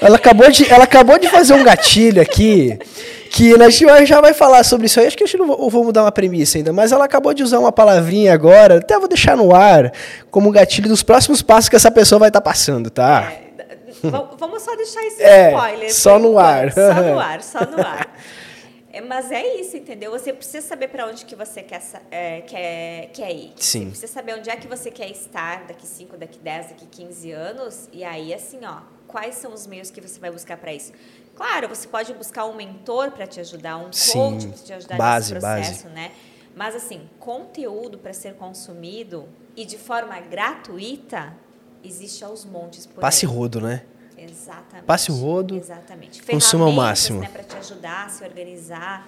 ela 0.00 0.16
acabou 0.16 0.50
de 0.50 0.72
ela 0.72 0.84
acabou 0.84 1.18
de 1.18 1.28
fazer 1.28 1.54
um 1.54 1.64
gatilho 1.64 2.22
aqui 2.22 2.78
que 3.30 3.54
a 3.54 3.70
gente 3.70 4.06
já 4.06 4.20
vai 4.20 4.32
falar 4.32 4.64
sobre 4.64 4.86
isso 4.86 5.00
aí. 5.00 5.06
Acho 5.06 5.16
que 5.16 5.24
a 5.24 5.26
gente 5.26 5.38
não 5.38 5.46
vou, 5.46 5.70
vou 5.70 5.84
mudar 5.84 6.02
uma 6.02 6.12
premissa 6.12 6.58
ainda, 6.58 6.72
mas 6.72 6.92
ela 6.92 7.04
acabou 7.04 7.34
de 7.34 7.42
usar 7.42 7.58
uma 7.58 7.72
palavrinha 7.72 8.32
agora, 8.32 8.78
até 8.78 8.98
vou 8.98 9.08
deixar 9.08 9.36
no 9.36 9.54
ar, 9.54 9.92
como 10.30 10.50
gatilho 10.50 10.88
dos 10.88 11.02
próximos 11.02 11.42
passos 11.42 11.68
que 11.68 11.76
essa 11.76 11.90
pessoa 11.90 12.18
vai 12.18 12.28
estar 12.28 12.40
tá 12.40 12.44
passando, 12.44 12.90
tá? 12.90 13.32
É, 13.32 13.46
vamos 14.38 14.62
só 14.62 14.74
deixar 14.76 15.02
esse 15.04 15.22
é, 15.22 15.52
spoiler. 15.52 15.94
Só 15.94 16.18
no 16.18 16.38
ar. 16.38 16.72
Só 16.72 16.94
no 16.94 17.18
ar, 17.20 17.42
só 17.42 17.60
no 17.60 17.80
ar. 17.80 18.16
É, 18.96 19.00
mas 19.02 19.30
é 19.30 19.60
isso, 19.60 19.76
entendeu? 19.76 20.10
Você 20.12 20.32
precisa 20.32 20.66
saber 20.66 20.88
para 20.88 21.06
onde 21.06 21.26
que 21.26 21.36
você 21.36 21.62
quer, 21.62 21.82
é, 22.10 22.40
quer, 22.40 23.10
quer 23.12 23.30
ir. 23.30 23.52
Sim. 23.56 23.80
Você 23.80 23.90
precisa 23.90 24.12
saber 24.12 24.34
onde 24.38 24.48
é 24.48 24.56
que 24.56 24.66
você 24.66 24.90
quer 24.90 25.10
estar 25.10 25.66
daqui 25.66 25.86
5, 25.86 26.16
daqui 26.16 26.38
10, 26.38 26.68
daqui 26.68 26.86
15 26.86 27.30
anos. 27.30 27.90
E 27.92 28.02
aí, 28.02 28.32
assim, 28.32 28.60
ó, 28.64 28.78
quais 29.06 29.34
são 29.34 29.52
os 29.52 29.66
meios 29.66 29.90
que 29.90 30.00
você 30.00 30.18
vai 30.18 30.30
buscar 30.30 30.56
para 30.56 30.72
isso? 30.72 30.92
Claro, 31.36 31.68
você 31.68 31.86
pode 31.86 32.12
buscar 32.14 32.46
um 32.46 32.54
mentor 32.54 33.10
para 33.10 33.26
te 33.26 33.38
ajudar, 33.40 33.76
um 33.76 33.92
Sim, 33.92 34.12
coach 34.12 34.46
para 34.48 34.56
te 34.58 34.72
ajudar 34.72 34.96
base, 34.96 35.34
nesse 35.34 35.46
processo, 35.46 35.82
base. 35.84 35.94
né? 35.94 36.12
Mas 36.54 36.74
assim, 36.74 37.02
conteúdo 37.20 37.98
para 37.98 38.14
ser 38.14 38.34
consumido 38.34 39.28
e 39.54 39.66
de 39.66 39.76
forma 39.76 40.18
gratuita 40.20 41.34
existe 41.84 42.24
aos 42.24 42.46
montes 42.46 42.86
por 42.86 43.00
Passe 43.00 43.26
aí. 43.26 43.32
rodo, 43.32 43.60
né? 43.60 43.82
Exatamente. 44.16 44.86
Passe 44.86 45.10
o 45.12 45.14
rodo. 45.14 45.56
Exatamente. 45.56 46.22
Consuma 46.22 46.64
ao 46.64 46.72
máximo. 46.72 47.20
Né, 47.20 47.28
para 47.28 47.42
te 47.44 47.56
ajudar 47.56 48.06
a 48.06 48.08
se 48.08 48.24
organizar. 48.24 49.06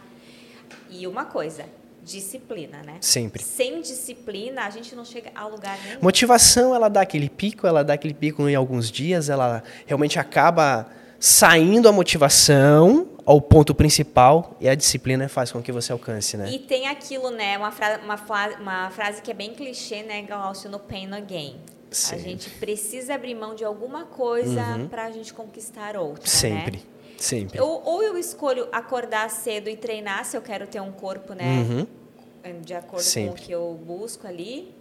E 0.91 1.07
uma 1.07 1.25
coisa, 1.25 1.65
disciplina, 2.05 2.83
né? 2.83 2.99
Sempre. 3.01 3.43
Sem 3.43 3.81
disciplina, 3.81 4.65
a 4.65 4.71
gente 4.71 4.95
não 4.95 5.05
chega 5.05 5.31
a 5.35 5.47
lugar 5.47 5.79
nenhum. 5.83 5.99
Motivação, 6.03 6.75
ela 6.75 6.91
dá 6.91 7.01
aquele 7.01 7.31
pico, 7.31 7.67
ela 7.67 7.83
dá 7.83 7.95
aquele 7.95 8.15
pico 8.15 8.47
em 8.49 8.55
alguns 8.55 8.91
dias, 8.91 9.31
ela 9.31 9.63
realmente 9.87 10.19
acaba 10.19 10.87
saindo 11.19 11.89
a 11.89 11.93
motivação 11.93 13.09
ao 13.27 13.41
ponto 13.41 13.75
principal 13.75 14.57
e 14.61 14.69
a 14.69 14.75
disciplina 14.75 15.29
faz 15.29 15.53
com 15.53 15.61
que 15.61 15.73
você 15.73 15.93
alcance, 15.93 16.37
né? 16.37 16.51
E 16.51 16.59
tem 16.59 16.87
aquilo, 16.87 17.31
né? 17.31 17.59
Uma, 17.59 17.71
fra 17.71 18.01
uma, 18.03 18.17
uma 18.61 18.91
frase 18.91 19.21
que 19.21 19.31
é 19.31 19.35
bem 19.35 19.53
clichê, 19.53 20.03
né, 20.03 20.23
Glaucio, 20.23 20.71
no 20.71 20.79
pain 20.79 21.07
no 21.07 21.21
gain. 21.21 21.57
Sim. 21.91 22.15
A 22.15 22.19
gente 22.19 22.51
precisa 22.51 23.15
abrir 23.15 23.35
mão 23.35 23.55
de 23.55 23.65
alguma 23.65 24.05
coisa 24.05 24.63
uhum. 24.77 24.89
para 24.89 25.07
a 25.07 25.11
gente 25.11 25.33
conquistar 25.35 25.97
outra, 25.97 26.23
né? 26.23 26.29
Sempre. 26.29 26.77
Né? 26.77 26.83
Sempre. 27.19 27.61
Ou, 27.61 27.83
ou 27.85 28.03
eu 28.03 28.17
escolho 28.17 28.69
acordar 28.71 29.29
cedo 29.29 29.69
e 29.69 29.77
treinar 29.77 30.25
se 30.25 30.37
eu 30.37 30.43
quero 30.43 30.67
ter 30.67 30.81
um 30.81 30.93
corpo, 30.93 31.35
né? 31.35 31.45
Uhum. 31.45 32.61
De 32.63 32.73
acordo 32.73 33.03
Sempre. 33.03 33.31
com 33.31 33.35
o 33.35 33.43
que 33.43 33.53
eu 33.53 33.81
busco 33.85 34.27
ali. 34.27 34.73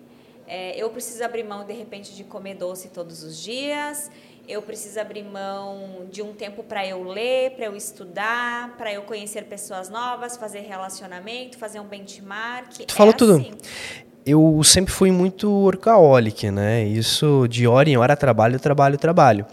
É, 0.45 0.77
eu 0.81 0.89
preciso 0.89 1.23
abrir 1.23 1.43
mão, 1.43 1.65
de 1.65 1.73
repente, 1.73 2.15
de 2.15 2.23
comer 2.23 2.55
doce 2.55 2.89
todos 2.89 3.23
os 3.23 3.37
dias 3.37 4.09
eu 4.47 4.61
preciso 4.61 4.99
abrir 4.99 5.23
mão 5.23 6.07
de 6.09 6.21
um 6.21 6.33
tempo 6.33 6.63
para 6.63 6.85
eu 6.87 7.03
ler, 7.03 7.51
para 7.51 7.65
eu 7.65 7.75
estudar, 7.75 8.77
para 8.77 8.93
eu 8.93 9.01
conhecer 9.01 9.43
pessoas 9.43 9.89
novas, 9.89 10.37
fazer 10.37 10.61
relacionamento, 10.61 11.57
fazer 11.57 11.79
um 11.79 11.85
benchmark. 11.85 12.77
Tu 12.77 12.83
é 12.83 12.95
falou 12.95 13.13
assim. 13.13 13.43
tudo. 13.43 13.57
Eu 14.25 14.61
sempre 14.63 14.93
fui 14.93 15.11
muito 15.11 15.49
workaholic, 15.49 16.49
né? 16.51 16.83
Isso 16.83 17.47
de 17.49 17.67
hora 17.67 17.89
em 17.89 17.97
hora 17.97 18.15
trabalho, 18.15 18.59
trabalho, 18.59 18.97
trabalho. 18.97 19.45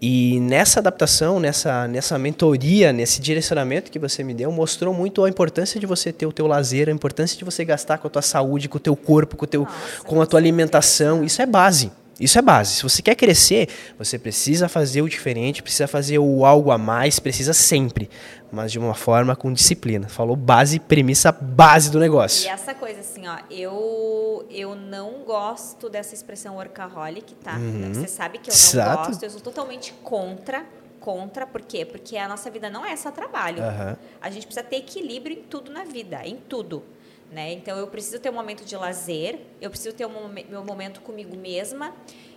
E 0.00 0.38
nessa 0.38 0.78
adaptação, 0.78 1.40
nessa, 1.40 1.88
nessa 1.88 2.16
mentoria, 2.18 2.92
nesse 2.92 3.20
direcionamento 3.20 3.90
que 3.90 3.98
você 3.98 4.22
me 4.22 4.32
deu, 4.32 4.50
mostrou 4.52 4.94
muito 4.94 5.24
a 5.24 5.28
importância 5.28 5.80
de 5.80 5.86
você 5.86 6.12
ter 6.12 6.24
o 6.24 6.32
teu 6.32 6.46
lazer, 6.46 6.88
a 6.88 6.92
importância 6.92 7.36
de 7.36 7.44
você 7.44 7.64
gastar 7.64 7.98
com 7.98 8.06
a 8.06 8.10
tua 8.10 8.22
saúde, 8.22 8.68
com 8.68 8.76
o 8.76 8.80
teu 8.80 8.94
corpo, 8.94 9.36
com, 9.36 9.44
o 9.44 9.48
teu, 9.48 9.62
Nossa, 9.62 10.04
com 10.04 10.22
a 10.22 10.26
tua 10.26 10.38
alimentação. 10.38 11.24
Isso 11.24 11.42
é 11.42 11.46
base. 11.46 11.90
Isso 12.20 12.38
é 12.38 12.42
base. 12.42 12.76
Se 12.76 12.82
você 12.82 13.00
quer 13.00 13.14
crescer, 13.14 13.68
você 13.96 14.18
precisa 14.18 14.68
fazer 14.68 15.02
o 15.02 15.08
diferente, 15.08 15.62
precisa 15.62 15.86
fazer 15.86 16.18
o 16.18 16.44
algo 16.44 16.70
a 16.70 16.78
mais, 16.78 17.18
precisa 17.20 17.52
sempre, 17.52 18.10
mas 18.50 18.72
de 18.72 18.78
uma 18.78 18.94
forma 18.94 19.36
com 19.36 19.52
disciplina. 19.52 20.08
Falou 20.08 20.34
base, 20.34 20.80
premissa 20.80 21.30
base 21.30 21.90
do 21.90 22.00
negócio. 22.00 22.46
E 22.46 22.48
essa 22.48 22.74
coisa 22.74 23.00
assim, 23.00 23.26
ó, 23.28 23.38
eu 23.50 24.46
eu 24.50 24.74
não 24.74 25.22
gosto 25.24 25.88
dessa 25.88 26.14
expressão 26.14 26.56
workaholic, 26.56 27.34
tá? 27.36 27.56
Uhum. 27.56 27.94
Você 27.94 28.08
sabe 28.08 28.38
que 28.38 28.50
eu 28.50 28.54
não 28.54 28.60
Exato. 28.60 29.08
gosto, 29.08 29.22
eu 29.22 29.30
sou 29.30 29.40
totalmente 29.40 29.92
contra 30.02 30.64
contra, 30.98 31.46
por 31.46 31.62
quê? 31.62 31.84
Porque 31.84 32.16
a 32.16 32.28
nossa 32.28 32.50
vida 32.50 32.68
não 32.68 32.84
é 32.84 32.94
só 32.96 33.10
trabalho. 33.10 33.62
Uhum. 33.62 33.96
A 34.20 34.30
gente 34.30 34.46
precisa 34.46 34.66
ter 34.66 34.76
equilíbrio 34.76 35.38
em 35.38 35.42
tudo 35.42 35.70
na 35.70 35.84
vida, 35.84 36.20
em 36.24 36.36
tudo. 36.36 36.82
Né? 37.30 37.52
Então 37.52 37.76
eu 37.76 37.86
preciso 37.86 38.18
ter 38.18 38.30
um 38.30 38.34
momento 38.34 38.64
de 38.64 38.74
lazer, 38.74 39.38
eu 39.60 39.68
preciso 39.68 39.94
ter 39.94 40.06
um 40.06 40.28
meu 40.28 40.64
momento 40.64 41.02
comigo 41.02 41.36
mesma, 41.36 41.92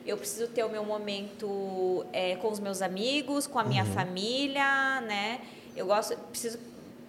eu 0.06 0.18
preciso 0.18 0.48
ter 0.48 0.66
o 0.66 0.70
meu 0.70 0.84
momento 0.84 2.06
é, 2.12 2.36
com 2.36 2.52
os 2.52 2.60
meus 2.60 2.82
amigos, 2.82 3.48
com 3.48 3.58
a 3.58 3.64
minha 3.64 3.86
uhum. 3.86 3.94
família, 3.94 5.00
né? 5.02 5.39
Eu 5.78 5.86
gosto, 5.86 6.18
preciso 6.30 6.60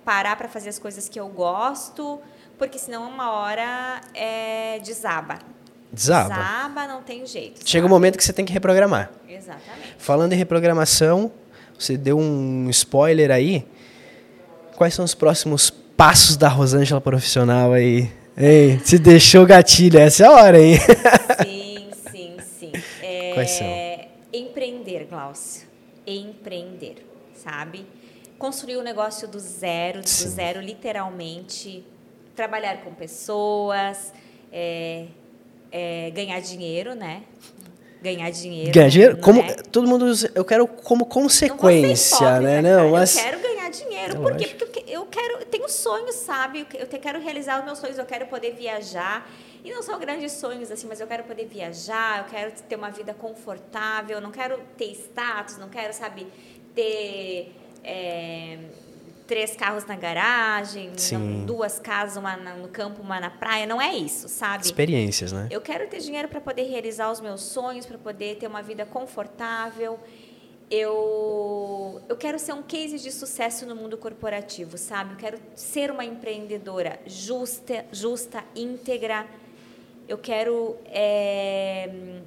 parar 0.05 0.37
para 0.37 0.49
fazer 0.49 0.68
as 0.68 0.78
coisas 0.78 1.09
que 1.09 1.18
eu 1.18 1.28
gosto, 1.28 2.20
porque 2.57 2.78
senão 2.78 3.09
uma 3.09 3.33
hora 3.33 4.01
é, 4.14 4.78
desaba. 4.78 5.39
Desaba. 5.93 6.35
Desaba, 6.35 6.87
não 6.87 7.03
tem 7.03 7.26
jeito. 7.26 7.59
Sabe? 7.59 7.70
Chega 7.70 7.87
um 7.87 7.91
momento 7.91 8.16
que 8.16 8.24
você 8.24 8.33
tem 8.33 8.45
que 8.45 8.53
reprogramar. 8.53 9.11
Exatamente. 9.28 9.97
Falando 9.99 10.33
em 10.33 10.37
reprogramação, 10.37 11.33
você 11.78 11.97
deu 11.97 12.18
um 12.18 12.70
spoiler 12.70 13.30
aí. 13.30 13.66
Quais 14.76 14.95
são 14.95 15.05
os 15.05 15.14
próximos 15.14 15.72
passos 16.03 16.36
da 16.36 16.48
Rosângela 16.48 17.00
profissional 17.00 17.72
aí 17.72 18.11
Ei, 18.36 18.80
se 18.82 18.98
deixou 18.98 19.46
gatilho, 19.46 20.00
essa 20.00 20.24
é 20.24 20.26
a 20.26 20.32
hora, 20.32 20.61
hein? 20.61 20.76
Sim, 21.44 21.90
sim, 22.11 22.36
sim. 22.59 22.72
É, 23.00 23.30
Quais 23.34 23.50
são? 23.53 23.68
Empreender, 24.32 25.07
Glaucio. 25.09 25.68
Empreender, 26.05 27.07
sabe? 27.36 27.86
Construir 28.36 28.78
o 28.78 28.80
um 28.80 28.82
negócio 28.82 29.28
do 29.28 29.38
zero, 29.38 30.00
do 30.00 30.09
sim. 30.09 30.28
zero, 30.28 30.61
literalmente. 30.61 31.84
Trabalhar 32.34 32.78
com 32.78 32.92
pessoas, 32.92 34.12
é, 34.53 35.05
é, 35.70 36.11
ganhar 36.11 36.40
dinheiro, 36.40 36.96
né? 36.96 37.22
Ganhar 38.03 38.30
dinheiro. 38.30 38.72
Ganhar 38.72 38.88
dinheiro? 38.88 39.16
Como, 39.18 39.40
é? 39.40 39.55
Todo 39.70 39.86
mundo 39.86 40.07
eu 40.34 40.44
quero 40.44 40.66
como 40.66 41.07
consequência, 41.07 42.34
não 42.34 42.42
né? 42.42 42.61
Não, 42.61 42.90
mas... 42.90 43.16
Eu 43.16 43.22
quero 43.22 43.40
ganhar 43.40 43.70
dinheiro. 43.70 44.14
É 44.14 44.16
Por 44.16 44.36
quê? 44.36 44.46
Porque 44.59 44.82
eu 45.03 45.07
quero, 45.07 45.38
eu 45.40 45.46
tenho 45.46 45.68
sonhos, 45.68 46.14
sabe? 46.14 46.66
Eu 46.74 46.86
quero 46.86 47.20
realizar 47.20 47.59
os 47.59 47.64
meus 47.64 47.78
sonhos, 47.78 47.98
eu 47.98 48.07
quero 48.07 48.26
poder 48.26 48.53
viajar. 48.53 49.28
E 49.64 49.70
não 49.70 49.82
são 49.82 49.98
grandes 49.98 50.32
sonhos, 50.32 50.70
assim, 50.70 50.86
mas 50.86 51.00
eu 51.00 51.07
quero 51.07 51.24
poder 51.24 51.46
viajar, 51.46 52.20
eu 52.20 52.24
quero 52.24 52.53
ter 52.62 52.76
uma 52.76 52.90
vida 52.90 53.14
confortável, 53.14 54.20
não 54.20 54.30
quero 54.30 54.61
ter 54.76 54.90
status, 54.92 55.59
não 55.59 55.68
quero, 55.68 55.92
sabe, 55.92 56.26
ter. 56.74 57.55
É, 57.84 58.59
três 59.26 59.57
carros 59.57 59.86
na 59.86 59.96
garagem, 59.96 60.92
não, 61.12 61.46
duas 61.46 61.78
casas, 61.78 62.16
uma 62.16 62.36
no 62.36 62.68
campo, 62.68 63.00
uma 63.00 63.18
na 63.18 63.30
praia. 63.30 63.66
Não 63.66 63.80
é 63.80 63.94
isso, 63.94 64.28
sabe? 64.28 64.64
Experiências, 64.64 65.32
né? 65.32 65.48
Eu 65.50 65.61
quero 65.61 65.88
ter 65.88 66.00
dinheiro 66.00 66.28
para 66.28 66.40
poder 66.40 66.64
realizar 66.64 67.11
os 67.11 67.20
meus 67.20 67.40
sonhos, 67.40 67.86
para 67.86 67.96
poder 67.96 68.36
ter 68.36 68.46
uma 68.46 68.62
vida 68.62 68.84
confortável. 68.84 69.98
Eu, 70.75 72.01
eu 72.09 72.16
quero 72.16 72.39
ser 72.39 72.55
um 72.55 72.62
case 72.62 72.99
de 72.99 73.12
sucesso 73.12 73.66
no 73.66 73.77
mundo 73.77 73.99
corporativo, 73.99 74.79
sabe? 74.79 75.12
Eu 75.12 75.16
quero 75.18 75.39
ser 75.55 75.91
uma 75.91 76.03
empreendedora 76.03 76.99
justa, 77.05 77.85
justa 77.93 78.43
íntegra. 78.57 79.27
Eu 80.09 80.16
quero 80.16 80.79
é, 80.87 82.23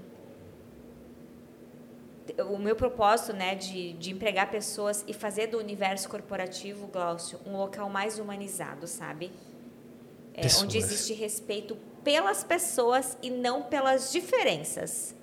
o 2.48 2.60
meu 2.60 2.76
propósito 2.76 3.34
né, 3.34 3.56
de, 3.56 3.93
de 3.93 4.12
empregar 4.12 4.52
pessoas 4.52 5.04
e 5.08 5.14
fazer 5.14 5.48
do 5.48 5.58
universo 5.58 6.08
corporativo, 6.08 6.86
Glaucio, 6.86 7.39
um 7.48 7.58
local 7.58 7.89
mais 7.89 8.20
humanizado, 8.20 8.86
sabe? 8.86 9.32
É, 10.36 10.46
onde 10.62 10.78
existe 10.78 11.14
respeito 11.14 11.76
pelas 12.04 12.43
pessoas 12.43 13.18
e 13.24 13.32
não 13.32 13.64
pelas 13.64 14.12
diferenças. 14.12 15.16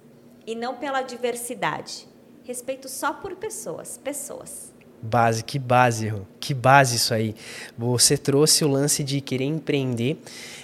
E 0.44 0.56
não 0.56 0.74
pela 0.74 1.02
diversidade. 1.02 2.10
Respeito 2.44 2.88
só 2.88 3.12
por 3.12 3.34
pessoas. 3.36 3.98
Pessoas. 4.02 4.72
Base, 5.00 5.42
que 5.42 5.58
base, 5.58 6.12
que 6.38 6.54
base 6.54 6.96
isso 6.96 7.12
aí. 7.12 7.34
Você 7.76 8.16
trouxe 8.16 8.64
o 8.64 8.68
lance 8.68 9.02
de 9.02 9.20
querer 9.20 9.44
empreender. 9.44 10.16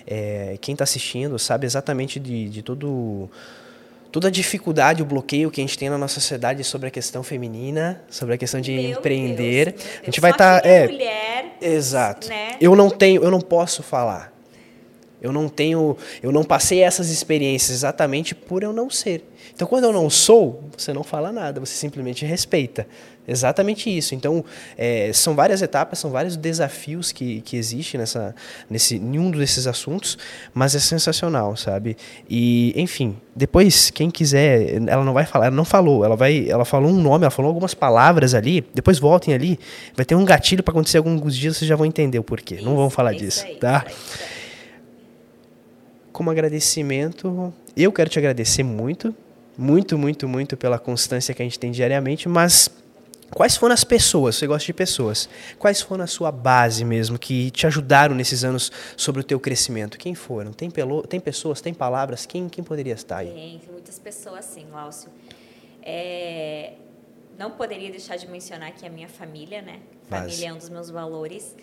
É, 0.07 0.57
quem 0.61 0.75
está 0.75 0.85
assistindo 0.85 1.39
sabe 1.39 1.67
exatamente 1.67 2.21
de, 2.21 2.49
de 2.49 2.63
todo 2.63 3.29
toda 4.11 4.29
a 4.29 4.31
dificuldade, 4.31 5.03
o 5.03 5.05
bloqueio 5.05 5.51
que 5.51 5.61
a 5.61 5.65
gente 5.65 5.77
tem 5.77 5.91
na 5.91 5.99
nossa 5.99 6.15
sociedade 6.15 6.65
sobre 6.65 6.89
a 6.89 6.91
questão 6.91 7.23
feminina, 7.23 8.01
sobre 8.09 8.35
a 8.35 8.39
questão 8.39 8.61
de 8.61 8.73
meu 8.73 8.91
empreender. 8.93 9.73
Deus, 9.73 9.87
a 10.03 10.05
gente 10.07 10.21
vai 10.21 10.31
estar 10.31 10.61
tá, 10.61 10.69
é 10.69 10.87
mulher, 10.87 11.57
exato. 11.61 12.29
Né? 12.29 12.57
Eu 12.61 12.75
não 12.75 12.91
tenho, 12.91 13.23
eu 13.23 13.31
não 13.31 13.41
posso 13.41 13.83
falar. 13.83 14.33
Eu 15.21 15.33
não 15.33 15.49
tenho, 15.49 15.97
eu 16.23 16.31
não 16.31 16.45
passei 16.45 16.83
essas 16.83 17.11
experiências 17.11 17.79
exatamente 17.79 18.35
por 18.35 18.63
eu 18.63 18.73
não 18.73 18.89
ser. 18.89 19.25
Então, 19.55 19.67
quando 19.67 19.85
eu 19.85 19.93
não 19.93 20.09
sou, 20.09 20.69
você 20.77 20.93
não 20.93 21.03
fala 21.03 21.33
nada, 21.33 21.59
você 21.59 21.75
simplesmente 21.75 22.25
respeita. 22.25 22.87
Exatamente 23.27 23.95
isso. 23.95 24.15
Então, 24.15 24.43
é, 24.77 25.13
são 25.13 25.35
várias 25.35 25.61
etapas, 25.61 25.99
são 25.99 26.11
vários 26.11 26.35
desafios 26.35 27.13
que, 27.13 27.43
que 27.43 27.57
existem 27.57 28.01
nessa, 28.01 28.35
nesse, 28.71 28.97
em 28.97 29.19
um 29.19 29.31
desses 29.31 29.67
assuntos, 29.67 30.17
mas 30.55 30.75
é 30.75 30.79
sensacional, 30.79 31.55
sabe? 31.55 31.97
E, 32.29 32.73
enfim, 32.75 33.19
depois, 33.37 33.91
quem 33.91 34.11
quiser, 34.11 34.81
ela 34.89 35.05
não 35.05 35.13
vai 35.13 35.27
falar, 35.27 35.47
ela 35.47 35.57
não 35.57 35.65
falou, 35.65 36.05
ela 36.05 36.17
vai, 36.17 36.49
ela 36.49 36.65
falou 36.65 36.91
um 36.91 36.99
nome, 36.99 37.25
ela 37.25 37.31
falou 37.31 37.51
algumas 37.51 37.75
palavras 37.75 38.33
ali, 38.33 38.65
depois 38.73 38.99
voltem 38.99 39.35
ali, 39.35 39.59
vai 39.95 40.07
ter 40.07 40.15
um 40.15 40.25
gatilho 40.25 40.63
para 40.63 40.73
acontecer 40.73 40.97
alguns 40.97 41.37
dias, 41.37 41.59
vocês 41.59 41.69
já 41.69 41.77
vão 41.77 41.85
entender 41.85 42.19
o 42.19 42.25
porquê. 42.25 42.55
Isso, 42.55 42.65
não 42.65 42.77
vamos 42.77 42.95
falar 42.95 43.13
disso, 43.13 43.45
aí, 43.45 43.57
tá? 43.57 43.85
Aí, 43.87 43.93
Como 46.19 46.33
agradecimento, 46.33 47.55
eu 47.77 47.93
quero 47.93 48.11
te 48.11 48.19
agradecer 48.19 48.65
muito, 48.65 49.15
muito, 49.57 49.97
muito, 49.97 50.27
muito 50.27 50.57
pela 50.57 50.77
constância 50.77 51.33
que 51.33 51.41
a 51.41 51.45
gente 51.45 51.61
tem 51.61 51.71
diariamente, 51.71 52.29
mas 52.29 52.69
Quais 53.31 53.57
foram 53.57 53.75
as 53.75 53.85
pessoas, 53.85 54.35
você 54.35 54.47
gosta 54.47 54.67
de 54.67 54.73
pessoas, 54.73 55.29
quais 55.59 55.81
foram 55.81 56.03
a 56.03 56.07
sua 56.09 56.33
base 56.33 56.83
mesmo 56.83 57.19
que 57.19 57.51
te 57.53 57.67
ajudaram 57.67 58.17
nesses 58.17 58.43
anos 58.43 58.73
sobre 58.97 59.21
o 59.21 59.25
teu 59.25 59.39
crescimento? 59.39 59.97
Quem 59.99 60.15
foram? 60.15 60.51
Tem, 60.51 60.69
pelo, 60.71 61.03
tem 61.03 61.21
pessoas, 61.21 61.61
tem 61.61 61.73
palavras? 61.73 62.27
Quem, 62.27 62.49
quem 62.49 62.65
poderia 62.65 62.95
estar 62.95 63.19
aí? 63.19 63.29
Tem, 63.29 63.59
tem 63.59 63.71
muitas 63.71 63.99
pessoas 63.99 64.47
sim, 64.47 64.67
Láucio. 64.73 65.11
É, 65.83 66.73
não 67.39 67.51
poderia 67.51 67.91
deixar 67.91 68.17
de 68.17 68.27
mencionar 68.27 68.73
que 68.73 68.85
a 68.85 68.91
minha 68.91 69.09
família, 69.09 69.61
né? 69.61 69.79
Família 70.09 70.31
base. 70.31 70.47
é 70.47 70.53
um 70.53 70.57
dos 70.57 70.71
meus 70.71 70.89
valores. 70.89 71.55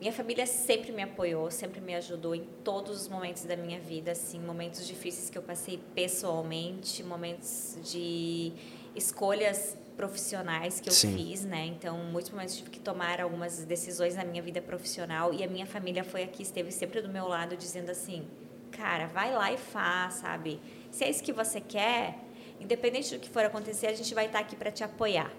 Minha 0.00 0.12
família 0.12 0.46
sempre 0.46 0.92
me 0.92 1.02
apoiou, 1.02 1.50
sempre 1.50 1.80
me 1.80 1.92
ajudou 1.96 2.32
em 2.32 2.44
todos 2.62 3.02
os 3.02 3.08
momentos 3.08 3.42
da 3.42 3.56
minha 3.56 3.80
vida, 3.80 4.12
assim, 4.12 4.38
momentos 4.38 4.86
difíceis 4.86 5.28
que 5.28 5.36
eu 5.36 5.42
passei 5.42 5.80
pessoalmente, 5.92 7.02
momentos 7.02 7.76
de 7.82 8.52
escolhas 8.94 9.76
profissionais 9.96 10.78
que 10.78 10.88
eu 10.88 10.92
Sim. 10.92 11.16
fiz, 11.16 11.44
né? 11.44 11.66
Então, 11.66 11.98
muitos 11.98 12.30
momentos 12.30 12.56
tive 12.56 12.70
que 12.70 12.78
tomar 12.78 13.20
algumas 13.20 13.64
decisões 13.64 14.14
na 14.14 14.24
minha 14.24 14.40
vida 14.40 14.62
profissional 14.62 15.34
e 15.34 15.42
a 15.42 15.48
minha 15.48 15.66
família 15.66 16.04
foi 16.04 16.22
aqui, 16.22 16.44
esteve 16.44 16.70
sempre 16.70 17.02
do 17.02 17.08
meu 17.08 17.26
lado, 17.26 17.56
dizendo 17.56 17.90
assim: 17.90 18.24
cara, 18.70 19.08
vai 19.08 19.34
lá 19.34 19.52
e 19.52 19.58
faz, 19.58 20.14
sabe? 20.14 20.60
Se 20.92 21.02
é 21.02 21.10
isso 21.10 21.24
que 21.24 21.32
você 21.32 21.60
quer, 21.60 22.16
independente 22.60 23.12
do 23.16 23.20
que 23.20 23.28
for 23.28 23.44
acontecer, 23.44 23.88
a 23.88 23.94
gente 23.94 24.14
vai 24.14 24.26
estar 24.26 24.38
aqui 24.38 24.54
para 24.54 24.70
te 24.70 24.84
apoiar. 24.84 25.32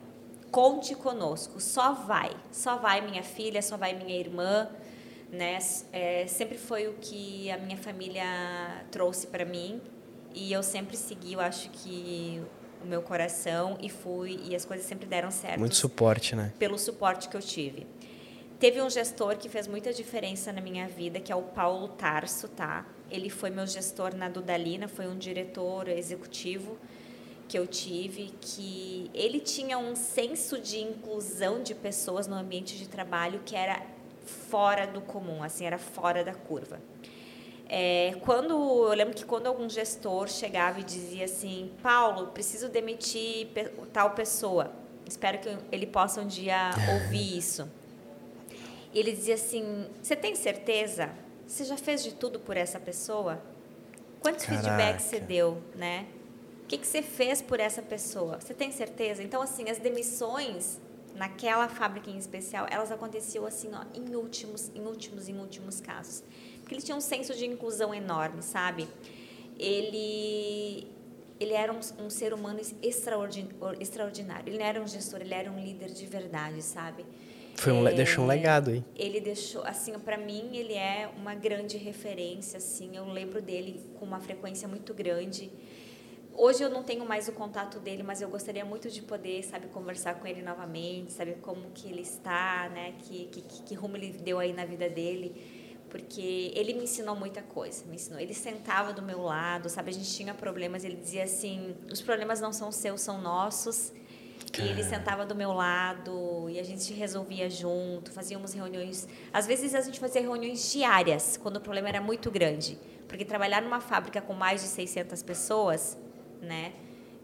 Conte 0.51 0.95
conosco, 0.95 1.59
só 1.59 1.93
vai, 1.93 2.31
só 2.51 2.77
vai 2.77 3.01
minha 3.01 3.23
filha, 3.23 3.61
só 3.61 3.77
vai 3.77 3.93
minha 3.93 4.17
irmã, 4.19 4.67
né? 5.31 5.59
É, 5.91 6.25
sempre 6.27 6.57
foi 6.57 6.87
o 6.87 6.93
que 6.93 7.51
a 7.51 7.57
minha 7.57 7.77
família 7.77 8.23
trouxe 8.89 9.27
para 9.27 9.45
mim 9.45 9.79
e 10.33 10.51
eu 10.51 10.63
sempre 10.63 10.97
segui. 10.97 11.33
Eu 11.33 11.39
acho 11.39 11.69
que 11.69 12.41
o 12.83 12.87
meu 12.87 13.01
coração 13.01 13.77
e 13.81 13.89
fui 13.89 14.39
e 14.43 14.55
as 14.55 14.65
coisas 14.65 14.85
sempre 14.85 15.05
deram 15.05 15.29
certo. 15.29 15.59
Muito 15.59 15.75
suporte, 15.75 16.35
né? 16.35 16.53
Pelo 16.57 16.79
suporte 16.79 17.29
que 17.29 17.37
eu 17.37 17.41
tive. 17.41 17.85
Teve 18.59 18.81
um 18.81 18.89
gestor 18.89 19.37
que 19.37 19.47
fez 19.47 19.67
muita 19.67 19.93
diferença 19.93 20.51
na 20.51 20.59
minha 20.59 20.87
vida, 20.87 21.19
que 21.19 21.31
é 21.31 21.35
o 21.35 21.43
Paulo 21.43 21.87
Tarso, 21.89 22.47
tá? 22.49 22.85
Ele 23.09 23.29
foi 23.29 23.49
meu 23.49 23.65
gestor 23.65 24.13
na 24.15 24.27
Dudalina, 24.27 24.87
foi 24.87 25.07
um 25.07 25.17
diretor 25.17 25.87
executivo 25.87 26.77
que 27.49 27.57
eu 27.57 27.65
tive, 27.65 28.31
que 28.39 29.09
ele 29.11 29.39
tinha 29.39 29.79
um 29.79 29.95
senso 29.95 30.59
de 30.59 30.79
inclusão 30.79 31.63
de 31.63 31.73
pessoas 31.73 32.27
no 32.27 32.35
ambiente 32.35 32.77
de 32.77 32.87
trabalho 32.87 33.41
que 33.43 33.55
era 33.55 33.81
fora 34.23 34.85
do 34.85 35.01
comum, 35.01 35.41
assim, 35.43 35.65
era 35.65 35.79
fora 35.79 36.23
da 36.23 36.33
curva. 36.33 36.79
É, 37.67 38.15
quando 38.21 38.51
eu 38.51 38.93
lembro 38.93 39.15
que 39.15 39.25
quando 39.25 39.47
algum 39.47 39.67
gestor 39.67 40.27
chegava 40.27 40.79
e 40.79 40.83
dizia 40.83 41.25
assim, 41.25 41.71
Paulo, 41.81 42.27
preciso 42.27 42.69
demitir 42.69 43.47
tal 43.91 44.11
pessoa, 44.11 44.71
espero 45.07 45.39
que 45.39 45.57
ele 45.71 45.87
possa 45.87 46.21
um 46.21 46.27
dia 46.27 46.69
ouvir 46.93 47.35
isso. 47.35 47.67
Ele 48.93 49.11
dizia 49.11 49.35
assim, 49.35 49.87
você 50.01 50.15
tem 50.15 50.35
certeza? 50.35 51.09
Você 51.47 51.65
já 51.65 51.77
fez 51.77 52.03
de 52.03 52.13
tudo 52.13 52.39
por 52.39 52.55
essa 52.55 52.79
pessoa? 52.79 53.41
Quantos 54.19 54.45
Caraca. 54.45 54.63
feedbacks 54.63 55.05
você 55.05 55.19
deu, 55.19 55.63
né? 55.75 56.05
O 56.70 56.72
que, 56.72 56.78
que 56.78 56.88
você 56.88 57.01
fez 57.01 57.41
por 57.41 57.59
essa 57.59 57.82
pessoa? 57.82 58.39
Você 58.39 58.53
tem 58.53 58.72
certeza? 58.72 59.24
Então, 59.24 59.41
assim, 59.41 59.70
as 59.70 59.80
demissões 59.80 60.80
naquela 61.15 61.67
fábrica 61.67 62.11
em 62.11 62.17
especial, 62.17 62.67
elas 62.70 62.91
aconteciam 62.91 63.43
assim, 63.45 63.72
ó, 63.74 63.84
em 63.93 64.15
últimos, 64.15 64.72
em 64.76 64.82
últimos, 64.82 65.28
em 65.28 65.38
últimos 65.38 65.82
casos 65.82 66.24
porque 66.70 66.76
ele 66.76 66.84
tinha 66.84 66.95
um 66.95 67.01
senso 67.01 67.34
de 67.34 67.47
inclusão 67.47 67.91
enorme, 67.95 68.43
sabe? 68.43 68.88
Ele 69.57 70.88
ele 71.39 71.53
era 71.53 71.74
um, 71.74 71.80
um 72.05 72.09
ser 72.11 72.32
humano 72.32 72.59
extraordinário. 73.80 74.43
Ele 74.45 74.59
não 74.59 74.65
era 74.65 74.80
um 74.80 74.88
gestor, 74.88 75.22
ele 75.22 75.34
era 75.34 75.49
um 75.49 75.59
líder 75.59 75.89
de 75.89 76.05
verdade, 76.05 76.61
sabe? 76.61 77.05
Foi 77.55 77.74
um, 77.74 77.88
é, 77.88 77.93
deixou 77.93 78.24
um 78.24 78.28
legado 78.28 78.70
aí. 78.70 78.84
Ele 78.95 79.20
deixou, 79.20 79.63
assim, 79.63 79.97
para 79.97 80.17
mim 80.17 80.49
ele 80.53 80.74
é 80.74 81.09
uma 81.17 81.34
grande 81.34 81.76
referência, 81.78 82.57
assim. 82.57 82.95
Eu 82.95 83.05
lembro 83.05 83.41
dele 83.41 83.82
com 83.97 84.05
uma 84.05 84.20
frequência 84.20 84.67
muito 84.67 84.93
grande. 84.93 85.49
Hoje 86.41 86.63
eu 86.63 86.69
não 86.69 86.83
tenho 86.83 87.05
mais 87.05 87.27
o 87.27 87.33
contato 87.33 87.81
dele, 87.81 88.01
mas 88.01 88.21
eu 88.21 88.29
gostaria 88.29 88.63
muito 88.63 88.89
de 88.89 89.01
poder, 89.01 89.43
sabe, 89.43 89.67
conversar 89.67 90.15
com 90.15 90.25
ele 90.25 90.41
novamente, 90.41 91.11
saber 91.11 91.39
como 91.41 91.69
que 91.71 91.89
ele 91.89 91.99
está, 92.01 92.69
né? 92.69 92.93
Que, 92.99 93.25
que, 93.25 93.41
que 93.41 93.75
rumo 93.75 93.97
ele 93.97 94.13
deu 94.13 94.39
aí 94.39 94.53
na 94.53 94.63
vida 94.63 94.89
dele 94.89 95.35
porque 95.89 96.53
ele 96.55 96.73
me 96.75 96.83
ensinou 96.83 97.13
muita 97.13 97.41
coisa, 97.41 97.83
me 97.87 97.95
ensinou. 97.95 98.21
Ele 98.21 98.33
sentava 98.33 98.93
do 98.93 99.01
meu 99.01 99.21
lado, 99.21 99.67
sabe? 99.67 99.89
A 99.89 99.93
gente 99.93 100.09
tinha 100.15 100.33
problemas, 100.33 100.85
ele 100.85 100.95
dizia 100.95 101.25
assim: 101.25 101.75
os 101.91 102.01
problemas 102.01 102.39
não 102.39 102.53
são 102.53 102.71
seus, 102.71 103.01
são 103.01 103.19
nossos. 103.19 103.91
E 104.57 104.61
ele 104.61 104.83
sentava 104.83 105.25
do 105.25 105.35
meu 105.35 105.51
lado 105.51 106.47
e 106.49 106.57
a 106.57 106.63
gente 106.63 106.93
resolvia 106.93 107.49
junto, 107.49 108.11
fazíamos 108.11 108.53
reuniões. 108.53 109.09
Às 109.33 109.45
vezes 109.45 109.75
a 109.75 109.81
gente 109.81 109.99
fazia 109.99 110.21
reuniões 110.21 110.71
diárias, 110.71 111.35
quando 111.35 111.57
o 111.57 111.61
problema 111.61 111.89
era 111.89 111.99
muito 111.99 112.31
grande. 112.31 112.79
Porque 113.09 113.25
trabalhar 113.25 113.61
numa 113.61 113.81
fábrica 113.81 114.21
com 114.21 114.33
mais 114.33 114.61
de 114.61 114.67
600 114.67 115.21
pessoas, 115.21 115.97
né? 116.41 116.73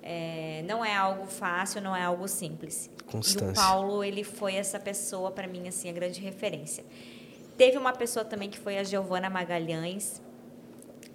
É, 0.01 0.63
não 0.67 0.85
é 0.85 0.95
algo 0.95 1.25
fácil, 1.25 1.81
não 1.81 1.95
é 1.95 2.03
algo 2.03 2.27
simples. 2.27 2.89
Constância. 3.07 3.45
E 3.45 3.49
o 3.49 3.53
Paulo, 3.53 4.03
ele 4.03 4.23
foi 4.23 4.55
essa 4.55 4.79
pessoa, 4.79 5.31
para 5.31 5.47
mim, 5.47 5.67
assim, 5.67 5.89
a 5.89 5.93
grande 5.93 6.21
referência. 6.21 6.85
Teve 7.57 7.77
uma 7.77 7.93
pessoa 7.93 8.23
também 8.23 8.49
que 8.49 8.59
foi 8.59 8.77
a 8.77 8.83
Giovana 8.83 9.29
Magalhães, 9.29 10.21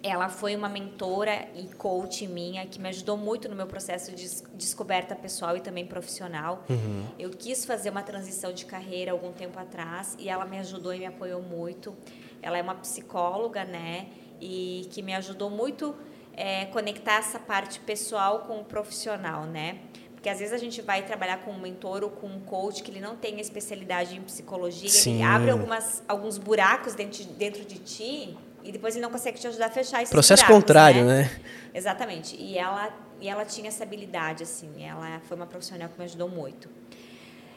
ela 0.03 0.29
foi 0.29 0.55
uma 0.55 0.67
mentora 0.67 1.47
e 1.55 1.67
coach 1.75 2.27
minha 2.27 2.65
que 2.65 2.79
me 2.79 2.89
ajudou 2.89 3.15
muito 3.15 3.47
no 3.47 3.55
meu 3.55 3.67
processo 3.67 4.11
de 4.13 4.27
descoberta 4.55 5.15
pessoal 5.15 5.55
e 5.55 5.61
também 5.61 5.85
profissional. 5.85 6.63
Uhum. 6.69 7.05
Eu 7.19 7.29
quis 7.29 7.65
fazer 7.65 7.91
uma 7.91 8.01
transição 8.01 8.51
de 8.51 8.65
carreira 8.65 9.11
algum 9.11 9.31
tempo 9.31 9.59
atrás 9.59 10.15
e 10.19 10.27
ela 10.27 10.45
me 10.45 10.57
ajudou 10.59 10.93
e 10.93 10.99
me 10.99 11.05
apoiou 11.05 11.41
muito. 11.41 11.95
Ela 12.41 12.57
é 12.57 12.61
uma 12.61 12.75
psicóloga, 12.75 13.63
né? 13.63 14.07
E 14.39 14.87
que 14.91 15.03
me 15.03 15.13
ajudou 15.13 15.49
muito 15.49 15.95
é, 16.35 16.65
conectar 16.65 17.15
essa 17.15 17.39
parte 17.39 17.79
pessoal 17.79 18.39
com 18.39 18.59
o 18.59 18.63
profissional, 18.65 19.45
né? 19.45 19.79
Porque 20.13 20.29
às 20.29 20.37
vezes 20.37 20.53
a 20.53 20.57
gente 20.57 20.81
vai 20.81 21.03
trabalhar 21.03 21.37
com 21.37 21.51
um 21.51 21.59
mentor 21.59 22.03
ou 22.03 22.11
com 22.11 22.27
um 22.27 22.39
coach 22.41 22.83
que 22.83 22.91
ele 22.91 23.01
não 23.01 23.15
tem 23.15 23.39
especialidade 23.39 24.15
em 24.15 24.21
psicologia, 24.21 24.89
Sim. 24.89 25.15
ele 25.15 25.23
abre 25.23 25.49
algumas, 25.49 26.03
alguns 26.07 26.37
buracos 26.37 26.93
dentro, 26.93 27.23
dentro 27.23 27.65
de 27.65 27.79
ti 27.79 28.37
e 28.63 28.71
depois 28.71 28.95
ele 28.95 29.01
não 29.01 29.11
consegue 29.11 29.39
te 29.39 29.47
ajudar 29.47 29.67
a 29.67 29.71
fechar 29.71 30.01
esses 30.01 30.11
Processo 30.11 30.43
buracos, 30.43 30.63
contrário, 30.63 31.05
né? 31.05 31.23
né? 31.23 31.41
Exatamente. 31.73 32.35
E 32.35 32.57
ela, 32.57 32.93
e 33.19 33.27
ela 33.27 33.45
tinha 33.45 33.67
essa 33.67 33.83
habilidade, 33.83 34.43
assim. 34.43 34.83
Ela 34.83 35.19
foi 35.27 35.35
uma 35.35 35.47
profissional 35.47 35.89
que 35.89 35.97
me 35.97 36.05
ajudou 36.05 36.29
muito. 36.29 36.69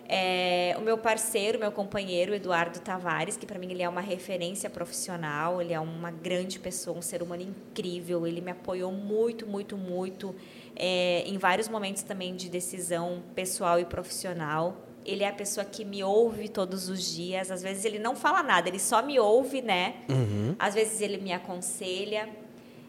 É, 0.08 0.74
o 0.78 0.82
meu 0.82 0.98
parceiro, 0.98 1.58
meu 1.58 1.72
companheiro, 1.72 2.34
Eduardo 2.34 2.78
Tavares, 2.80 3.36
que 3.36 3.46
para 3.46 3.58
mim 3.58 3.70
ele 3.70 3.82
é 3.82 3.88
uma 3.88 4.00
referência 4.00 4.68
profissional, 4.68 5.62
ele 5.62 5.72
é 5.72 5.80
uma 5.80 6.10
grande 6.10 6.58
pessoa, 6.58 6.98
um 6.98 7.02
ser 7.02 7.22
humano 7.22 7.42
incrível. 7.42 8.26
Ele 8.26 8.40
me 8.40 8.50
apoiou 8.50 8.92
muito, 8.92 9.46
muito, 9.46 9.76
muito 9.76 10.34
é, 10.76 11.22
em 11.26 11.38
vários 11.38 11.68
momentos 11.68 12.02
também 12.02 12.34
de 12.36 12.48
decisão 12.48 13.22
pessoal 13.34 13.80
e 13.80 13.84
profissional 13.84 14.76
ele 15.04 15.22
é 15.22 15.28
a 15.28 15.32
pessoa 15.32 15.64
que 15.64 15.84
me 15.84 16.02
ouve 16.02 16.48
todos 16.48 16.88
os 16.88 17.14
dias. 17.14 17.50
Às 17.50 17.62
vezes 17.62 17.84
ele 17.84 17.98
não 17.98 18.16
fala 18.16 18.42
nada, 18.42 18.68
ele 18.68 18.78
só 18.78 19.02
me 19.02 19.18
ouve, 19.20 19.60
né? 19.60 19.96
Uhum. 20.08 20.56
Às 20.58 20.74
vezes 20.74 21.00
ele 21.00 21.18
me 21.18 21.32
aconselha. 21.32 22.28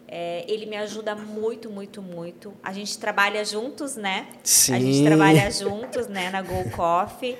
É, 0.08 0.44
ele 0.48 0.66
me 0.66 0.76
ajuda 0.76 1.14
muito, 1.14 1.68
muito, 1.70 2.00
muito. 2.00 2.54
A 2.62 2.72
gente 2.72 2.96
trabalha 2.98 3.44
juntos, 3.44 3.96
né? 3.96 4.28
Sim. 4.42 4.74
A 4.74 4.80
gente 4.80 5.04
trabalha 5.04 5.50
juntos, 5.50 6.06
né? 6.06 6.30
Na 6.30 6.42
Go 6.42 6.70
Coffee. 6.70 7.36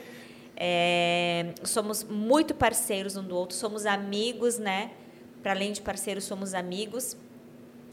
É, 0.57 1.53
somos 1.63 2.03
muito 2.03 2.55
parceiros 2.55 3.17
um 3.17 3.23
do 3.23 3.37
outro, 3.37 3.57
somos 3.57 3.87
amigos, 3.87 4.59
né? 4.59 4.91
Para 5.43 5.53
além 5.53 5.73
de 5.73 5.81
parceiros, 5.81 6.25
somos 6.25 6.55
amigos. 6.55 7.17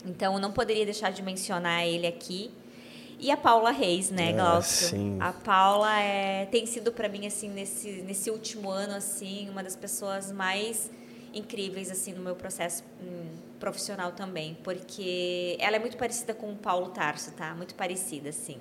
Então, 0.06 0.40
não 0.40 0.52
poderia 0.52 0.86
deixar 0.86 1.12
de 1.12 1.22
mencionar 1.22 1.86
ele 1.86 2.08
aqui. 2.08 2.52
E 3.20 3.32
a 3.32 3.38
Paula 3.38 3.72
Reis, 3.72 4.10
né, 4.10 4.30
ah, 4.30 4.34
Glaucio? 4.34 4.88
Sim. 4.90 5.18
A 5.22 5.32
Paula 5.32 5.98
é, 6.00 6.46
tem 6.48 6.66
sido 6.66 6.92
para 6.92 7.08
mim 7.08 7.26
assim 7.26 7.48
nesse 7.48 8.02
nesse 8.02 8.30
último 8.30 8.70
ano 8.70 8.96
assim 8.96 9.50
uma 9.50 9.64
das 9.64 9.78
pessoas 9.78 10.30
mais 10.30 10.92
incríveis 11.34 11.90
assim 11.90 12.12
no 12.12 12.22
meu 12.22 12.36
processo 12.36 12.84
hum, 13.02 13.28
profissional 13.64 14.12
também, 14.12 14.58
porque 14.62 15.56
ela 15.58 15.78
é 15.78 15.80
muito 15.80 15.96
parecida 15.96 16.34
com 16.34 16.52
o 16.52 16.56
Paulo 16.58 16.90
Tarso, 16.90 17.32
tá? 17.32 17.56
Muito 17.56 17.76
parecida 17.76 18.28
assim. 18.28 18.58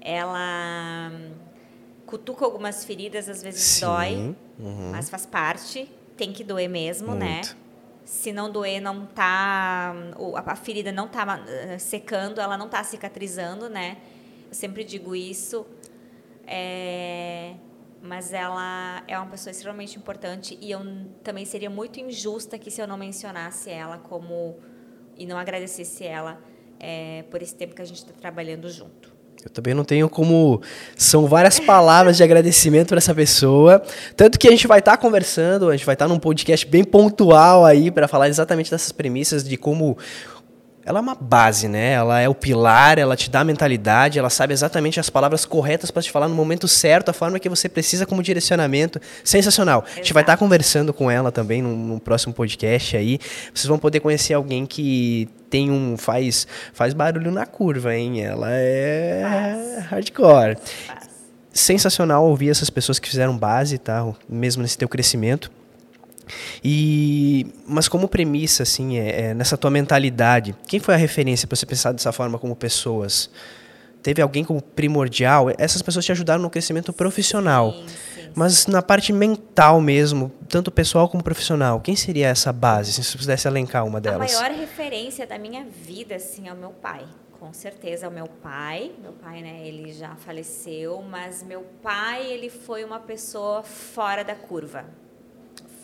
Ela 0.00 1.12
hum, 1.12 1.32
cutuca 2.06 2.42
algumas 2.42 2.82
feridas, 2.82 3.28
às 3.28 3.42
vezes 3.42 3.60
Sim. 3.60 3.80
dói, 3.84 4.14
uhum. 4.58 4.90
mas 4.90 5.10
faz 5.10 5.26
parte, 5.26 5.86
tem 6.16 6.32
que 6.32 6.42
doer 6.42 6.66
mesmo, 6.66 7.14
né? 7.14 7.34
muito. 7.34 7.48
né? 7.50 7.56
se 8.06 8.32
não 8.32 8.50
doer, 8.50 8.80
não 8.80 9.04
tá 9.04 9.94
a 10.46 10.56
ferida 10.56 10.90
não 10.90 11.08
tá 11.08 11.44
eh, 11.46 11.78
secando, 11.78 12.40
ela 12.40 12.56
não 12.56 12.68
tá 12.70 12.82
cicatrizando, 12.82 13.68
né? 13.68 13.98
Eu 14.48 14.54
sempre 14.54 14.82
digo 14.82 15.14
isso. 15.14 15.66
É, 16.46 17.54
mas 18.02 18.32
ela 18.32 19.02
é 19.06 19.16
uma 19.16 19.28
pessoa 19.28 19.52
extremamente 19.52 19.96
importante 19.96 20.58
e 20.60 20.72
eu 20.72 20.80
também 21.22 21.44
seria 21.44 21.70
muito 21.70 22.00
injusta 22.00 22.58
que 22.58 22.70
se 22.70 22.80
eu 22.80 22.88
não 22.88 22.96
mencionasse 22.98 23.70
ela 23.70 23.96
como 23.96 24.58
e 25.16 25.24
não 25.24 25.38
agradecesse 25.38 26.04
ela 26.04 26.40
é, 26.80 27.24
por 27.30 27.40
esse 27.40 27.54
tempo 27.54 27.76
que 27.76 27.82
a 27.82 27.84
gente 27.84 27.98
está 27.98 28.12
trabalhando 28.12 28.68
junto. 28.68 29.12
Eu 29.44 29.50
também 29.50 29.74
não 29.74 29.84
tenho 29.84 30.08
como. 30.08 30.62
São 30.96 31.26
várias 31.26 31.58
palavras 31.58 32.16
de 32.16 32.22
agradecimento 32.22 32.88
para 32.88 32.98
essa 32.98 33.14
pessoa. 33.14 33.82
Tanto 34.16 34.38
que 34.38 34.46
a 34.46 34.50
gente 34.50 34.68
vai 34.68 34.78
estar 34.78 34.92
tá 34.92 34.96
conversando, 34.96 35.68
a 35.68 35.76
gente 35.76 35.84
vai 35.86 35.94
estar 35.94 36.06
tá 36.06 36.08
num 36.08 36.18
podcast 36.18 36.64
bem 36.66 36.84
pontual 36.84 37.64
aí 37.64 37.90
para 37.90 38.06
falar 38.06 38.28
exatamente 38.28 38.70
dessas 38.70 38.92
premissas 38.92 39.42
de 39.42 39.56
como 39.56 39.98
ela 40.84 40.98
é 40.98 41.02
uma 41.02 41.14
base, 41.14 41.68
né? 41.68 41.92
Ela 41.92 42.20
é 42.20 42.28
o 42.28 42.34
pilar, 42.34 42.98
ela 42.98 43.16
te 43.16 43.30
dá 43.30 43.40
a 43.40 43.44
mentalidade, 43.44 44.18
ela 44.18 44.30
sabe 44.30 44.52
exatamente 44.52 44.98
as 44.98 45.08
palavras 45.08 45.44
corretas 45.44 45.90
para 45.90 46.02
te 46.02 46.10
falar 46.10 46.28
no 46.28 46.34
momento 46.34 46.66
certo, 46.66 47.08
a 47.08 47.12
forma 47.12 47.38
que 47.38 47.48
você 47.48 47.68
precisa 47.68 48.04
como 48.04 48.22
direcionamento. 48.22 49.00
Sensacional. 49.22 49.80
Exato. 49.80 49.92
A 49.92 49.96
gente 49.96 50.12
vai 50.12 50.22
estar 50.22 50.36
conversando 50.36 50.92
com 50.92 51.10
ela 51.10 51.30
também 51.30 51.62
no, 51.62 51.76
no, 51.76 52.00
próximo 52.00 52.34
podcast 52.34 52.96
aí. 52.96 53.18
Vocês 53.54 53.66
vão 53.66 53.78
poder 53.78 54.00
conhecer 54.00 54.34
alguém 54.34 54.66
que 54.66 55.28
tem 55.48 55.70
um 55.70 55.96
faz 55.96 56.46
faz 56.72 56.94
barulho 56.94 57.30
na 57.30 57.46
curva, 57.46 57.94
hein? 57.94 58.22
Ela 58.22 58.48
é 58.50 59.22
Faz. 59.22 59.86
hardcore. 59.86 60.56
Faz. 60.86 61.12
Sensacional 61.52 62.24
ouvir 62.26 62.48
essas 62.48 62.70
pessoas 62.70 62.98
que 62.98 63.08
fizeram 63.08 63.36
base, 63.36 63.78
tá? 63.78 64.04
Mesmo 64.28 64.62
nesse 64.62 64.78
teu 64.78 64.88
crescimento. 64.88 65.50
E, 66.62 67.46
mas 67.66 67.88
como 67.88 68.08
premissa, 68.08 68.62
assim, 68.62 68.98
é, 68.98 69.20
é, 69.20 69.34
nessa 69.34 69.56
tua 69.56 69.70
mentalidade, 69.70 70.54
quem 70.66 70.80
foi 70.80 70.94
a 70.94 70.96
referência 70.96 71.46
para 71.46 71.56
você 71.56 71.66
pensar 71.66 71.92
dessa 71.92 72.12
forma 72.12 72.38
como 72.38 72.54
pessoas? 72.54 73.30
Teve 74.02 74.20
alguém 74.20 74.44
como 74.44 74.60
primordial? 74.60 75.48
Essas 75.58 75.80
pessoas 75.80 76.04
te 76.04 76.12
ajudaram 76.12 76.42
no 76.42 76.50
crescimento 76.50 76.92
profissional. 76.92 77.72
Sim, 77.72 77.86
sim, 77.88 78.30
mas 78.34 78.66
na 78.66 78.82
parte 78.82 79.12
mental 79.12 79.80
mesmo, 79.80 80.32
tanto 80.48 80.70
pessoal 80.70 81.08
como 81.08 81.22
profissional, 81.22 81.80
quem 81.80 81.94
seria 81.94 82.28
essa 82.28 82.52
base, 82.52 82.92
se 82.92 83.04
você 83.04 83.16
pudesse 83.18 83.46
elencar 83.46 83.86
uma 83.86 84.00
delas? 84.00 84.34
A 84.34 84.40
maior 84.40 84.58
referência 84.58 85.26
da 85.26 85.38
minha 85.38 85.64
vida, 85.64 86.16
assim, 86.16 86.48
é 86.48 86.52
o 86.52 86.56
meu 86.56 86.70
pai 86.70 87.04
com 87.42 87.52
certeza 87.52 88.06
é 88.06 88.08
o 88.08 88.12
meu 88.12 88.28
pai. 88.28 88.92
Meu 89.02 89.14
pai, 89.14 89.42
né, 89.42 89.66
ele 89.66 89.92
já 89.92 90.14
faleceu, 90.14 91.02
mas 91.02 91.42
meu 91.42 91.66
pai, 91.82 92.24
ele 92.30 92.48
foi 92.48 92.84
uma 92.84 93.00
pessoa 93.00 93.64
fora 93.64 94.22
da 94.22 94.36
curva 94.36 94.84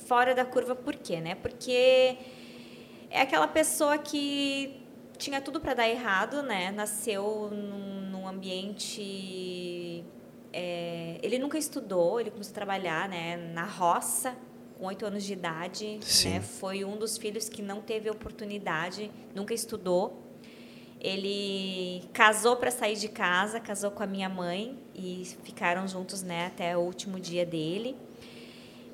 fora 0.09 0.34
da 0.34 0.44
curva 0.44 0.74
por 0.74 0.96
quê, 0.96 1.20
né? 1.20 1.34
Porque 1.36 2.16
é 3.11 3.20
aquela 3.20 3.46
pessoa 3.46 3.98
que 3.98 4.80
tinha 5.18 5.40
tudo 5.40 5.61
para 5.61 5.74
dar 5.74 5.88
errado, 5.88 6.42
né? 6.42 6.72
Nasceu 6.72 7.50
num, 7.52 8.11
num 8.11 8.26
ambiente 8.26 10.04
é, 10.52 11.18
ele 11.22 11.38
nunca 11.38 11.59
estudou, 11.59 12.20
ele 12.20 12.30
começou 12.30 12.52
a 12.52 12.54
trabalhar, 12.54 13.09
né, 13.09 13.36
na 13.36 13.64
roça 13.64 14.34
com 14.78 14.86
oito 14.86 15.04
anos 15.04 15.24
de 15.24 15.32
idade, 15.32 15.98
né? 16.30 16.40
Foi 16.40 16.84
um 16.84 16.96
dos 16.96 17.18
filhos 17.18 17.48
que 17.48 17.61
não 17.61 17.80
teve 17.80 18.09
oportunidade, 18.09 19.11
nunca 19.34 19.52
estudou. 19.52 20.22
Ele 21.00 22.02
casou 22.12 22.56
para 22.56 22.70
sair 22.70 22.96
de 22.96 23.09
casa, 23.09 23.61
casou 23.61 23.90
com 23.90 24.02
a 24.02 24.06
minha 24.06 24.28
mãe 24.28 24.78
e 24.94 25.24
ficaram 25.42 25.86
juntos, 25.86 26.22
né, 26.22 26.46
até 26.46 26.76
o 26.76 26.80
último 26.80 27.20
dia 27.20 27.44
dele. 27.44 27.96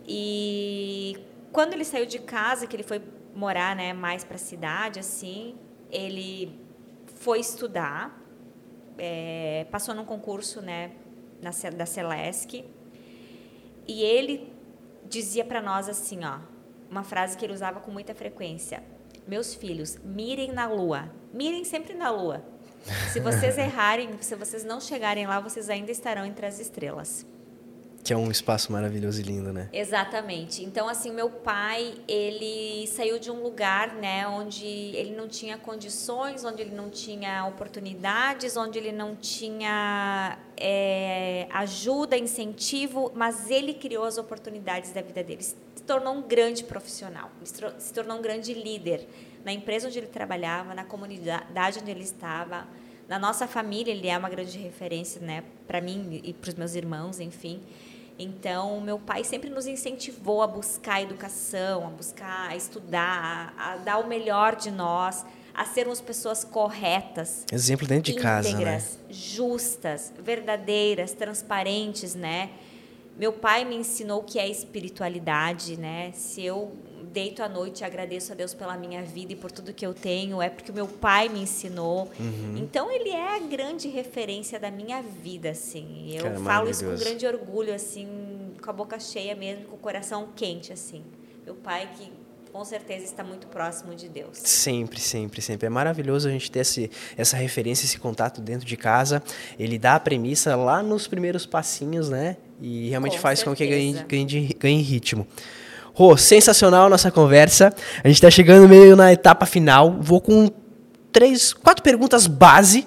E 0.07 1.18
quando 1.52 1.72
ele 1.72 1.84
saiu 1.84 2.07
de 2.07 2.18
casa, 2.18 2.66
que 2.66 2.76
ele 2.76 2.82
foi 2.82 3.00
morar, 3.34 3.74
né, 3.74 3.92
mais 3.92 4.24
para 4.24 4.36
a 4.36 4.38
cidade, 4.38 5.00
assim, 5.00 5.57
ele 5.90 6.59
foi 7.16 7.40
estudar, 7.40 8.20
é, 8.98 9.66
passou 9.70 9.94
num 9.94 10.05
concurso, 10.05 10.61
né, 10.61 10.92
na, 11.40 11.50
da 11.70 11.86
Celesc, 11.86 12.64
e 13.86 14.02
ele 14.02 14.52
dizia 15.09 15.44
para 15.44 15.61
nós 15.61 15.88
assim, 15.88 16.24
ó, 16.24 16.38
uma 16.90 17.02
frase 17.02 17.36
que 17.36 17.44
ele 17.44 17.52
usava 17.52 17.80
com 17.80 17.90
muita 17.90 18.14
frequência: 18.14 18.82
meus 19.26 19.55
filhos, 19.55 19.98
mirem 20.05 20.52
na 20.52 20.66
lua, 20.66 21.11
mirem 21.32 21.64
sempre 21.64 21.94
na 21.94 22.11
lua. 22.11 22.44
Se 23.12 23.20
vocês 23.20 23.57
errarem, 23.59 24.11
se 24.20 24.34
vocês 24.34 24.64
não 24.64 24.80
chegarem 24.80 25.26
lá, 25.26 25.40
vocês 25.40 25.68
ainda 25.68 25.90
estarão 25.90 26.24
entre 26.24 26.46
as 26.46 26.59
estrelas. 26.59 27.26
Que 28.05 28.12
é 28.12 28.16
um 28.16 28.30
espaço 28.30 28.70
maravilhoso 28.70 29.18
e 29.18 29.24
lindo, 29.24 29.50
né? 29.50 29.70
Exatamente. 29.72 30.62
Então, 30.62 30.86
assim, 30.90 31.11
meu 31.11 31.30
pai, 31.30 31.94
ele 32.07 32.86
saiu 32.86 33.18
de 33.18 33.30
um 33.30 33.42
lugar, 33.42 33.94
né, 33.94 34.28
onde 34.28 34.66
ele 34.66 35.16
não 35.16 35.26
tinha 35.26 35.57
condições, 35.57 36.44
onde 36.44 36.61
ele 36.61 36.74
não 36.74 36.90
tinha 36.90 37.46
oportunidades, 37.46 38.59
onde 38.59 38.78
ele 38.78 38.92
não 38.92 39.16
tinha 39.16 40.38
é, 40.55 41.48
ajuda, 41.50 42.14
incentivo, 42.18 43.11
mas 43.14 43.50
ele 43.50 43.72
criou 43.72 44.05
as 44.05 44.18
oportunidades 44.18 44.92
da 44.92 45.00
vida 45.00 45.24
dele. 45.24 45.42
Se 45.42 45.57
tornou 45.86 46.12
um 46.12 46.22
grande 46.22 46.62
profissional, 46.62 47.30
se 47.78 47.92
tornou 47.94 48.18
um 48.18 48.22
grande 48.22 48.52
líder 48.52 49.09
na 49.46 49.52
empresa 49.52 49.88
onde 49.88 49.98
ele 49.98 50.09
trabalhava, 50.09 50.74
na 50.74 50.84
comunidade 50.84 51.78
onde 51.80 51.90
ele 51.90 52.05
estava, 52.05 52.66
Na 53.07 53.18
nossa 53.18 53.46
família, 53.46 53.92
ele 53.92 54.09
é 54.09 54.16
uma 54.16 54.30
grande 54.30 54.59
referência, 54.59 55.20
né? 55.20 55.44
Para 55.66 55.80
mim 55.80 56.20
e 56.24 56.32
para 56.32 56.48
os 56.48 56.55
meus 56.55 56.74
irmãos, 56.74 57.20
enfim. 57.20 57.61
Então, 58.18 58.80
meu 58.80 58.98
pai 58.98 59.24
sempre 59.24 59.50
nos 59.50 59.66
incentivou 59.66 60.42
a 60.42 60.46
buscar 60.46 60.94
a 60.94 61.02
educação, 61.02 61.86
a 61.86 61.90
buscar 61.90 62.50
a 62.50 62.56
estudar, 62.56 63.54
a, 63.56 63.72
a 63.72 63.76
dar 63.76 63.98
o 63.98 64.06
melhor 64.06 64.54
de 64.54 64.70
nós, 64.70 65.24
a 65.52 65.64
sermos 65.64 66.00
pessoas 66.00 66.44
corretas. 66.44 67.44
Exemplo 67.52 67.86
dentro 67.86 68.12
de 68.12 68.18
íntegras, 68.18 68.46
casa, 68.46 68.58
né? 68.58 68.82
justas, 69.10 70.12
verdadeiras, 70.18 71.12
transparentes, 71.12 72.14
né? 72.14 72.50
Meu 73.16 73.32
pai 73.32 73.64
me 73.64 73.76
ensinou 73.76 74.20
o 74.20 74.24
que 74.24 74.38
é 74.38 74.48
espiritualidade, 74.48 75.76
né? 75.76 76.10
Se 76.12 76.42
eu 76.44 76.72
deito 77.14 77.44
à 77.44 77.48
noite 77.48 77.82
e 77.82 77.84
agradeço 77.84 78.32
a 78.32 78.34
Deus 78.34 78.52
pela 78.52 78.76
minha 78.76 79.00
vida 79.02 79.32
e 79.32 79.36
por 79.36 79.52
tudo 79.52 79.72
que 79.72 79.86
eu 79.86 79.94
tenho, 79.94 80.42
é 80.42 80.50
porque 80.50 80.72
o 80.72 80.74
meu 80.74 80.88
pai 80.88 81.28
me 81.28 81.40
ensinou. 81.40 82.10
Uhum. 82.18 82.56
Então 82.56 82.90
ele 82.90 83.10
é 83.10 83.36
a 83.36 83.38
grande 83.38 83.88
referência 83.88 84.58
da 84.58 84.70
minha 84.70 85.00
vida, 85.00 85.50
assim. 85.50 86.16
Eu 86.16 86.24
Cara, 86.24 86.40
falo 86.40 86.68
isso 86.68 86.84
com 86.84 86.96
grande 86.96 87.24
orgulho, 87.24 87.72
assim, 87.72 88.08
com 88.60 88.68
a 88.68 88.72
boca 88.72 88.98
cheia 88.98 89.36
mesmo, 89.36 89.66
com 89.66 89.76
o 89.76 89.78
coração 89.78 90.28
quente, 90.34 90.72
assim. 90.72 91.04
Meu 91.46 91.54
pai 91.54 91.88
que 91.96 92.10
com 92.52 92.64
certeza 92.64 93.04
está 93.04 93.22
muito 93.22 93.46
próximo 93.46 93.94
de 93.94 94.08
Deus. 94.08 94.38
Sempre, 94.38 95.00
sempre, 95.00 95.40
sempre. 95.40 95.66
É 95.66 95.70
maravilhoso 95.70 96.28
a 96.28 96.30
gente 96.30 96.50
ter 96.50 96.60
esse, 96.60 96.90
essa 97.16 97.36
referência, 97.36 97.84
esse 97.84 97.98
contato 97.98 98.40
dentro 98.40 98.66
de 98.66 98.76
casa. 98.76 99.22
Ele 99.58 99.78
dá 99.78 99.96
a 99.96 100.00
premissa 100.00 100.54
lá 100.56 100.82
nos 100.82 101.06
primeiros 101.06 101.46
passinhos, 101.46 102.08
né? 102.08 102.36
E 102.60 102.88
realmente 102.88 103.16
com 103.16 103.22
faz 103.22 103.40
certeza. 103.40 103.56
com 103.56 103.56
que 103.56 103.66
ganhe, 103.66 104.04
ganhe, 104.04 104.56
ganhe 104.58 104.82
ritmo. 104.82 105.26
Rô, 105.95 106.16
sensacional 106.16 106.86
a 106.86 106.88
nossa 106.88 107.09
conversa. 107.09 107.72
A 108.03 108.09
gente 108.09 108.16
está 108.16 108.28
chegando 108.28 108.68
meio 108.68 108.97
na 108.97 109.12
etapa 109.12 109.47
final. 109.47 109.97
Vou 110.01 110.20
com 110.20 110.51
três, 111.12 111.53
quatro 111.53 111.84
perguntas 111.84 112.26
base, 112.26 112.84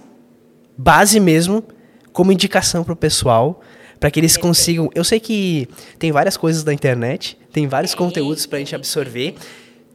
base 0.78 1.18
mesmo, 1.18 1.64
como 2.12 2.34
indicação 2.34 2.84
para 2.84 2.92
o 2.92 2.98
pessoal, 2.98 3.62
para 3.98 4.12
que 4.12 4.20
eles 4.20 4.36
consigam. 4.36 4.90
Eu 4.94 5.06
sei 5.06 5.22
que 5.22 5.70
tem 5.98 6.12
várias 6.12 6.36
coisas 6.36 6.66
na 6.66 6.74
internet, 6.74 7.40
tem 7.54 7.66
vários 7.66 7.96
conteúdos 7.96 8.46
para 8.46 8.58
a 8.58 8.60
gente 8.60 8.76
absorver. 8.76 9.36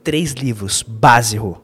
Três 0.03 0.33
livros 0.33 0.81
base, 0.81 1.37
Rô. 1.37 1.57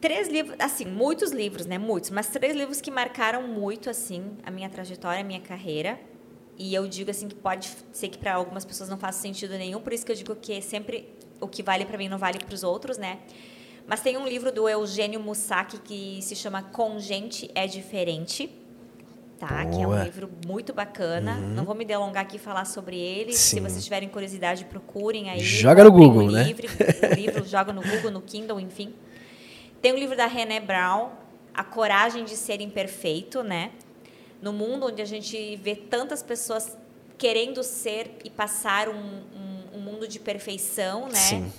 Três 0.00 0.30
livros, 0.30 0.56
assim, 0.58 0.86
muitos 0.86 1.30
livros, 1.30 1.66
né? 1.66 1.76
Muitos, 1.76 2.08
mas 2.08 2.28
três 2.28 2.56
livros 2.56 2.80
que 2.80 2.90
marcaram 2.90 3.42
muito, 3.46 3.90
assim, 3.90 4.22
a 4.42 4.50
minha 4.50 4.70
trajetória, 4.70 5.20
a 5.20 5.24
minha 5.24 5.40
carreira. 5.40 6.00
E 6.62 6.74
eu 6.74 6.86
digo 6.86 7.10
assim 7.10 7.26
que 7.26 7.34
pode 7.34 7.70
ser 7.90 8.10
que 8.10 8.18
para 8.18 8.34
algumas 8.34 8.66
pessoas 8.66 8.90
não 8.90 8.98
faça 8.98 9.18
sentido 9.18 9.56
nenhum, 9.56 9.80
por 9.80 9.94
isso 9.94 10.04
que 10.04 10.12
eu 10.12 10.16
digo 10.16 10.36
que 10.36 10.60
sempre 10.60 11.08
o 11.40 11.48
que 11.48 11.62
vale 11.62 11.86
para 11.86 11.96
mim 11.96 12.06
não 12.06 12.18
vale 12.18 12.38
para 12.38 12.54
os 12.54 12.62
outros, 12.62 12.98
né? 12.98 13.20
Mas 13.86 14.02
tem 14.02 14.18
um 14.18 14.28
livro 14.28 14.52
do 14.52 14.68
Eugênio 14.68 15.18
Mussac 15.20 15.78
que 15.78 16.20
se 16.20 16.36
chama 16.36 16.62
Com 16.62 17.00
Gente 17.00 17.50
é 17.54 17.66
Diferente, 17.66 18.50
tá? 19.38 19.64
Boa. 19.64 19.70
Que 19.70 19.82
é 19.82 19.88
um 19.88 20.04
livro 20.04 20.30
muito 20.46 20.74
bacana. 20.74 21.38
Uhum. 21.38 21.48
Não 21.54 21.64
vou 21.64 21.74
me 21.74 21.82
delongar 21.82 22.24
aqui 22.24 22.36
e 22.36 22.38
falar 22.38 22.66
sobre 22.66 22.98
ele. 22.98 23.32
Sim. 23.32 23.56
Se 23.56 23.60
vocês 23.60 23.82
tiverem 23.82 24.10
curiosidade, 24.10 24.66
procurem 24.66 25.30
aí. 25.30 25.40
Joga 25.40 25.82
no 25.82 25.90
Google, 25.90 26.26
o 26.26 26.30
né? 26.30 26.42
Livro, 26.42 26.66
o 27.10 27.14
livro 27.14 27.48
joga 27.48 27.72
no 27.72 27.80
Google, 27.80 28.10
no 28.10 28.20
Kindle, 28.20 28.60
enfim. 28.60 28.92
Tem 29.80 29.94
um 29.94 29.96
livro 29.96 30.14
da 30.14 30.26
René 30.26 30.60
Brown, 30.60 31.08
A 31.54 31.64
Coragem 31.64 32.22
de 32.22 32.36
Ser 32.36 32.60
Imperfeito, 32.60 33.42
né? 33.42 33.70
No 34.40 34.52
mundo 34.52 34.86
onde 34.86 35.02
a 35.02 35.04
gente 35.04 35.56
vê 35.56 35.74
tantas 35.74 36.22
pessoas 36.22 36.76
querendo 37.18 37.62
ser 37.62 38.16
e 38.24 38.30
passar 38.30 38.88
um, 38.88 38.94
um, 38.94 39.76
um 39.76 39.80
mundo 39.80 40.08
de 40.08 40.18
perfeição, 40.18 41.06
né? 41.08 41.18
Sim. 41.18 41.52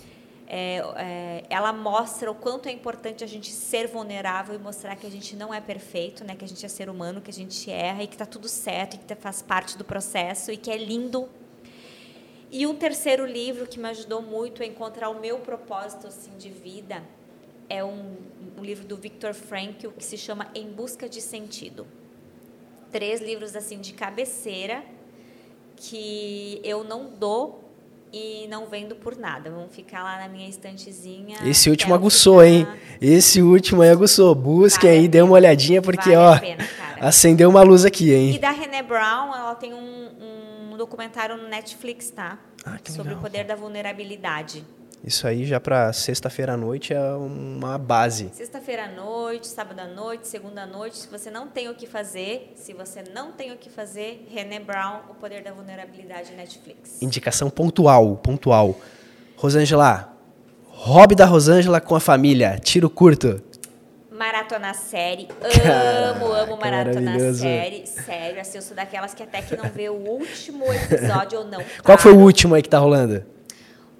É, 0.48 0.84
é, 0.98 1.44
ela 1.50 1.72
mostra 1.72 2.30
o 2.30 2.36
quanto 2.36 2.68
é 2.68 2.72
importante 2.72 3.24
a 3.24 3.28
gente 3.28 3.52
ser 3.52 3.88
vulnerável 3.88 4.54
e 4.54 4.58
mostrar 4.58 4.98
que 4.98 5.08
a 5.08 5.10
gente 5.10 5.34
não 5.36 5.54
é 5.54 5.62
perfeito, 5.62 6.26
né? 6.26 6.36
Que 6.36 6.44
a 6.44 6.48
gente 6.48 6.66
é 6.66 6.68
ser 6.68 6.90
humano, 6.90 7.22
que 7.22 7.30
a 7.30 7.34
gente 7.34 7.70
erra 7.72 8.04
e 8.04 8.08
que 8.08 8.16
está 8.16 8.26
tudo 8.26 8.50
certo, 8.50 8.96
e 8.96 8.98
que 8.98 9.16
faz 9.16 9.42
parte 9.42 9.78
do 9.78 9.86
processo 9.86 10.52
e 10.52 10.58
que 10.58 10.72
é 10.72 10.78
lindo. 10.78 11.30
E 12.52 12.66
um 12.68 12.76
terceiro 12.76 13.26
livro 13.26 13.66
que 13.66 13.80
me 13.80 13.88
ajudou 13.90 14.22
muito 14.22 14.62
a 14.62 14.66
encontrar 14.66 15.10
o 15.10 15.22
meu 15.22 15.40
propósito 15.40 16.08
assim 16.08 16.36
de 16.38 16.50
vida 16.50 17.02
é 17.70 17.82
um, 17.82 18.18
um 18.58 18.64
livro 18.64 18.86
do 18.86 18.98
Viktor 18.98 19.34
Frankl 19.34 19.90
que 19.92 20.04
se 20.04 20.18
chama 20.18 20.50
Em 20.54 20.70
Busca 20.70 21.08
de 21.08 21.22
Sentido 21.22 21.88
três 22.92 23.22
livros 23.22 23.56
assim 23.56 23.80
de 23.80 23.94
cabeceira 23.94 24.84
que 25.76 26.62
eu 26.64 26.84
não 26.84 27.10
dou 27.10 27.64
e 28.14 28.46
não 28.50 28.68
vendo 28.68 28.96
por 28.96 29.16
nada. 29.18 29.50
Vão 29.50 29.68
ficar 29.70 30.04
lá 30.04 30.20
na 30.20 30.28
minha 30.28 30.48
estantezinha. 30.48 31.38
Esse 31.46 31.70
último 31.70 31.94
aguçou, 31.94 32.44
hein? 32.44 32.68
Esse 33.00 33.42
último 33.42 33.82
aí 33.82 33.90
aguçou. 33.90 34.36
Busque 34.36 34.86
vale 34.86 35.00
aí, 35.00 35.08
dê 35.08 35.22
uma 35.22 35.34
olhadinha, 35.34 35.82
porque, 35.82 36.16
vale 36.16 36.38
ó, 36.38 36.40
pena, 36.40 36.68
acendeu 37.00 37.50
uma 37.50 37.64
luz 37.64 37.86
aqui, 37.86 38.14
hein? 38.14 38.36
E 38.36 38.40
da 38.40 38.52
René 38.52 38.84
Brown, 38.84 39.34
ela 39.34 39.56
tem 39.56 39.74
um, 39.74 40.10
um 40.74 40.78
documentário 40.78 41.38
no 41.38 41.48
Netflix, 41.48 42.12
tá? 42.12 42.38
Ah, 42.66 42.78
Sobre 42.86 43.10
legal. 43.10 43.20
o 43.20 43.22
poder 43.22 43.44
da 43.46 43.56
vulnerabilidade. 43.56 44.64
Isso 45.04 45.26
aí 45.26 45.46
já 45.46 45.60
para 45.60 45.92
sexta-feira 45.94 46.54
à 46.54 46.58
noite 46.58 46.94
é 46.94 47.02
uma 47.14 47.76
base. 47.78 48.30
Sexta-feira 48.34 48.86
à 48.86 48.88
noite, 48.88 49.48
sábado 49.48 49.80
à 49.80 49.88
noite, 49.88 50.28
segunda 50.28 50.62
à 50.62 50.66
noite, 50.68 50.98
se 50.98 51.08
você 51.08 51.32
não 51.32 51.48
tem 51.48 51.70
o 51.70 51.74
que 51.74 51.88
fazer, 51.88 52.54
se 52.56 52.72
você 52.72 53.04
não 53.14 53.32
tem 53.32 53.52
o 53.52 53.58
que 53.58 53.68
fazer, 53.68 54.28
René 54.30 54.60
Brown, 54.60 55.00
O 55.10 55.16
Poder 55.16 55.42
da 55.44 55.52
Vulnerabilidade 55.52 56.34
Netflix. 56.34 57.02
Indicação 57.02 57.50
pontual, 57.50 58.16
pontual. 58.18 58.80
Rosângela, 59.36 60.16
hobby 60.68 61.16
da 61.16 61.26
Rosângela 61.26 61.82
com 61.82 61.96
a 61.96 62.00
família, 62.00 62.60
tiro 62.60 62.88
curto. 62.88 63.42
Maratona 64.12 64.76
série, 64.76 65.28
amo, 66.14 66.32
amo 66.32 66.58
maratona 66.58 67.34
série, 67.34 67.88
sério, 67.88 68.40
assim, 68.40 68.60
eu 68.60 68.62
sou 68.62 68.76
daquelas 68.76 69.16
que 69.16 69.24
até 69.24 69.42
que 69.42 69.58
não 69.58 69.68
vê 69.68 69.90
o 69.90 69.96
último 69.96 70.72
episódio 70.72 71.40
ou 71.40 71.46
não. 71.46 71.60
Qual 71.84 71.98
foi 71.98 72.12
o 72.12 72.20
último 72.20 72.54
aí 72.54 72.62
que 72.62 72.70
tá 72.70 72.78
rolando? 72.78 73.26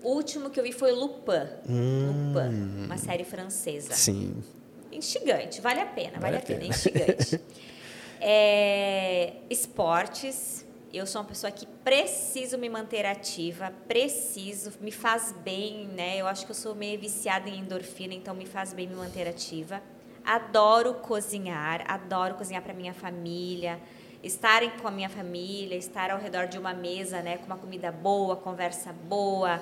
O 0.04 0.10
último 0.10 0.50
que 0.50 0.60
eu 0.60 0.64
vi 0.64 0.72
foi 0.72 0.92
Lupin. 0.92 1.48
Hum, 1.70 2.34
Lupin, 2.34 2.86
uma 2.86 2.98
série 2.98 3.24
francesa. 3.24 3.94
Sim. 3.94 4.44
Instigante, 4.92 5.62
vale 5.62 5.80
a 5.80 5.86
pena, 5.86 6.20
vale, 6.20 6.22
vale 6.22 6.38
a 6.38 6.42
pena, 6.42 6.60
pena. 6.60 6.74
instigante. 6.74 7.42
é, 8.20 9.34
esportes. 9.50 10.66
Eu 10.94 11.08
sou 11.08 11.22
uma 11.22 11.28
pessoa 11.28 11.50
que 11.50 11.66
preciso 11.66 12.58
me 12.58 12.68
manter 12.68 13.06
ativa, 13.06 13.72
preciso, 13.88 14.74
me 14.82 14.92
faz 14.92 15.32
bem, 15.32 15.88
né? 15.88 16.18
Eu 16.18 16.28
acho 16.28 16.44
que 16.46 16.52
eu 16.52 16.56
sou 16.56 16.76
meio 16.76 17.00
viciada 17.00 17.50
em 17.50 17.60
endorfina, 17.60 18.14
então 18.14 18.36
me 18.36 18.46
faz 18.46 18.74
bem 18.74 18.88
me 18.88 18.96
manter 18.96 19.26
ativa. 19.26 19.82
Adoro 20.26 20.96
cozinhar, 20.96 21.86
adoro 21.90 22.36
cozinhar 22.36 22.62
para 22.62 22.74
minha 22.74 22.94
família, 22.94 23.80
estarem 24.22 24.70
com 24.82 24.88
a 24.88 24.92
minha 24.92 25.08
família, 25.08 25.78
estar 25.78 26.12
ao 26.12 26.20
redor 26.20 26.48
de 26.48 26.58
uma 26.58 26.74
mesa, 26.74 27.22
né, 27.22 27.38
com 27.38 27.46
uma 27.46 27.58
comida 27.58 27.90
boa, 27.90 28.36
conversa 28.36 28.92
boa, 28.92 29.62